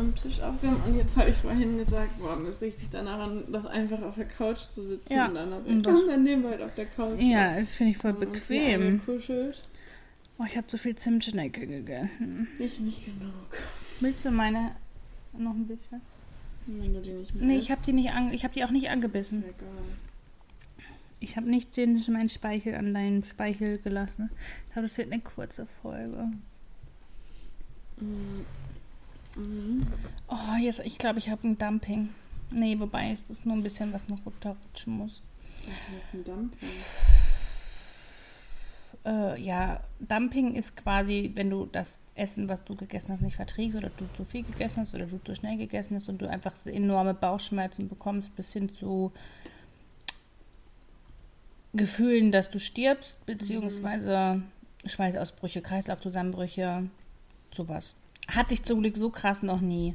Am 0.00 0.14
Tisch 0.14 0.40
aufgenommen 0.40 0.82
und 0.86 0.96
jetzt 0.96 1.16
habe 1.16 1.30
ich 1.30 1.36
vorhin 1.36 1.78
gesagt, 1.78 2.18
boah, 2.18 2.36
mir 2.36 2.48
ist 2.48 2.60
richtig 2.62 2.88
danach 2.90 3.20
an, 3.20 3.44
das 3.52 3.66
einfach 3.66 4.02
auf 4.02 4.16
der 4.16 4.26
Couch 4.26 4.58
zu 4.58 4.88
sitzen 4.88 5.12
Ja, 5.12 5.26
und 5.28 5.34
dann 5.34 5.52
also, 5.52 5.68
und 5.70 6.08
dann 6.08 6.22
nehmen 6.22 6.42
wir 6.42 6.50
halt 6.50 6.62
auf 6.62 6.74
der 6.74 6.86
Couch. 6.86 7.20
Ja, 7.20 7.54
das 7.54 7.74
finde 7.74 7.92
ich 7.92 7.98
voll 7.98 8.12
hier 8.12 8.20
bequem. 8.20 9.00
Oh, 10.38 10.44
ich 10.46 10.56
habe 10.56 10.66
zu 10.66 10.78
viel 10.78 10.96
Zimtschnecke 10.96 11.66
gegessen. 11.66 12.48
Ich 12.58 12.80
nicht 12.80 13.04
genug. 13.04 13.32
Willst 14.00 14.24
du 14.24 14.30
meine 14.30 14.72
noch 15.36 15.52
ein 15.52 15.66
bisschen? 15.66 16.00
Wenn 16.66 16.94
du 16.94 17.00
die 17.00 17.12
nicht 17.12 17.34
mehr 17.34 17.44
Nee, 17.44 17.58
ich 17.58 17.70
habe 17.70 17.82
die 17.84 17.92
nicht 17.92 18.10
an, 18.10 18.32
ich 18.32 18.44
habe 18.44 18.54
die 18.54 18.64
auch 18.64 18.70
nicht 18.70 18.88
angebissen. 18.90 19.44
egal. 19.44 19.68
Ich 21.22 21.36
habe 21.36 21.50
nicht 21.50 21.76
den 21.76 22.02
meinen 22.08 22.30
Speichel 22.30 22.74
an 22.74 22.94
deinen 22.94 23.24
Speichel 23.24 23.78
gelassen. 23.78 24.30
Ich 24.66 24.72
glaube, 24.72 24.88
das 24.88 24.96
wird 24.96 25.12
eine 25.12 25.20
kurze 25.20 25.66
Folge. 25.82 26.30
Mhm. 27.98 28.46
Mhm. 30.60 30.64
Oh, 30.64 30.64
jetzt, 30.64 30.80
ich 30.80 30.98
glaube, 30.98 31.18
ich 31.18 31.30
habe 31.30 31.46
ein 31.46 31.58
Dumping. 31.58 32.10
Nee, 32.50 32.78
wobei 32.78 33.12
es 33.12 33.28
ist 33.30 33.46
nur 33.46 33.56
ein 33.56 33.62
bisschen, 33.62 33.92
was 33.92 34.08
noch 34.08 34.24
runterrutschen 34.26 34.92
muss. 34.92 35.22
Das 35.64 35.74
ist 35.74 36.14
ein 36.14 36.24
Dumpling. 36.24 36.70
Äh, 39.04 39.40
ja, 39.40 39.80
Dumping 40.00 40.54
ist 40.54 40.76
quasi, 40.76 41.32
wenn 41.34 41.48
du 41.48 41.66
das 41.66 41.98
Essen, 42.14 42.48
was 42.48 42.64
du 42.64 42.74
gegessen 42.74 43.12
hast, 43.12 43.22
nicht 43.22 43.36
verträgst 43.36 43.78
oder 43.78 43.90
du 43.96 44.04
zu 44.14 44.24
viel 44.24 44.42
gegessen 44.42 44.80
hast 44.80 44.94
oder 44.94 45.06
du 45.06 45.18
zu 45.24 45.34
schnell 45.34 45.56
gegessen 45.56 45.96
hast 45.96 46.08
und 46.08 46.20
du 46.20 46.28
einfach 46.28 46.54
enorme 46.66 47.14
Bauchschmerzen 47.14 47.88
bekommst, 47.88 48.34
bis 48.36 48.52
hin 48.52 48.68
zu 48.70 49.12
Gefühlen, 51.72 52.32
dass 52.32 52.50
du 52.50 52.58
stirbst, 52.58 53.24
beziehungsweise 53.26 54.42
Schweißausbrüche, 54.84 55.62
Kreislaufzusammenbrüche, 55.62 56.90
sowas. 57.54 57.94
Hatte 58.26 58.54
ich 58.54 58.64
zum 58.64 58.80
Glück 58.80 58.96
so 58.96 59.10
krass 59.10 59.42
noch 59.42 59.60
nie. 59.60 59.94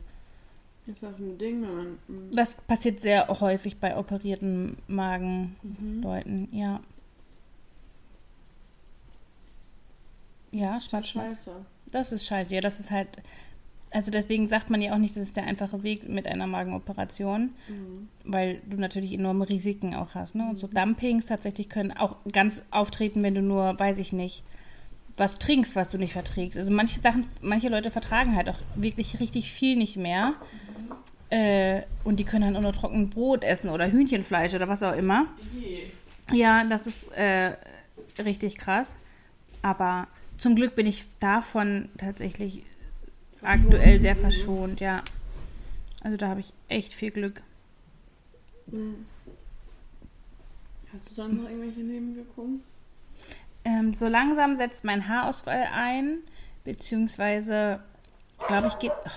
Das 0.88 0.98
ist 0.98 1.04
auch 1.04 1.18
ein 1.18 1.38
Ding, 1.38 1.62
wenn 1.64 1.76
man. 1.76 1.98
mhm. 2.08 2.32
Das 2.36 2.56
passiert 2.56 3.02
sehr 3.02 3.28
häufig 3.28 3.78
bei 3.80 3.98
operierten 3.98 4.78
Magenleuten, 4.88 6.48
Mhm. 6.52 6.58
ja. 6.58 6.80
Ja, 10.52 10.80
Schwarzschmerz. 10.80 11.36
Scheiße. 11.46 11.52
Das 11.92 12.12
ist 12.12 12.26
scheiße. 12.26 12.54
Ja, 12.56 12.62
das 12.62 12.80
ist 12.80 12.92
halt. 12.92 13.08
Also 13.92 14.12
deswegen 14.12 14.50
sagt 14.50 14.70
man 14.70 14.82
ja 14.82 14.94
auch 14.94 14.98
nicht, 14.98 15.16
das 15.16 15.24
ist 15.24 15.38
der 15.38 15.46
einfache 15.46 15.82
Weg 15.84 16.10
mit 16.10 16.28
einer 16.28 16.48
Magenoperation, 16.48 17.52
Mhm. 17.70 18.10
weil 18.26 18.62
du 18.70 18.76
natürlich 18.78 19.14
enorme 19.14 19.48
Risiken 19.48 19.96
auch 19.96 20.16
hast. 20.16 20.36
Ne? 20.36 20.48
Und 20.50 20.60
so 20.60 20.68
Dumpings 20.68 21.28
tatsächlich 21.28 21.70
können 21.70 21.94
auch 21.94 22.18
ganz 22.32 22.62
auftreten, 22.72 23.24
wenn 23.24 23.36
du 23.36 23.42
nur, 23.42 23.80
weiß 23.80 24.00
ich 24.00 24.12
nicht, 24.12 24.44
was 25.18 25.40
trinkst, 25.40 25.76
was 25.76 25.90
du 25.90 25.98
nicht 25.98 26.14
verträgst. 26.14 26.58
Also 26.58 26.72
manche 26.72 27.00
Sachen, 27.00 27.26
manche 27.42 27.70
Leute 27.70 27.92
vertragen 27.92 28.36
halt 28.36 28.50
auch 28.50 28.58
wirklich 28.76 29.20
richtig 29.20 29.52
viel 29.52 29.76
nicht 29.76 29.98
mehr. 29.98 30.36
Äh, 31.30 31.82
und 32.04 32.20
die 32.20 32.24
können 32.24 32.44
dann 32.44 32.58
auch 32.58 32.62
nur 32.62 32.74
trocken 32.74 33.10
Brot 33.10 33.44
essen 33.44 33.70
oder 33.70 33.92
Hühnchenfleisch 33.92 34.54
oder 34.54 34.68
was 34.68 34.84
auch 34.84 34.96
immer. 34.96 35.28
Ja, 36.32 36.64
das 36.64 36.88
ist 36.88 37.12
äh, 37.14 37.54
richtig 38.22 38.58
Aber 39.62 40.08
zum 40.38 40.56
Glück 40.56 40.76
bin 40.76 40.86
ich 40.86 41.06
davon 41.20 41.90
tatsächlich 41.98 42.64
aktuell 43.42 44.02
sehr 44.02 44.16
verschont, 44.16 44.80
ja. 44.80 45.04
Also 46.02 46.18
da 46.18 46.30
habe 46.30 46.42
ich 46.42 46.54
echt 46.68 46.94
viel 46.94 47.12
Glück. 47.12 47.42
Mhm. 48.68 49.06
Hast 50.94 51.10
du 51.10 51.14
sonst 51.14 51.36
noch 51.36 51.50
irgendwelche 51.50 51.82
Nebenwirkungen? 51.82 52.62
Ähm, 53.66 53.94
so 53.94 54.08
langsam 54.08 54.56
setzt 54.56 54.84
mein 54.84 55.08
Haarausfall 55.10 55.68
ein, 55.74 56.20
beziehungsweise, 56.64 57.80
glaube 58.48 58.68
ich, 58.68 58.80
geht. 58.80 58.92
Oh, 58.92 59.10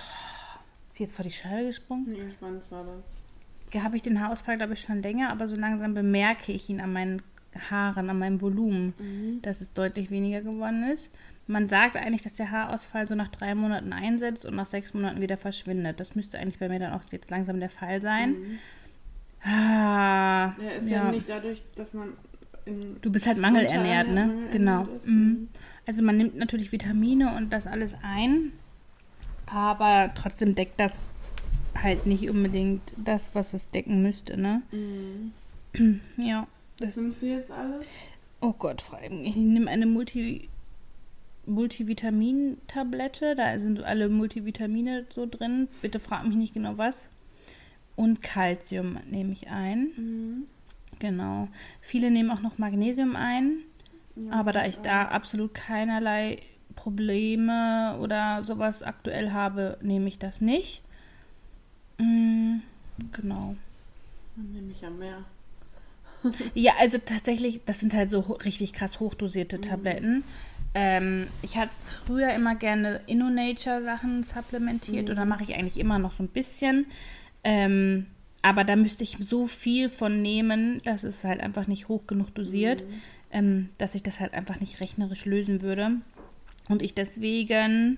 ist 0.87 0.97
sie 0.97 1.03
jetzt 1.03 1.15
vor 1.15 1.23
die 1.23 1.31
Scheibe 1.31 1.67
gesprungen? 1.67 2.05
Nee, 2.09 2.33
Schwanz 2.37 2.71
war 2.71 2.83
das. 2.83 3.83
Habe 3.83 3.95
ich 3.95 4.01
den 4.01 4.19
Haarausfall, 4.19 4.57
glaube 4.57 4.73
ich, 4.73 4.81
schon 4.81 5.01
länger, 5.03 5.29
aber 5.29 5.47
so 5.47 5.55
langsam 5.55 5.93
bemerke 5.93 6.51
ich 6.51 6.67
ihn 6.69 6.81
an 6.81 6.91
meinen 6.91 7.21
Haaren, 7.69 8.09
an 8.09 8.17
meinem 8.17 8.41
Volumen, 8.41 8.93
Mhm. 8.97 9.41
dass 9.43 9.61
es 9.61 9.71
deutlich 9.71 10.09
weniger 10.09 10.41
geworden 10.41 10.83
ist. 10.89 11.11
Man 11.45 11.67
sagt 11.67 11.95
eigentlich, 11.95 12.21
dass 12.21 12.33
der 12.35 12.51
Haarausfall 12.51 13.07
so 13.07 13.15
nach 13.15 13.27
drei 13.27 13.53
Monaten 13.55 13.91
einsetzt 13.93 14.45
und 14.45 14.55
nach 14.55 14.65
sechs 14.67 14.93
Monaten 14.93 15.21
wieder 15.21 15.37
verschwindet. 15.37 15.99
Das 15.99 16.15
müsste 16.15 16.37
eigentlich 16.39 16.59
bei 16.59 16.69
mir 16.69 16.79
dann 16.79 16.93
auch 16.93 17.01
jetzt 17.11 17.29
langsam 17.29 17.59
der 17.59 17.69
Fall 17.71 18.01
sein. 18.01 18.31
Mhm. 18.31 18.59
Ah, 19.43 20.53
Ja, 20.59 20.69
ist 20.77 20.89
ja. 20.89 21.11
nicht 21.11 21.29
dadurch, 21.29 21.63
dass 21.75 21.93
man. 21.93 22.13
Du 23.01 23.11
bist 23.11 23.25
halt 23.25 23.37
mangelernährt, 23.37 24.07
ne? 24.07 24.25
Mangelernährt 24.25 24.51
Genau. 24.51 24.83
ist. 24.95 25.07
Mhm. 25.07 25.47
Also 25.87 26.01
man 26.03 26.17
nimmt 26.17 26.35
natürlich 26.37 26.71
Vitamine 26.71 27.35
und 27.35 27.51
das 27.51 27.65
alles 27.67 27.95
ein, 28.03 28.51
aber 29.47 30.11
trotzdem 30.15 30.53
deckt 30.55 30.79
das 30.79 31.07
halt 31.75 32.05
nicht 32.05 32.29
unbedingt 32.29 32.81
das, 32.97 33.29
was 33.33 33.53
es 33.53 33.69
decken 33.69 34.01
müsste, 34.03 34.37
ne? 34.39 34.61
Mhm. 34.71 35.31
Ja. 36.17 36.47
Was 36.79 36.95
Das, 36.95 37.03
nimmst 37.03 37.21
du 37.21 37.25
jetzt 37.27 37.51
alles? 37.51 37.85
oh 38.41 38.53
Gott, 38.57 38.81
vor 38.81 38.99
allem, 38.99 39.23
ich 39.23 39.35
nehme 39.35 39.69
eine 39.69 39.85
Multi, 39.85 40.47
Multivitamin-Tablette, 41.45 43.35
da 43.35 43.59
sind 43.59 43.83
alle 43.83 44.09
Multivitamine 44.09 45.05
so 45.13 45.25
drin. 45.25 45.67
Bitte 45.81 45.99
frag 45.99 46.25
mich 46.27 46.35
nicht 46.37 46.53
genau 46.53 46.77
was. 46.77 47.09
Und 47.95 48.21
Calcium 48.21 48.97
nehme 49.09 49.31
ich 49.33 49.49
ein. 49.49 49.87
Mhm. 49.97 50.43
Genau. 50.99 51.47
Viele 51.81 52.11
nehmen 52.11 52.29
auch 52.31 52.41
noch 52.41 52.57
Magnesium 52.57 53.15
ein. 53.15 53.59
Ja, 54.15 54.31
Aber 54.33 54.51
da 54.51 54.65
ich 54.65 54.77
auch. 54.79 54.83
da 54.83 55.05
absolut 55.05 55.53
keinerlei 55.53 56.39
Probleme 56.75 57.97
oder 58.01 58.43
sowas 58.43 58.83
aktuell 58.83 59.31
habe, 59.31 59.77
nehme 59.81 60.07
ich 60.07 60.19
das 60.19 60.41
nicht. 60.41 60.81
Mm, 61.97 62.57
genau. 63.11 63.55
Dann 64.35 64.51
nehme 64.53 64.71
ich 64.71 64.81
ja 64.81 64.89
mehr. 64.89 65.23
Ja, 66.53 66.73
also 66.79 66.97
tatsächlich, 66.97 67.61
das 67.65 67.79
sind 67.79 67.93
halt 67.93 68.11
so 68.11 68.19
richtig 68.19 68.73
krass 68.73 68.99
hochdosierte 68.99 69.61
Tabletten. 69.61 70.25
Ähm, 70.73 71.27
ich 71.41 71.57
hatte 71.57 71.71
früher 72.05 72.33
immer 72.33 72.55
gerne 72.55 73.01
InnoNature-Sachen 73.07 74.23
supplementiert 74.23 75.09
oder 75.09 75.23
mache 75.25 75.43
ich 75.43 75.55
eigentlich 75.55 75.79
immer 75.79 75.97
noch 75.97 76.11
so 76.11 76.23
ein 76.23 76.27
bisschen. 76.27 76.85
Ähm, 77.43 78.05
aber 78.41 78.63
da 78.63 78.75
müsste 78.75 79.03
ich 79.03 79.17
so 79.19 79.47
viel 79.47 79.89
von 79.89 80.21
nehmen, 80.21 80.81
das 80.85 81.03
ist 81.03 81.23
halt 81.23 81.41
einfach 81.41 81.67
nicht 81.67 81.87
hoch 81.89 82.07
genug 82.07 82.33
dosiert, 82.33 82.83
ähm, 83.31 83.69
dass 83.77 83.95
ich 83.95 84.03
das 84.03 84.19
halt 84.19 84.33
einfach 84.33 84.59
nicht 84.59 84.79
rechnerisch 84.79 85.25
lösen 85.25 85.61
würde. 85.61 85.91
Und 86.69 86.81
ich 86.81 86.93
deswegen 86.93 87.97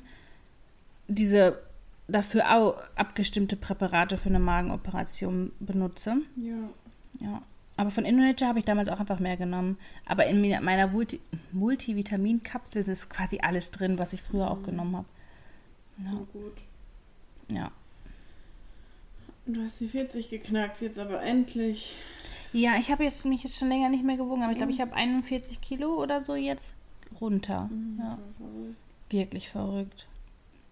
diese 1.07 1.59
dafür 2.07 2.55
auch 2.55 2.77
abgestimmte 2.95 3.55
Präparate 3.55 4.17
für 4.17 4.29
eine 4.29 4.39
Magenoperation 4.39 5.51
benutze. 5.59 6.17
Ja. 6.35 6.69
Ja. 7.19 7.41
Aber 7.77 7.89
von 7.89 8.05
InnoNature 8.05 8.47
habe 8.47 8.59
ich 8.59 8.65
damals 8.65 8.89
auch 8.89 8.99
einfach 8.99 9.19
mehr 9.19 9.37
genommen. 9.37 9.77
Aber 10.05 10.25
in 10.25 10.41
meiner 10.63 10.87
Multi 10.87 11.19
Multivitaminkapsel 11.51 12.87
ist 12.87 13.09
quasi 13.09 13.39
alles 13.41 13.71
drin, 13.71 13.97
was 13.97 14.13
ich 14.13 14.21
früher 14.21 14.51
auch 14.51 14.63
genommen 14.63 14.97
habe. 14.97 15.07
Na 15.97 16.11
gut. 16.11 16.57
Ja. 17.49 17.71
Du 19.45 19.61
hast 19.63 19.79
die 19.79 19.87
40 19.87 20.29
geknackt, 20.29 20.81
jetzt 20.81 20.99
aber 20.99 21.21
endlich. 21.23 21.95
Ja, 22.53 22.73
ich 22.79 22.91
habe 22.91 23.03
jetzt 23.03 23.25
mich 23.25 23.43
jetzt 23.43 23.57
schon 23.57 23.69
länger 23.69 23.89
nicht 23.89 24.03
mehr 24.03 24.17
gewogen, 24.17 24.43
aber 24.43 24.51
ich 24.51 24.57
glaube, 24.57 24.71
ich 24.71 24.81
habe 24.81 24.93
41 24.93 25.61
Kilo 25.61 25.95
oder 26.01 26.23
so 26.23 26.35
jetzt 26.35 26.73
runter. 27.19 27.69
Ja. 27.97 28.17
Wirklich 29.09 29.49
verrückt. 29.49 30.07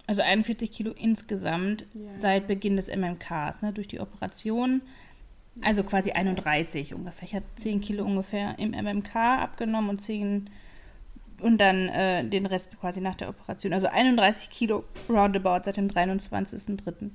Also 0.08 0.22
41 0.22 0.72
Kilo 0.72 0.92
insgesamt 0.92 1.86
Ja. 1.94 2.18
seit 2.18 2.48
Beginn 2.48 2.76
des 2.78 2.88
MMKs, 2.88 3.62
ne, 3.62 3.74
durch 3.74 3.88
die 3.88 4.00
Operation. 4.00 4.82
Also 5.62 5.84
quasi 5.84 6.12
31 6.12 6.94
ungefähr. 6.94 7.28
Ich 7.28 7.36
habe 7.36 7.46
10 7.56 7.82
Kilo 7.82 8.06
ungefähr 8.06 8.58
im 8.60 8.72
MMK 8.72 9.16
abgenommen 9.16 9.90
und 9.90 10.02
10 10.02 10.50
und 11.42 11.58
dann 11.60 11.88
äh, 11.90 12.24
den 12.28 12.46
Rest 12.46 12.80
quasi 12.80 13.02
nach 13.02 13.16
der 13.16 13.30
Operation. 13.30 13.74
Also 13.74 13.88
31 13.88 14.50
Kilo 14.50 14.84
roundabout 15.10 15.64
seit 15.66 15.78
dem 15.78 15.90
23.03. 15.90 17.10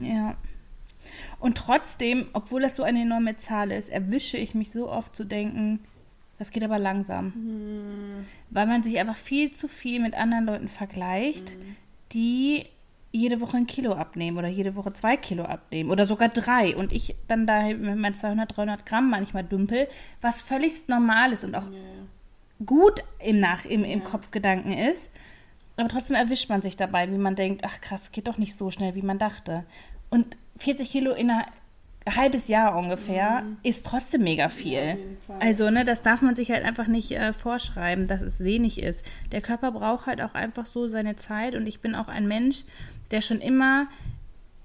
Ja. 0.00 0.36
Und 1.40 1.56
trotzdem, 1.56 2.26
obwohl 2.32 2.62
das 2.62 2.76
so 2.76 2.82
eine 2.82 3.02
enorme 3.02 3.36
Zahl 3.36 3.70
ist, 3.70 3.88
erwische 3.88 4.36
ich 4.36 4.54
mich 4.54 4.72
so 4.72 4.90
oft 4.90 5.14
zu 5.14 5.24
denken, 5.24 5.80
das 6.38 6.50
geht 6.50 6.62
aber 6.64 6.78
langsam. 6.78 7.32
Weil 8.50 8.66
man 8.66 8.82
sich 8.82 8.98
einfach 8.98 9.16
viel 9.16 9.52
zu 9.52 9.68
viel 9.68 10.00
mit 10.00 10.14
anderen 10.14 10.46
Leuten 10.46 10.68
vergleicht, 10.68 11.56
die 12.12 12.66
jede 13.10 13.40
Woche 13.40 13.56
ein 13.56 13.66
Kilo 13.66 13.92
abnehmen 13.92 14.36
oder 14.36 14.48
jede 14.48 14.74
Woche 14.74 14.92
zwei 14.92 15.16
Kilo 15.16 15.44
abnehmen 15.44 15.90
oder 15.90 16.06
sogar 16.06 16.28
drei. 16.28 16.76
Und 16.76 16.92
ich 16.92 17.16
dann 17.26 17.46
da 17.46 17.68
mit 17.68 17.96
meinen 17.96 18.14
200, 18.14 18.56
300 18.56 18.86
Gramm 18.86 19.10
manchmal 19.10 19.44
dümpel, 19.44 19.88
was 20.20 20.42
völlig 20.42 20.88
normal 20.88 21.32
ist 21.32 21.44
und 21.44 21.54
auch 21.54 21.66
gut 22.64 23.02
im, 23.18 23.40
Nach 23.40 23.64
im, 23.64 23.84
im 23.84 24.04
Kopfgedanken 24.04 24.72
ist. 24.72 25.10
Aber 25.78 25.88
trotzdem 25.88 26.16
erwischt 26.16 26.48
man 26.48 26.60
sich 26.60 26.76
dabei, 26.76 27.10
wie 27.10 27.18
man 27.18 27.36
denkt, 27.36 27.62
ach 27.64 27.80
krass, 27.80 28.10
geht 28.10 28.26
doch 28.26 28.36
nicht 28.36 28.56
so 28.56 28.68
schnell, 28.68 28.96
wie 28.96 29.02
man 29.02 29.18
dachte. 29.18 29.64
Und 30.10 30.36
40 30.56 30.90
Kilo 30.90 31.12
in 31.12 31.30
ein 31.30 31.44
halbes 32.16 32.48
Jahr 32.48 32.76
ungefähr 32.76 33.44
ist 33.62 33.86
trotzdem 33.86 34.24
mega 34.24 34.48
viel. 34.48 34.98
Fall. 35.26 35.36
also, 35.38 35.70
ne, 35.70 35.84
das 35.84 36.02
darf 36.02 36.20
man 36.20 36.34
sich 36.34 36.50
halt 36.50 36.64
einfach 36.64 36.88
nicht 36.88 37.12
äh, 37.12 37.32
vorschreiben, 37.32 38.08
dass 38.08 38.22
es 38.22 38.40
wenig 38.40 38.82
ist. 38.82 39.04
Der 39.30 39.40
Körper 39.40 39.70
braucht 39.70 40.06
halt 40.06 40.20
auch 40.20 40.34
einfach 40.34 40.66
so 40.66 40.88
seine 40.88 41.14
Zeit 41.14 41.54
und 41.54 41.66
ich 41.68 41.80
bin 41.80 41.94
auch 41.94 42.08
ein 42.08 42.26
Mensch, 42.26 42.64
der 43.12 43.20
schon 43.20 43.40
immer 43.40 43.86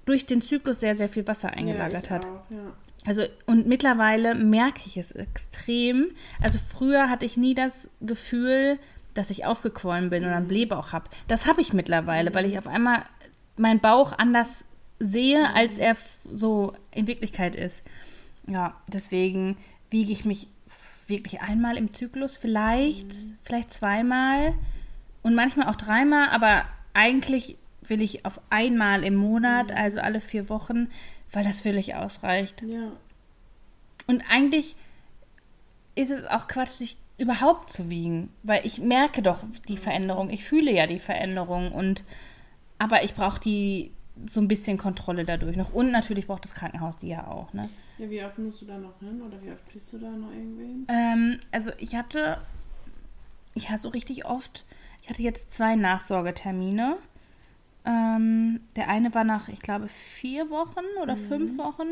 durch 0.06 0.26
den 0.26 0.42
Zyklus 0.42 0.80
sehr, 0.80 0.96
sehr 0.96 1.08
viel 1.08 1.28
Wasser 1.28 1.50
eingelagert 1.50 2.08
ja, 2.08 2.14
hat. 2.16 2.26
Auch, 2.26 2.50
ja. 2.50 2.72
Also, 3.06 3.22
und 3.46 3.68
mittlerweile 3.68 4.34
merke 4.34 4.82
ich 4.86 4.96
es 4.96 5.12
extrem. 5.12 6.10
Also, 6.42 6.58
früher 6.58 7.08
hatte 7.08 7.24
ich 7.24 7.36
nie 7.36 7.54
das 7.54 7.88
Gefühl, 8.00 8.78
dass 9.14 9.30
ich 9.30 9.46
aufgequollen 9.46 10.10
bin 10.10 10.24
oder 10.24 10.36
einen 10.36 10.48
Blähbauch 10.48 10.92
habe. 10.92 11.08
Das 11.28 11.46
habe 11.46 11.60
ich 11.60 11.72
mittlerweile, 11.72 12.34
weil 12.34 12.46
ich 12.46 12.58
auf 12.58 12.66
einmal 12.66 13.04
meinen 13.56 13.80
Bauch 13.80 14.16
anders 14.18 14.64
sehe, 14.98 15.54
als 15.54 15.78
er 15.78 15.96
so 16.24 16.74
in 16.90 17.06
Wirklichkeit 17.06 17.56
ist. 17.56 17.82
Ja, 18.46 18.74
deswegen 18.88 19.56
wiege 19.90 20.12
ich 20.12 20.24
mich 20.24 20.48
wirklich 21.06 21.40
einmal 21.40 21.76
im 21.76 21.92
Zyklus, 21.92 22.36
vielleicht, 22.36 23.14
vielleicht 23.44 23.72
zweimal 23.72 24.54
und 25.22 25.34
manchmal 25.34 25.68
auch 25.68 25.76
dreimal, 25.76 26.28
aber 26.30 26.64
eigentlich 26.94 27.56
will 27.82 28.00
ich 28.00 28.24
auf 28.24 28.40
einmal 28.50 29.04
im 29.04 29.14
Monat, 29.14 29.70
also 29.72 30.00
alle 30.00 30.20
vier 30.20 30.48
Wochen, 30.48 30.88
weil 31.32 31.44
das 31.44 31.60
völlig 31.60 31.94
ausreicht. 31.94 32.62
ja. 32.62 32.92
Und 34.06 34.22
eigentlich 34.30 34.76
ist 35.94 36.10
es 36.10 36.26
auch 36.26 36.46
Quatsch, 36.46 36.70
sich 36.70 36.98
überhaupt 37.16 37.70
zu 37.70 37.90
wiegen, 37.90 38.30
weil 38.42 38.66
ich 38.66 38.78
merke 38.78 39.22
doch 39.22 39.40
die 39.68 39.76
Veränderung, 39.76 40.30
ich 40.30 40.44
fühle 40.44 40.72
ja 40.72 40.86
die 40.86 40.98
Veränderung 40.98 41.72
und 41.72 42.04
aber 42.78 43.04
ich 43.04 43.14
brauche 43.14 43.40
die 43.40 43.92
so 44.26 44.40
ein 44.40 44.48
bisschen 44.48 44.78
Kontrolle 44.78 45.24
dadurch 45.24 45.56
noch 45.56 45.72
und 45.72 45.90
natürlich 45.90 46.26
braucht 46.26 46.44
das 46.44 46.54
Krankenhaus 46.54 46.98
die 46.98 47.08
ja 47.08 47.26
auch, 47.26 47.52
ne? 47.52 47.68
Ja, 47.98 48.10
wie 48.10 48.24
oft 48.24 48.38
musst 48.38 48.62
du 48.62 48.66
da 48.66 48.76
noch 48.76 48.98
hin? 48.98 49.22
Oder 49.22 49.40
wie 49.42 49.52
oft 49.52 49.68
siehst 49.68 49.92
du 49.92 49.98
da 49.98 50.10
noch 50.10 50.30
irgendwen? 50.30 50.86
Ähm, 50.88 51.38
also 51.52 51.70
ich 51.78 51.94
hatte, 51.94 52.38
ja, 53.54 53.78
so 53.78 53.88
richtig 53.90 54.24
oft, 54.24 54.64
ich 55.02 55.08
hatte 55.08 55.22
jetzt 55.22 55.52
zwei 55.52 55.76
Nachsorgetermine. 55.76 56.96
Ähm, 57.84 58.60
der 58.76 58.88
eine 58.88 59.14
war 59.14 59.24
nach, 59.24 59.48
ich 59.48 59.60
glaube, 59.60 59.88
vier 59.88 60.50
Wochen 60.50 60.84
oder 61.02 61.16
fünf 61.16 61.58
Wochen 61.58 61.88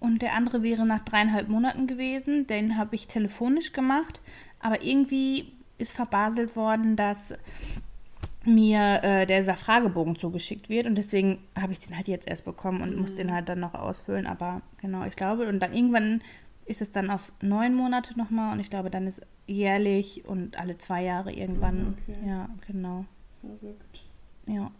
und 0.00 0.22
der 0.22 0.34
andere 0.34 0.62
wäre 0.62 0.86
nach 0.86 1.00
dreieinhalb 1.00 1.48
Monaten 1.48 1.86
gewesen. 1.86 2.46
Den 2.46 2.76
habe 2.76 2.94
ich 2.94 3.08
telefonisch 3.08 3.72
gemacht, 3.72 4.20
aber 4.60 4.82
irgendwie 4.82 5.52
ist 5.78 5.92
verbaselt 5.92 6.56
worden, 6.56 6.96
dass 6.96 7.34
mir 8.44 9.02
äh, 9.02 9.26
dieser 9.26 9.56
Fragebogen 9.56 10.16
zugeschickt 10.16 10.68
wird 10.68 10.86
und 10.86 10.94
deswegen 10.94 11.38
habe 11.58 11.72
ich 11.72 11.80
den 11.80 11.96
halt 11.96 12.08
jetzt 12.08 12.26
erst 12.26 12.44
bekommen 12.44 12.82
und 12.82 12.96
muss 12.96 13.14
den 13.14 13.32
halt 13.32 13.48
dann 13.48 13.60
noch 13.60 13.74
ausfüllen. 13.74 14.26
Aber 14.26 14.62
genau, 14.80 15.04
ich 15.04 15.16
glaube, 15.16 15.48
und 15.48 15.60
dann 15.60 15.72
irgendwann 15.72 16.22
ist 16.64 16.82
es 16.82 16.90
dann 16.90 17.10
auf 17.10 17.32
neun 17.42 17.74
Monate 17.74 18.16
nochmal 18.18 18.52
und 18.52 18.60
ich 18.60 18.70
glaube, 18.70 18.90
dann 18.90 19.06
ist 19.06 19.22
jährlich 19.46 20.24
und 20.26 20.58
alle 20.58 20.78
zwei 20.78 21.02
Jahre 21.02 21.32
irgendwann. 21.32 21.96
Okay. 22.02 22.16
Ja, 22.26 22.48
genau. 22.66 23.04
Verrückt. 23.40 24.04
Ja. 24.46 24.70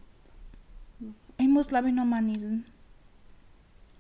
Ich 1.39 1.49
muss, 1.49 1.69
glaube 1.69 1.89
ich, 1.89 1.95
nochmal 1.95 2.23
niesen. 2.23 2.65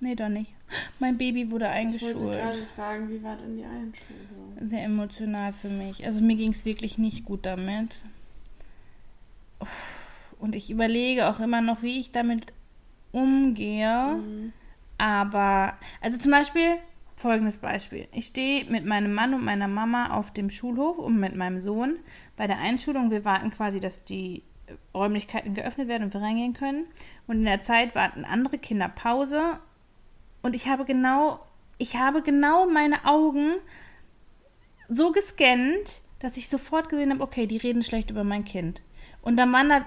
Nee, 0.00 0.14
doch 0.14 0.28
nicht. 0.28 0.52
Mein 0.98 1.18
Baby 1.18 1.50
wurde 1.50 1.64
Ich 1.64 1.70
wollte 1.70 1.76
eingeschult. 1.76 2.18
gerade 2.18 2.66
fragen, 2.76 3.10
wie 3.10 3.22
war 3.22 3.36
denn 3.36 3.56
die 3.56 3.64
Einschulung? 3.64 4.56
Sehr 4.60 4.84
emotional 4.84 5.52
für 5.52 5.68
mich. 5.68 6.04
Also 6.04 6.20
mir 6.20 6.36
ging 6.36 6.52
es 6.52 6.64
wirklich 6.64 6.98
nicht 6.98 7.24
gut 7.24 7.46
damit. 7.46 7.96
Und 10.38 10.54
ich 10.54 10.70
überlege 10.70 11.28
auch 11.28 11.40
immer 11.40 11.60
noch, 11.60 11.82
wie 11.82 11.98
ich 11.98 12.12
damit 12.12 12.52
umgehe. 13.12 14.16
Mhm. 14.18 14.52
Aber, 14.98 15.74
also 16.00 16.18
zum 16.18 16.30
Beispiel, 16.30 16.76
folgendes 17.16 17.58
Beispiel. 17.58 18.06
Ich 18.12 18.26
stehe 18.26 18.64
mit 18.66 18.84
meinem 18.84 19.14
Mann 19.14 19.34
und 19.34 19.44
meiner 19.44 19.68
Mama 19.68 20.14
auf 20.14 20.32
dem 20.32 20.50
Schulhof 20.50 20.98
und 20.98 21.18
mit 21.18 21.34
meinem 21.34 21.60
Sohn 21.60 21.96
bei 22.36 22.46
der 22.46 22.58
Einschulung. 22.58 23.10
Wir 23.10 23.24
warten 23.24 23.50
quasi, 23.50 23.80
dass 23.80 24.04
die 24.04 24.42
Räumlichkeiten 24.94 25.54
geöffnet 25.54 25.88
werden 25.88 26.04
und 26.04 26.14
wir 26.14 26.20
reingehen 26.20 26.54
können. 26.54 26.84
Und 27.26 27.38
in 27.38 27.44
der 27.44 27.60
Zeit 27.60 27.94
warten 27.94 28.24
andere 28.24 28.58
Kinder 28.58 28.88
Pause. 28.88 29.58
Und 30.48 30.54
ich 30.54 30.66
habe 30.66 30.86
genau, 30.86 31.40
ich 31.76 31.96
habe 31.96 32.22
genau 32.22 32.66
meine 32.66 33.04
Augen 33.04 33.56
so 34.88 35.12
gescannt, 35.12 36.00
dass 36.20 36.38
ich 36.38 36.48
sofort 36.48 36.88
gesehen 36.88 37.10
habe, 37.10 37.22
okay, 37.22 37.46
die 37.46 37.58
reden 37.58 37.82
schlecht 37.82 38.08
über 38.10 38.24
mein 38.24 38.46
Kind. 38.46 38.80
Und 39.20 39.36
dann 39.36 39.52
waren 39.52 39.68
da, 39.68 39.84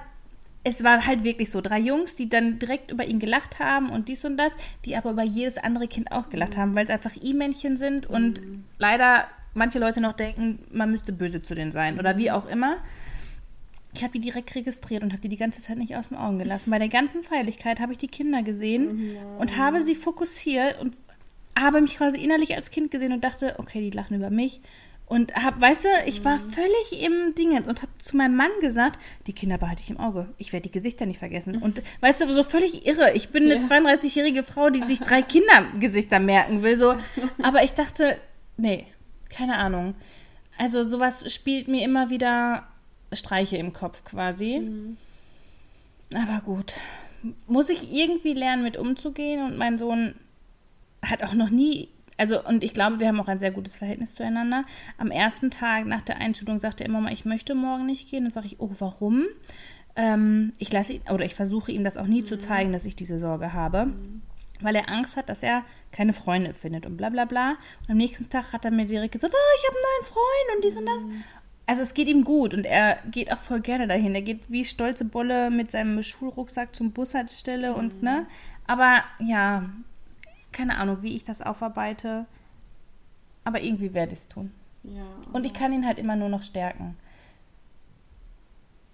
es 0.64 0.84
war 0.84 1.08
halt 1.08 1.24
wirklich 1.24 1.50
so, 1.50 1.62
drei 1.62 1.80
Jungs, 1.80 2.16
die 2.16 2.30
dann 2.30 2.60
direkt 2.60 2.92
über 2.92 3.06
ihn 3.06 3.18
gelacht 3.18 3.58
haben 3.58 3.90
und 3.90 4.08
dies 4.08 4.24
und 4.24 4.38
das, 4.38 4.56
die 4.86 4.96
aber 4.96 5.10
über 5.10 5.24
jedes 5.24 5.58
andere 5.58 5.88
Kind 5.88 6.12
auch 6.12 6.30
gelacht 6.30 6.58
haben, 6.58 6.76
weil 6.76 6.84
es 6.84 6.92
einfach 6.92 7.16
I-Männchen 7.16 7.76
sind 7.76 8.06
und 8.06 8.44
leider 8.78 9.26
manche 9.56 9.80
Leute 9.80 10.00
noch 10.00 10.14
denken, 10.14 10.60
man 10.72 10.92
müsste 10.92 11.12
böse 11.12 11.42
zu 11.42 11.56
denen 11.56 11.72
sein 11.72 11.98
oder 11.98 12.18
wie 12.18 12.30
auch 12.30 12.48
immer. 12.48 12.78
Ich 13.94 14.04
habe 14.04 14.14
die 14.14 14.20
direkt 14.20 14.56
registriert 14.56 15.04
und 15.04 15.12
habe 15.12 15.22
die 15.22 15.30
die 15.30 15.38
ganze 15.38 15.62
Zeit 15.62 15.78
nicht 15.78 15.96
aus 15.96 16.10
den 16.10 16.18
Augen 16.18 16.40
gelassen. 16.40 16.72
Bei 16.72 16.80
der 16.80 16.88
ganzen 16.88 17.24
Feierlichkeit 17.24 17.80
habe 17.80 17.92
ich 17.92 17.98
die 17.98 18.08
Kinder 18.08 18.42
gesehen 18.42 19.18
und 19.38 19.58
habe 19.58 19.82
sie 19.82 19.96
fokussiert 19.96 20.80
und 20.80 20.96
habe 21.58 21.82
mich 21.82 21.98
quasi 21.98 22.18
innerlich 22.18 22.56
als 22.56 22.72
Kind 22.72 22.92
gesehen 22.92 23.12
und 23.12 23.24
dachte, 23.24 23.56
okay, 23.58 23.82
die 23.82 23.96
lachen 23.96 24.16
über 24.16 24.30
mich. 24.30 24.62
Und 25.12 25.36
hab, 25.36 25.60
weißt 25.60 25.84
du, 25.84 25.90
ich 26.06 26.24
war 26.24 26.40
völlig 26.40 27.06
im 27.06 27.36
Dingens 27.36 27.68
und 27.68 27.82
habe 27.82 27.92
zu 27.98 28.16
meinem 28.16 28.38
Mann 28.38 28.52
gesagt, 28.62 28.98
die 29.28 29.34
Kinder 29.34 29.58
behalte 29.58 29.82
ich 29.82 29.90
im 29.90 30.00
Auge. 30.00 30.30
Ich 30.38 30.54
werde 30.54 30.70
die 30.70 30.72
Gesichter 30.72 31.06
nicht 31.06 31.20
vergessen. 31.20 31.58
Und 31.58 31.82
weißt 32.00 32.22
du, 32.22 32.34
so 32.34 32.46
völlig 32.46 32.88
irre. 32.88 33.12
Ich 33.12 33.28
bin 33.28 33.52
eine 33.52 33.62
32-jährige 33.62 34.44
Frau, 34.44 34.70
die 34.70 34.84
sich 34.86 35.02
drei 35.02 35.22
Kindergesichter 35.22 36.20
merken 36.20 36.64
will. 36.64 36.78
So. 36.80 36.96
Aber 37.44 37.62
ich 37.66 37.74
dachte, 37.74 38.16
nee, 38.56 38.86
keine 39.30 39.58
Ahnung. 39.58 39.96
Also 40.58 40.86
sowas 40.86 41.30
spielt 41.34 41.68
mir 41.68 41.84
immer 41.84 42.10
wieder 42.10 42.71
Streiche 43.14 43.58
im 43.58 43.74
Kopf 43.74 44.04
quasi. 44.04 44.60
Mhm. 44.60 44.98
Aber 46.14 46.42
gut. 46.42 46.76
Muss 47.48 47.70
ich 47.70 47.94
irgendwie 47.94 48.34
lernen, 48.34 48.64
mit 48.64 48.78
umzugehen 48.78 49.46
und 49.46 49.58
mein 49.58 49.78
Sohn 49.78 50.16
hat 51.04 51.24
auch 51.24 51.34
noch 51.34 51.50
nie, 51.50 51.90
also 52.18 52.44
und 52.44 52.64
ich 52.64 52.74
glaube, 52.74 53.00
wir 53.00 53.08
haben 53.08 53.20
auch 53.20 53.28
ein 53.28 53.40
sehr 53.40 53.52
gutes 53.52 53.76
Verhältnis 53.76 54.16
zueinander. 54.16 54.64
Am 54.98 55.12
ersten 55.12 55.52
Tag 55.52 55.86
nach 55.86 56.02
der 56.02 56.18
Einschulung 56.18 56.60
sagte 56.60 56.84
er 56.84 56.90
immer 56.90 57.02
mal, 57.02 57.14
ich 57.14 57.26
möchte 57.26 57.56
morgen 57.56 57.86
nicht 57.86 58.10
gehen. 58.10 58.24
Dann 58.24 58.34
sage 58.34 58.48
ich, 58.48 58.60
oh, 58.60 58.72
warum? 58.80 59.26
Ähm, 59.96 60.54
ich 60.58 60.72
lasse 60.72 60.94
ihn, 60.94 61.02
oder 61.12 61.26
ich 61.26 61.36
versuche 61.36 61.72
ihm 61.72 61.84
das 61.84 61.98
auch 61.98 62.08
nie 62.08 62.24
zu 62.24 62.38
zeigen, 62.38 62.72
dass 62.72 62.86
ich 62.86 62.96
diese 62.96 63.20
Sorge 63.20 63.54
habe. 63.54 63.94
Weil 64.62 64.76
er 64.76 64.90
Angst 64.90 65.16
hat, 65.16 65.30
dass 65.30 65.42
er 65.42 65.64
keine 65.92 66.14
Freunde 66.14 66.54
findet 66.54 66.86
und 66.86 66.98
bla 66.98 67.10
bla 67.10 67.26
bla. 67.26 67.58
Und 67.82 67.90
am 67.90 67.98
nächsten 67.98 68.30
Tag 68.30 68.54
hat 68.54 68.66
er 68.66 68.72
mir 68.72 68.86
direkt 68.86 69.14
gesagt, 69.14 69.34
oh, 69.36 69.58
ich 69.58 69.68
habe 69.68 69.78
einen 69.78 69.84
neuen 69.84 70.06
Freund 70.14 70.56
und 70.56 70.64
dies 70.64 70.78
und 70.78 70.86
das. 70.86 71.41
Also 71.68 71.84
es 71.84 71.94
geht 71.94 72.08
ihm 72.08 72.24
gut 72.24 72.54
und 72.54 72.66
er 72.66 72.98
geht 73.12 73.32
auch 73.32 73.38
voll 73.38 73.62
gerne 73.62 73.88
dahin. 73.88 74.14
Er 74.16 74.22
geht 74.22 74.42
wie 74.50 74.66
stolze 74.66 75.06
Bolle 75.06 75.50
mit 75.50 75.72
seinem 75.72 76.02
Schulrucksack 76.04 76.76
zum 76.76 76.92
Bushaltestelle 76.92 77.74
und 77.74 78.04
ne. 78.04 78.26
Aber 78.68 79.04
ja, 79.20 79.70
keine 80.52 80.78
Ahnung, 80.78 80.98
wie 81.02 81.16
ich 81.16 81.24
das 81.24 81.42
aufarbeite. 81.42 82.26
Aber 83.44 83.62
irgendwie 83.62 83.94
werde 83.94 84.14
ich 84.14 84.20
es 84.20 84.28
tun. 84.28 84.52
Ja. 84.84 85.04
Und 85.32 85.46
ich 85.46 85.54
kann 85.54 85.72
ihn 85.74 85.86
halt 85.86 85.98
immer 86.00 86.16
nur 86.16 86.30
noch 86.30 86.44
stärken. 86.44 86.98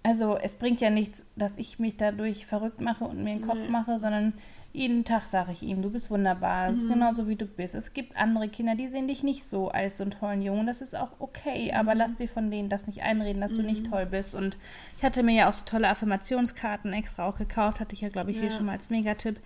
Also 0.04 0.38
es 0.38 0.54
bringt 0.56 0.80
ja 0.80 0.90
nichts, 0.90 1.26
dass 1.36 1.54
ich 1.58 1.80
mich 1.80 1.98
dadurch 1.98 2.46
verrückt 2.46 2.80
mache 2.80 3.04
und 3.04 3.24
mir 3.24 3.36
den 3.36 3.46
Kopf 3.46 3.58
Nee. 3.58 3.70
mache, 3.70 4.00
sondern 4.00 4.34
jeden 4.78 5.04
Tag 5.06 5.26
sage 5.26 5.52
ich 5.52 5.64
ihm, 5.64 5.82
du 5.82 5.90
bist 5.90 6.12
wunderbar, 6.12 6.70
ist 6.72 6.88
genauso 6.88 7.28
wie 7.28 7.36
du 7.36 7.46
bist. 7.46 7.74
Es 7.74 7.94
gibt 7.94 8.16
andere 8.16 8.48
Kinder, 8.48 8.76
die 8.76 8.88
sehen 8.88 9.08
dich 9.08 9.24
nicht 9.24 9.44
so 9.44 9.70
als 9.70 9.98
so 9.98 10.04
einen 10.04 10.12
tollen 10.12 10.42
Jungen, 10.42 10.68
das 10.68 10.82
ist 10.82 10.96
auch 10.96 11.10
okay, 11.20 11.74
aber 11.74 11.96
lass 11.96 12.16
dir 12.16 12.28
von 12.30 12.52
denen 12.52 12.70
das 12.70 12.86
nicht 12.86 13.02
einreden, 13.02 13.42
dass 13.42 13.54
du 13.54 13.64
nicht 13.64 13.88
toll 13.88 14.06
bist. 14.06 14.36
Und 14.36 14.56
ich 14.98 15.04
hatte 15.04 15.24
mir 15.24 15.36
ja 15.36 15.50
auch 15.50 15.54
so 15.54 15.66
tolle 15.66 15.90
Affirmationskarten 15.90 16.94
extra 16.94 17.28
auch 17.28 17.38
gekauft, 17.38 17.80
hatte 17.80 17.94
ich 17.96 18.02
ja, 18.02 18.10
glaube 18.10 18.32
ich, 18.32 18.38
hier 18.40 18.50
Ja. 18.50 18.56
schon 18.56 18.68
mal 18.68 18.74
als 18.74 18.90
Megatipp, 18.90 19.40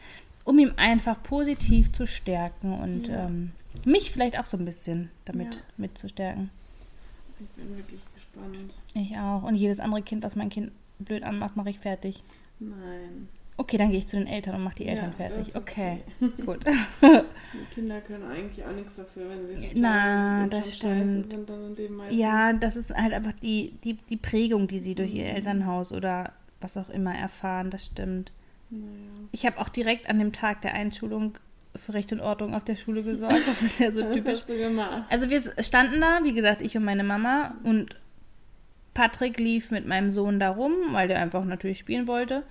um 0.43 0.59
ihm 0.59 0.73
einfach 0.75 1.23
positiv 1.23 1.93
zu 1.93 2.05
stärken 2.07 2.73
und 2.79 3.07
Ja. 3.07 3.25
ähm, 3.27 3.51
mich 3.85 4.11
vielleicht 4.11 4.37
auch 4.37 4.45
so 4.45 4.57
ein 4.57 4.65
bisschen 4.65 5.11
damit 5.25 5.55
Ja. 5.55 5.61
mitzustärken. 5.77 6.49
Ich 7.39 7.47
bin 7.51 7.77
wirklich 7.77 8.01
gespannt. 8.13 8.73
Ich 8.93 9.17
auch. 9.17 9.43
Und 9.43 9.55
jedes 9.55 9.79
andere 9.79 10.01
Kind, 10.01 10.23
was 10.23 10.35
mein 10.35 10.49
Kind 10.49 10.71
blöd 10.99 11.23
anmacht, 11.23 11.55
mache 11.55 11.69
ich 11.69 11.79
fertig. 11.79 12.21
Nein. 12.59 13.29
Okay, 13.57 13.77
dann 13.77 13.89
gehe 13.89 13.99
ich 13.99 14.07
zu 14.07 14.17
den 14.17 14.27
Eltern 14.27 14.55
und 14.55 14.63
mache 14.63 14.75
die 14.75 14.87
Eltern 14.87 15.09
Ja, 15.11 15.27
fertig. 15.27 15.49
ist 15.49 15.55
Okay, 15.55 15.99
gut. 16.45 16.65
Die 17.03 17.73
Kinder 17.75 17.99
können 18.01 18.23
eigentlich 18.23 18.65
auch 18.65 18.71
nichts 18.71 18.95
dafür, 18.95 19.29
wenn 19.29 19.45
sie 19.45 19.55
so 19.57 19.67
Na, 19.75 20.47
das 20.47 20.75
stimmt. 20.77 21.27
sind 21.29 21.49
dann 21.49 21.65
in 21.67 21.75
dem 21.75 21.95
meistens. 21.97 22.19
ja, 22.19 22.53
das 22.53 22.75
ist 22.77 22.89
halt 22.91 23.13
einfach 23.13 23.33
die, 23.33 23.73
die, 23.83 23.93
die 23.93 24.17
Prägung, 24.17 24.67
die 24.67 24.79
sie 24.79 24.95
durch 24.95 25.13
ihr 25.13 25.25
Mhm. 25.25 25.35
Elternhaus 25.35 25.91
oder 25.91 26.31
was 26.61 26.77
auch 26.77 26.89
immer 26.89 27.13
erfahren, 27.13 27.69
das 27.69 27.85
stimmt. 27.85 28.31
Naja. 28.69 28.85
Ich 29.31 29.45
habe 29.45 29.59
auch 29.59 29.69
direkt 29.69 30.09
an 30.09 30.17
dem 30.17 30.31
Tag 30.31 30.61
der 30.61 30.73
Einschulung 30.73 31.37
für 31.75 31.93
Recht 31.93 32.11
und 32.13 32.21
Ordnung 32.21 32.55
auf 32.55 32.63
der 32.63 32.75
Schule 32.77 33.03
gesorgt. 33.03 33.45
Das 33.47 33.61
ist 33.61 33.79
ja 33.79 33.91
so 33.91 34.01
typisch. 34.13 34.39
hast 34.39 34.49
du 34.49 34.57
gemacht? 34.57 35.05
Also 35.09 35.29
wir 35.29 35.41
standen 35.63 35.99
da, 36.01 36.21
wie 36.23 36.33
gesagt, 36.33 36.61
ich 36.61 36.75
und 36.77 36.85
meine 36.85 37.03
Mama 37.03 37.55
und 37.63 37.95
Patrick 38.93 39.39
lief 39.39 39.71
mit 39.71 39.85
meinem 39.87 40.11
Sohn 40.11 40.39
da 40.39 40.49
rum, 40.51 40.73
weil 40.91 41.07
der 41.09 41.19
einfach 41.19 41.43
natürlich 41.45 41.79
spielen 41.79 42.07
wollte. 42.07 42.43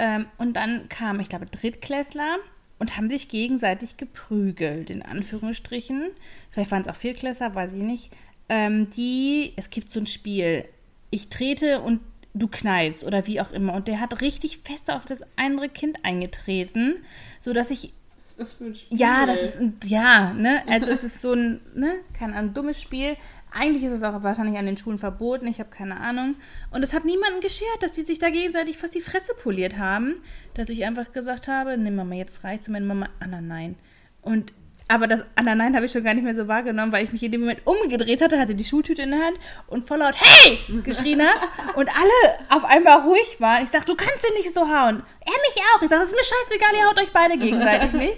Ähm, 0.00 0.24
und 0.38 0.54
dann 0.54 0.88
kamen, 0.88 1.20
ich 1.20 1.28
glaube, 1.28 1.44
Drittklässler 1.44 2.38
und 2.78 2.96
haben 2.96 3.10
sich 3.10 3.28
gegenseitig 3.28 3.98
geprügelt, 3.98 4.88
in 4.88 5.02
Anführungsstrichen. 5.02 6.08
Vielleicht 6.50 6.70
waren 6.70 6.80
es 6.80 6.88
auch 6.88 6.96
Viertklässler, 6.96 7.54
weiß 7.54 7.74
ich 7.74 7.82
nicht. 7.82 8.16
Ähm, 8.48 8.88
die, 8.96 9.52
es 9.56 9.68
gibt 9.68 9.92
so 9.92 10.00
ein 10.00 10.06
Spiel, 10.06 10.64
ich 11.10 11.28
trete 11.28 11.82
und 11.82 12.00
du 12.32 12.48
kneifst 12.48 13.04
oder 13.04 13.26
wie 13.26 13.42
auch 13.42 13.52
immer. 13.52 13.74
Und 13.74 13.88
der 13.88 14.00
hat 14.00 14.22
richtig 14.22 14.58
fest 14.58 14.90
auf 14.90 15.04
das 15.04 15.20
andere 15.36 15.68
Kind 15.68 16.02
eingetreten, 16.02 16.94
sodass 17.38 17.70
ich 17.70 17.92
Was 18.24 18.30
ist 18.30 18.38
das 18.38 18.54
für 18.54 18.64
ein 18.64 18.74
Spiel? 18.74 18.98
ja, 18.98 19.26
das 19.26 19.42
ist 19.42 19.60
ein, 19.60 19.74
ja, 19.84 20.32
ne? 20.32 20.62
Also 20.66 20.90
es 20.90 21.04
ist 21.04 21.20
so 21.20 21.34
ein, 21.34 21.60
ne, 21.74 21.96
kein 22.14 22.32
ein 22.32 22.54
dummes 22.54 22.80
Spiel. 22.80 23.18
Eigentlich 23.52 23.84
ist 23.84 23.92
es 23.92 24.02
auch 24.02 24.22
wahrscheinlich 24.22 24.58
an 24.58 24.66
den 24.66 24.76
Schulen 24.76 24.98
verboten, 24.98 25.46
ich 25.46 25.58
habe 25.58 25.70
keine 25.70 25.98
Ahnung. 25.98 26.36
Und 26.70 26.82
es 26.82 26.92
hat 26.92 27.04
niemanden 27.04 27.40
geschert, 27.40 27.82
dass 27.82 27.92
die 27.92 28.02
sich 28.02 28.18
da 28.18 28.30
gegenseitig 28.30 28.78
fast 28.78 28.94
die 28.94 29.00
Fresse 29.00 29.34
poliert 29.34 29.76
haben, 29.76 30.22
dass 30.54 30.68
ich 30.68 30.84
einfach 30.84 31.10
gesagt 31.12 31.48
habe, 31.48 31.76
nee 31.76 31.90
Mama, 31.90 32.14
jetzt 32.14 32.44
reicht's 32.44 32.68
und 32.68 32.74
meine 32.74 32.86
Mama, 32.86 33.08
Anna, 33.18 33.40
nein. 33.40 33.76
Und 34.22 34.52
aber 34.90 35.06
das 35.06 35.22
Anna, 35.36 35.54
nein 35.54 35.76
habe 35.76 35.86
ich 35.86 35.92
schon 35.92 36.02
gar 36.02 36.14
nicht 36.14 36.24
mehr 36.24 36.34
so 36.34 36.48
wahrgenommen, 36.48 36.90
weil 36.90 37.04
ich 37.04 37.12
mich 37.12 37.22
in 37.22 37.30
dem 37.30 37.42
Moment 37.42 37.64
umgedreht 37.64 38.20
hatte, 38.20 38.40
hatte 38.40 38.56
die 38.56 38.64
Schultüte 38.64 39.02
in 39.02 39.10
der 39.10 39.20
Hand 39.20 39.36
und 39.68 39.86
voll 39.86 39.98
laut 39.98 40.16
Hey! 40.16 40.58
geschrien 40.82 41.22
habe 41.22 41.38
und 41.76 41.88
alle 41.88 42.38
auf 42.48 42.64
einmal 42.64 43.02
ruhig 43.02 43.36
waren. 43.40 43.62
Ich 43.62 43.70
dachte, 43.70 43.86
du 43.86 43.94
kannst 43.94 44.28
ihn 44.28 44.34
nicht 44.34 44.52
so 44.52 44.62
hauen. 44.62 45.02
Er 45.20 45.32
mich 45.32 45.62
auch. 45.74 45.82
Ich 45.82 45.88
dachte, 45.88 46.02
das 46.02 46.08
ist 46.08 46.16
mir 46.16 46.24
scheißegal, 46.24 46.74
ihr 46.76 46.88
haut 46.88 46.98
euch 46.98 47.12
beide 47.12 47.38
gegenseitig 47.38 47.92
nicht. 48.00 48.16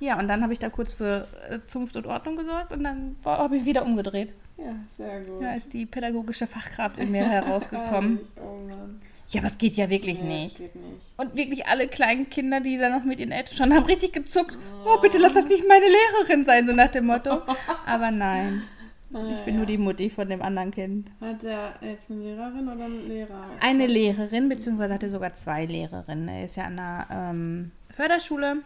Ja, 0.00 0.18
und 0.18 0.26
dann 0.28 0.42
habe 0.42 0.54
ich 0.54 0.58
da 0.58 0.70
kurz 0.70 0.94
für 0.94 1.28
äh, 1.50 1.58
Zunft 1.66 1.94
und 1.96 2.06
Ordnung 2.06 2.36
gesorgt 2.36 2.72
und 2.72 2.84
dann 2.84 3.16
habe 3.24 3.58
ich 3.58 3.66
wieder 3.66 3.84
umgedreht. 3.84 4.32
Ja, 4.56 4.74
sehr 4.90 5.20
gut. 5.22 5.42
Da 5.42 5.54
ist 5.54 5.72
die 5.72 5.86
pädagogische 5.86 6.46
Fachkraft 6.46 6.98
in 6.98 7.10
mir 7.10 7.24
herausgekommen. 7.28 8.20
Oh 8.36 8.68
Mann. 8.68 9.00
Ja, 9.28 9.40
aber 9.40 9.48
es 9.48 9.58
geht 9.58 9.74
ja 9.76 9.88
wirklich 9.90 10.20
Nee, 10.20 10.44
nicht. 10.44 10.58
Geht 10.58 10.76
nicht. 10.76 11.00
Und 11.16 11.34
wirklich 11.34 11.66
alle 11.66 11.88
kleinen 11.88 12.28
Kinder, 12.30 12.60
die 12.60 12.76
da 12.78 12.90
noch 12.90 13.04
mit 13.04 13.18
ihren 13.18 13.32
Eltern 13.32 13.56
schon 13.56 13.74
haben, 13.74 13.84
richtig 13.86 14.12
gezuckt. 14.12 14.56
Oh, 14.84 15.00
bitte 15.00 15.18
lass 15.18 15.32
das 15.32 15.46
nicht 15.48 15.66
meine 15.66 15.86
Lehrerin 15.86 16.44
sein, 16.44 16.66
so 16.66 16.72
nach 16.74 16.88
dem 16.90 17.06
Motto. 17.06 17.42
Aber 17.86 18.10
nein, 18.10 18.62
ich 19.10 19.40
bin 19.44 19.56
nur 19.56 19.66
die 19.66 19.78
Mutti 19.78 20.10
von 20.10 20.28
dem 20.28 20.42
anderen 20.42 20.70
Kind. 20.70 21.08
Hat 21.20 21.42
der 21.42 21.74
jetzt 21.80 22.10
eine 22.10 22.20
Lehrerin 22.20 22.68
oder 22.68 22.84
einen 22.84 23.08
Lehrer? 23.08 23.46
Eine 23.60 23.86
Lehrerin, 23.86 24.48
beziehungsweise 24.48 24.92
hatte 24.94 25.08
sogar 25.08 25.32
zwei 25.34 25.64
Lehrerinnen. 25.64 26.28
Er 26.28 26.44
ist 26.44 26.56
ja 26.56 26.64
an 26.64 26.76
der 26.76 27.06
ähm, 27.10 27.70
Förderschule 27.90 28.58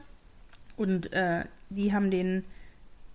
und 0.77 1.13
äh, 1.13 1.45
die 1.71 1.93
haben 1.93 2.11
den 2.11 2.45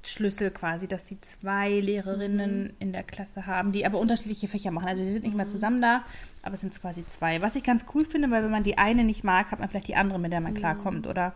Schlüssel 0.03 0.51
quasi, 0.51 0.87
dass 0.87 1.05
die 1.05 1.19
zwei 1.21 1.79
Lehrerinnen 1.79 2.73
in 2.79 2.91
der 2.91 3.03
Klasse 3.03 3.45
haben, 3.45 3.71
die 3.71 3.85
aber 3.85 3.99
unterschiedliche 3.99 4.47
Fächer 4.47 4.71
machen. 4.71 4.87
Also 4.87 5.03
die 5.03 5.11
sind 5.11 5.23
nicht 5.23 5.35
mehr 5.35 5.47
zusammen 5.47 5.81
da, 5.81 6.03
aber 6.41 6.55
es 6.55 6.61
sind 6.61 6.79
quasi 6.79 7.05
zwei. 7.05 7.41
Was 7.41 7.55
ich 7.55 7.63
ganz 7.63 7.85
cool 7.93 8.05
finde, 8.05 8.29
weil 8.29 8.43
wenn 8.43 8.51
man 8.51 8.63
die 8.63 8.77
eine 8.77 9.03
nicht 9.03 9.23
mag, 9.23 9.51
hat 9.51 9.59
man 9.59 9.69
vielleicht 9.69 9.87
die 9.87 9.95
andere, 9.95 10.19
mit 10.19 10.33
der 10.33 10.41
man 10.41 10.53
klarkommt 10.53 11.07
oder 11.07 11.33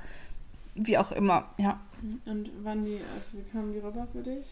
wie 0.75 0.97
auch 0.97 1.11
immer. 1.11 1.45
Ja. 1.57 1.79
Und 2.25 2.49
wann 2.63 2.85
die, 2.85 2.99
also 3.15 3.37
wie 3.37 3.51
kamen 3.51 3.73
die 3.73 3.79
rüber 3.79 4.07
für 4.11 4.21
dich? 4.21 4.45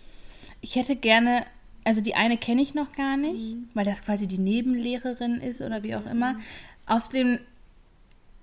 Ich 0.61 0.75
hätte 0.75 0.95
gerne, 0.95 1.45
also 1.83 2.01
die 2.01 2.15
eine 2.15 2.37
kenne 2.37 2.61
ich 2.61 2.73
noch 2.73 2.93
gar 2.95 3.17
nicht, 3.17 3.57
weil 3.73 3.85
das 3.85 4.01
quasi 4.03 4.27
die 4.27 4.37
Nebenlehrerin 4.37 5.41
ist 5.41 5.61
oder 5.61 5.83
wie 5.83 5.95
auch 5.95 6.05
immer. 6.05 6.37
Auf 6.85 7.09
den 7.09 7.39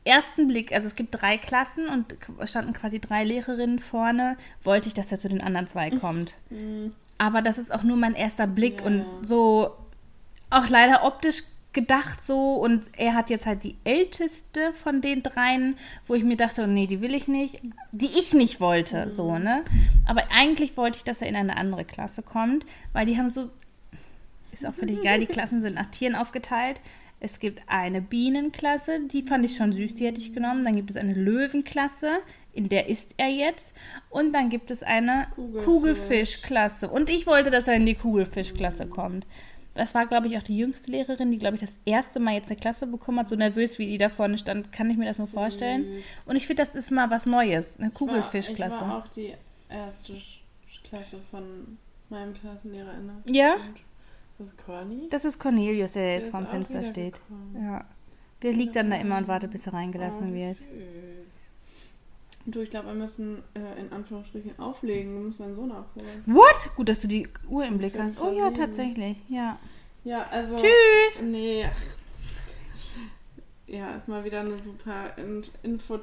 ersten 0.05 0.49
Blick, 0.49 0.73
also 0.73 0.87
es 0.87 0.95
gibt 0.95 1.21
drei 1.21 1.39
Klassen 1.39 1.89
und 1.89 2.17
standen 2.49 2.73
quasi 2.73 3.01
drei 3.01 3.25
Lehrerinnen 3.25 3.79
vorne, 3.79 4.37
wollte 4.63 4.89
ich, 4.89 4.95
dass 4.95 5.13
er 5.13 5.19
zu 5.19 5.29
den 5.29 5.41
anderen 5.41 5.69
zwei 5.69 5.91
kommt. 5.91 6.35
Aber 7.19 7.43
das 7.43 7.59
ist 7.59 7.73
auch 7.73 7.83
nur 7.83 7.97
mein 7.97 8.15
erster 8.15 8.47
Blick 8.47 8.81
Ja, 8.81 8.87
und 8.87 9.05
so 9.23 9.77
auch 10.51 10.69
leider 10.69 11.05
optisch 11.05 11.45
gedacht 11.73 12.25
so 12.25 12.57
und 12.57 12.85
er 12.99 13.15
hat 13.15 13.31
jetzt 13.31 13.47
halt 13.47 13.63
die 13.63 13.77
älteste 13.85 14.73
von 14.75 15.01
den 15.01 15.23
dreien, 15.23 15.77
wo 16.07 16.15
ich 16.15 16.25
mir 16.25 16.37
dachte, 16.37 16.67
nee, 16.67 16.87
die 16.87 17.01
will 17.01 17.15
ich 17.15 17.29
nicht, 17.29 17.63
die 17.93 18.11
ich 18.19 18.35
nicht 18.35 18.61
wollte, 18.61 19.11
so, 19.11 19.39
ne? 19.39 19.65
Aber 20.07 20.25
eigentlich 20.31 20.77
wollte 20.77 20.99
ich, 20.99 21.05
dass 21.05 21.23
er 21.23 21.29
in 21.29 21.37
eine 21.37 21.57
andere 21.57 21.85
Klasse 21.85 22.23
kommt, 22.23 22.67
weil 22.93 23.07
die 23.07 23.17
haben 23.17 23.31
so, 23.31 23.49
ist 24.53 24.67
auch 24.67 24.75
völlig 24.75 25.03
geil, 25.03 25.21
die 25.21 25.27
Klassen 25.27 25.63
sind 25.63 25.75
nach 25.75 25.87
Tieren 25.87 26.15
aufgeteilt. 26.15 26.79
Es 27.25 27.39
gibt 27.39 27.63
eine 27.69 28.03
Bienenklasse, 28.03 29.07
die 29.07 29.23
fand 29.23 29.45
ich 29.45 29.57
schon 29.57 29.73
süß, 29.73 29.95
die 29.95 30.07
hätte 30.07 30.21
ich 30.21 30.33
genommen. 30.33 30.65
Dann 30.65 30.75
gibt 30.75 30.91
es 30.91 30.97
eine 30.97 31.15
Löwenklasse, 31.15 32.19
in 32.53 32.69
der 32.69 32.89
ist 32.89 33.11
er 33.17 33.29
jetzt. 33.29 33.77
Und 34.11 34.35
dann 34.35 34.51
gibt 34.51 34.73
es 34.73 34.83
eine 34.83 35.29
Kugelfisch. 35.37 35.65
Kugelfischklasse. 35.65 36.89
Und 36.89 37.09
ich 37.11 37.29
wollte, 37.29 37.53
dass 37.53 37.69
er 37.69 37.75
in 37.75 37.87
die 37.87 37.95
Kugelfischklasse 37.95 38.89
kommt. 38.89 39.25
Das 39.75 39.95
war, 39.95 40.07
glaube 40.07 40.27
ich, 40.27 40.37
auch 40.37 40.43
die 40.43 40.59
jüngste 40.59 40.91
Lehrerin, 40.91 41.31
die, 41.31 41.39
glaube 41.39 41.55
ich, 41.55 41.61
das 41.61 41.77
erste 41.85 42.19
Mal 42.19 42.35
jetzt 42.35 42.51
eine 42.51 42.59
Klasse 42.59 42.89
bekommen 42.89 43.21
hat. 43.21 43.29
So 43.29 43.37
nervös, 43.37 43.79
wie 43.79 43.87
die 43.87 43.99
da 43.99 44.09
vorne 44.09 44.37
stand, 44.37 44.73
kann 44.73 44.91
ich 44.91 44.97
mir 44.97 45.07
das 45.07 45.19
nur 45.19 45.29
vorstellen. 45.29 46.03
Und 46.27 46.35
ich 46.35 46.49
finde, 46.49 46.65
das 46.65 46.75
ist 46.75 46.91
mal 46.91 47.09
was 47.09 47.25
Neues, 47.25 47.79
eine 47.79 47.87
Ich 47.87 48.01
war 48.01 48.09
Kugelfischklasse. 48.09 48.83
auch 48.83 49.07
die 49.07 49.33
erste 49.69 50.15
Klasse 50.83 51.19
von 51.31 51.79
meinem 52.11 52.35
Klassenlehrer 52.35 52.95
inne. 52.95 53.23
Ja? 53.27 53.55
Und 53.55 53.81
Ist 54.43 54.55
das 54.59 54.67
Corny? 54.67 55.09
Das 55.11 55.25
ist 55.25 55.39
Cornelius, 55.39 55.93
der 55.93 56.03
Der 56.05 56.13
jetzt 56.15 56.25
ist 56.25 56.31
vorm 56.31 56.47
Fenster 56.47 56.83
steht. 56.85 57.21
Ja. 57.55 57.85
Der 58.43 58.53
liegt 58.53 58.75
dann 58.77 58.91
da 58.91 58.97
immer 58.97 59.19
und 59.19 59.29
wartet, 59.29 59.51
bis 59.53 59.67
er 59.67 59.73
reingelassen 59.75 60.31
Oh, 60.31 60.35
wird. 60.35 60.57
süß. 60.57 60.67
Du, 62.47 62.61
ich 62.61 62.71
glaube, 62.71 62.89
wir 62.89 62.95
müssen 62.95 63.39
äh, 63.55 63.81
in 63.81 63.93
Anführungsstrichen 63.93 64.59
auflegen. 64.59 65.15
Wir 65.15 65.21
müssen 65.21 65.43
deinen 65.45 65.55
Sohn 65.55 65.71
abholen. 65.71 66.25
What? 66.27 66.71
Gut, 66.75 66.89
dass 66.89 67.01
du 67.01 67.07
die 67.07 67.29
Uhr 67.49 67.65
im 67.65 67.79
Blick 67.79 67.97
hast. 67.97 68.15
ist 68.15 68.21
Oh 68.21 68.33
ja, 68.33 68.51
tatsächlich. 68.51 69.19
Ja. 69.29 69.59
Ja, 70.03 70.27
also. 70.29 70.57
Tschüss! 70.57 71.23
Nee. 71.23 71.67
Ja, 73.69 73.95
ist 73.95 74.09
mal 74.09 74.25
wieder 74.25 74.41
eine 74.41 74.61
super 74.63 75.17
in, 75.17 75.43
Info, 75.63 76.01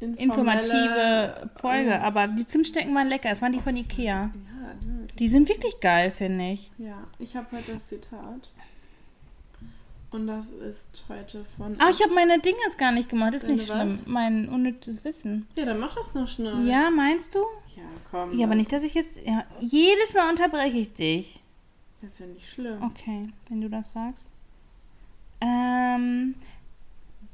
Informative 0.00 1.50
Folge. 1.56 1.90
Ja, 1.90 2.02
Aber 2.02 2.28
die 2.28 2.46
Zimtstecken 2.46 2.94
waren 2.94 3.08
lecker. 3.08 3.30
Es 3.30 3.42
waren 3.42 3.52
die 3.52 3.60
von 3.60 3.76
Ikea. 3.76 4.30
die- 4.82 5.16
Die 5.16 5.28
sind 5.28 5.48
wirklich 5.48 5.80
geil, 5.80 6.10
finde 6.10 6.50
ich. 6.52 6.70
ja, 6.78 6.98
ich 7.18 7.34
habe 7.36 7.46
heute 7.56 7.72
das 7.74 7.88
Zitat. 7.88 8.50
Und 10.10 10.26
das 10.26 10.52
ist 10.52 11.04
heute 11.10 11.44
von. 11.56 11.76
Ah, 11.80 11.90
ich 11.90 12.00
habe 12.02 12.14
meine 12.14 12.38
Dinge 12.38 12.56
jetzt 12.64 12.78
gar 12.78 12.92
nicht 12.92 13.10
gemacht. 13.10 13.34
Das 13.34 13.42
ist 13.42 13.50
nicht 13.50 13.66
schlimm. 13.66 13.90
was? 13.90 14.06
Mein 14.06 14.48
unnützes 14.48 15.04
Wissen. 15.04 15.46
Ja, 15.58 15.66
dann 15.66 15.78
mach 15.80 15.94
das 15.96 16.14
noch 16.14 16.26
schnell. 16.26 16.66
Ja, 16.66 16.88
meinst 16.90 17.34
du? 17.34 17.40
Ja, 17.76 17.82
komm. 18.10 18.38
Ja, 18.38 18.46
aber 18.46 18.54
nicht, 18.54 18.72
dass 18.72 18.82
ich 18.84 18.94
jetzt. 18.94 19.18
Ja, 19.26 19.44
jedes 19.60 20.14
Mal 20.14 20.30
unterbreche 20.30 20.78
ich 20.78 20.92
dich. 20.94 21.42
Das 22.00 22.12
ist 22.14 22.20
ja 22.20 22.26
nicht 22.26 22.48
schlimm. 22.48 22.82
Okay, 22.82 23.28
wenn 23.50 23.60
du 23.60 23.68
das 23.68 23.92
sagst. 23.92 24.28
Ähm, 25.42 26.36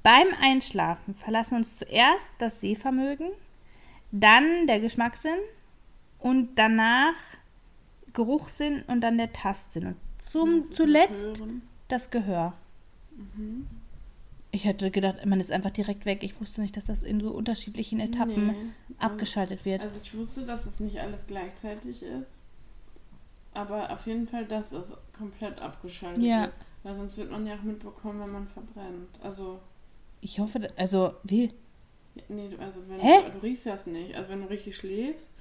beim 0.05 0.29
Einschlafen 0.41 1.17
verlassen 1.17 1.57
uns 1.57 1.79
zuerst 1.79 2.31
das 2.39 2.61
Sehvermögen, 2.61 3.29
dann 4.13 4.69
der 4.69 4.79
Geschmackssinn 4.79 5.39
und 6.21 6.55
danach 6.55 7.15
Geruchssinn 8.13 8.83
und 8.87 9.01
dann 9.01 9.19
der 9.19 9.33
Tastsinn. 9.33 9.87
Und 9.89 9.97
zum, 10.23 10.55
mit 10.59 10.75
zuletzt 10.75 11.41
Hören? 11.41 11.63
das 11.89 12.11
Gehör. 12.11 12.53
Ich 14.53 14.65
hätte 14.65 14.91
gedacht, 14.93 15.25
man 15.27 15.41
ist 15.41 15.51
einfach 15.51 15.71
direkt 15.71 16.05
weg. 16.07 16.23
Ich 16.23 16.41
wusste 16.41 16.61
nicht, 16.61 16.77
dass 16.77 16.85
das 16.85 17.03
in 17.03 17.21
so 17.21 17.31
unterschiedlichen 17.33 17.99
Etappen 17.99 18.47
Nee. 18.49 18.55
abgeschaltet 18.99 19.65
wird. 19.65 19.83
Also 19.83 19.99
ich 20.01 20.17
wusste, 20.17 20.45
dass 20.47 20.65
es 20.67 20.79
nicht 20.79 21.01
alles 21.01 21.27
gleichzeitig 21.27 22.03
ist. 22.05 22.41
Aber 23.53 23.91
auf 23.91 24.07
jeden 24.07 24.29
Fall, 24.29 24.45
dass 24.47 24.73
es 24.73 24.93
komplett 25.17 25.61
abgeschaltet 25.61 26.23
Ja. 26.23 26.43
wird. 26.43 26.53
Weil 26.85 26.95
sonst 26.95 27.17
wird 27.17 27.31
man 27.31 27.47
ja 27.47 27.55
auch 27.55 27.63
mitbekommen, 27.63 28.21
wenn 28.21 28.31
man 28.33 28.47
verbrennt. 28.47 29.19
Also, 29.23 29.59
Ich 30.25 30.39
hoffe, 30.39 30.71
also 30.77 31.13
wie? 31.23 31.53
ja, 32.15 32.23
nee, 32.29 32.49
also 32.59 32.81
wenn 32.89 32.99
Hä? 33.01 33.13
du, 33.27 33.31
du 33.33 33.39
riechst 33.47 33.67
das 33.67 33.87
nicht. 33.87 34.15
Also 34.17 34.31
wenn 34.31 34.41
du 34.43 34.49
richtig 34.49 34.75
schläfst 34.77 35.33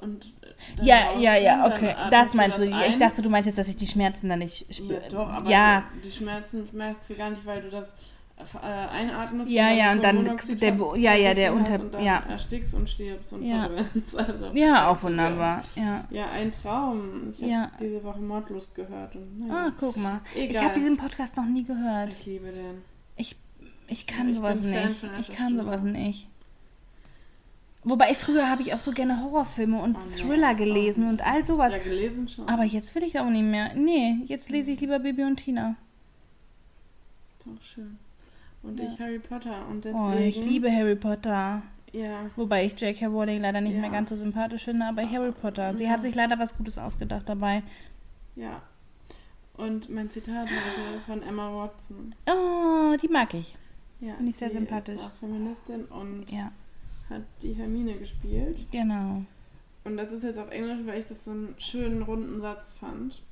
und 0.00 0.34
äh, 0.80 0.84
Ja, 0.84 1.16
ja, 1.18 1.36
ja, 1.36 1.66
okay. 1.66 1.94
Das 2.10 2.34
meinst 2.34 2.58
du. 2.58 2.62
das 2.68 2.70
Ja, 2.70 2.86
Ich 2.86 2.96
dachte, 2.98 3.22
du 3.22 3.30
meinst 3.30 3.46
jetzt, 3.46 3.58
dass 3.58 3.68
ich 3.68 3.76
die 3.76 3.86
Schmerzen 3.86 4.28
dann 4.28 4.40
nicht 4.40 4.66
Ja, 4.68 4.74
spüre. 4.74 5.02
doch, 5.08 5.28
aber 5.28 5.48
ja. 5.48 5.84
die 6.04 6.10
Schmerzen 6.10 6.68
merkst 6.72 7.08
du 7.10 7.14
gar 7.14 7.30
nicht, 7.30 7.46
weil 7.46 7.62
du 7.62 7.70
das 7.70 7.92
äh, 8.36 8.66
einatmest. 8.66 9.48
Ja, 9.52 9.70
ja, 9.70 9.92
und 9.92 10.02
dann 10.02 10.24
der 10.24 10.74
ja, 10.96 11.14
ja, 11.14 11.34
der 11.34 11.54
unter- 11.54 11.78
Und 11.80 11.94
dann 11.94 12.02
ja. 12.02 12.20
erstickst 12.28 12.74
und 12.74 12.90
stirbst 12.90 13.32
und 13.32 13.44
Ja. 13.44 13.70
Also, 13.94 14.46
Ja, 14.52 14.88
auch 14.88 15.00
wunderbar. 15.04 15.62
Ja. 15.76 16.04
Ja, 16.10 16.26
ein 16.34 16.50
Traum. 16.50 17.30
Ich 17.30 17.40
habe 17.42 17.50
Ja. 17.52 17.70
diese 17.78 18.02
Woche 18.02 18.18
Mordlust 18.18 18.74
gehört. 18.74 19.14
Und, 19.14 19.44
Ah, 19.44 19.46
naja. 19.46 19.72
guck 19.78 19.96
mal. 19.98 20.20
Ich 20.34 20.50
Egal. 20.50 20.64
habe 20.64 20.74
diesen 20.74 20.96
Podcast 20.96 21.36
noch 21.36 21.46
nie 21.46 21.62
gehört. 21.62 22.12
Ich 22.12 22.26
liebe 22.26 22.50
den. 22.50 22.82
Ich, 23.86 24.00
ich 24.00 24.06
kann 24.06 24.26
Ja, 24.26 24.30
ich 24.30 24.36
sowas 24.36 24.60
Fan 24.60 24.70
nicht. 24.70 25.04
Ich 25.30 25.32
kann 25.36 25.56
sowas 25.56 25.82
nicht. 25.82 26.28
Wobei 27.86 28.14
früher 28.14 28.48
habe 28.48 28.62
ich 28.62 28.72
auch 28.72 28.78
so 28.78 28.92
gerne 28.92 29.20
Horrorfilme 29.22 29.80
und 29.82 29.96
Oh, 29.96 30.00
nee. 30.00 30.22
Thriller 30.22 30.54
gelesen 30.54 31.04
Oh, 31.06 31.10
und 31.10 31.26
all 31.26 31.44
sowas. 31.44 31.72
Ja, 31.72 31.78
gelesen 31.78 32.28
schon. 32.28 32.48
Aber 32.48 32.64
jetzt 32.64 32.94
will 32.94 33.02
ich 33.02 33.18
auch 33.20 33.28
nicht 33.28 33.42
mehr. 33.42 33.74
Nee, 33.74 34.20
jetzt 34.26 34.50
lese 34.50 34.70
ich 34.70 34.80
lieber 34.80 34.98
Baby 35.00 35.24
und 35.24 35.36
Tina. 35.36 35.76
Doch 37.44 37.60
schön. 37.62 37.98
Und 38.62 38.80
Ja. 38.80 38.86
ich 38.86 38.98
Harry 38.98 39.18
Potter. 39.18 39.66
Und 39.68 39.84
deswegen. 39.84 40.02
Oh, 40.02 40.12
ich 40.18 40.36
liebe 40.42 40.72
Harry 40.72 40.96
Potter. 40.96 41.60
Ja. 41.92 42.30
Wobei 42.36 42.64
ich 42.64 42.80
J.K. 42.80 43.06
Rowling 43.06 43.42
leider 43.42 43.60
nicht 43.60 43.74
Ja. 43.74 43.80
mehr 43.82 43.90
ganz 43.90 44.08
so 44.08 44.16
sympathisch 44.16 44.64
finde, 44.64 44.86
aber 44.86 45.08
Harry 45.08 45.30
Potter. 45.32 45.76
Sie 45.76 45.88
hat 45.90 46.00
sich 46.00 46.14
leider 46.14 46.38
was 46.38 46.56
Gutes 46.56 46.78
ausgedacht 46.78 47.28
dabei. 47.28 47.62
Ja. 48.34 48.62
Und 49.58 49.90
mein 49.90 50.08
Zitat 50.10 50.48
heute 50.48 50.96
ist 50.96 51.04
von 51.04 51.22
Emma 51.22 51.54
Watson. 51.54 52.14
Oh, 52.26 52.96
die 52.96 53.08
mag 53.08 53.34
ich. 53.34 53.56
Ja, 54.00 54.14
Finde 54.16 54.30
ich 54.30 54.36
sehr 54.36 54.50
sympathisch. 54.50 54.96
Ist 54.96 55.04
auch 55.04 55.12
Feministin 55.14 55.84
und 55.86 56.30
Ja, 56.30 56.50
hat 57.08 57.22
die 57.42 57.52
Hermine 57.54 57.94
gespielt. 57.94 58.66
genau. 58.70 59.22
Und 59.84 59.96
das 59.98 60.12
ist 60.12 60.24
jetzt 60.24 60.38
auf 60.38 60.50
Englisch, 60.50 60.80
weil 60.86 60.98
ich 60.98 61.04
das 61.04 61.24
so 61.24 61.30
einen 61.32 61.54
schönen 61.58 62.02
runden 62.02 62.40
Satz 62.40 62.74
fand. 62.74 63.22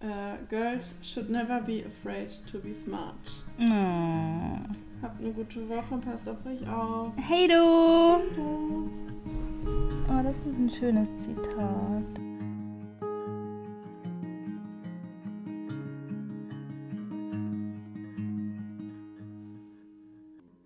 Äh, 0.00 0.36
Girls 0.50 0.94
should 1.02 1.30
never 1.30 1.60
be 1.60 1.84
afraid 1.86 2.28
to 2.50 2.58
be 2.58 2.74
smart. 2.74 3.42
Oh. 3.58 4.58
Habt 5.00 5.22
eine 5.22 5.32
gute 5.32 5.68
Woche, 5.68 5.96
passt 5.98 6.28
auf 6.28 6.36
euch 6.44 6.66
auf. 6.68 7.12
Hey 7.16 7.48
du! 7.48 8.20
Oh, 10.08 10.22
das 10.22 10.36
ist 10.36 10.58
ein 10.58 10.70
schönes 10.70 11.08
Zitat. 11.18 12.02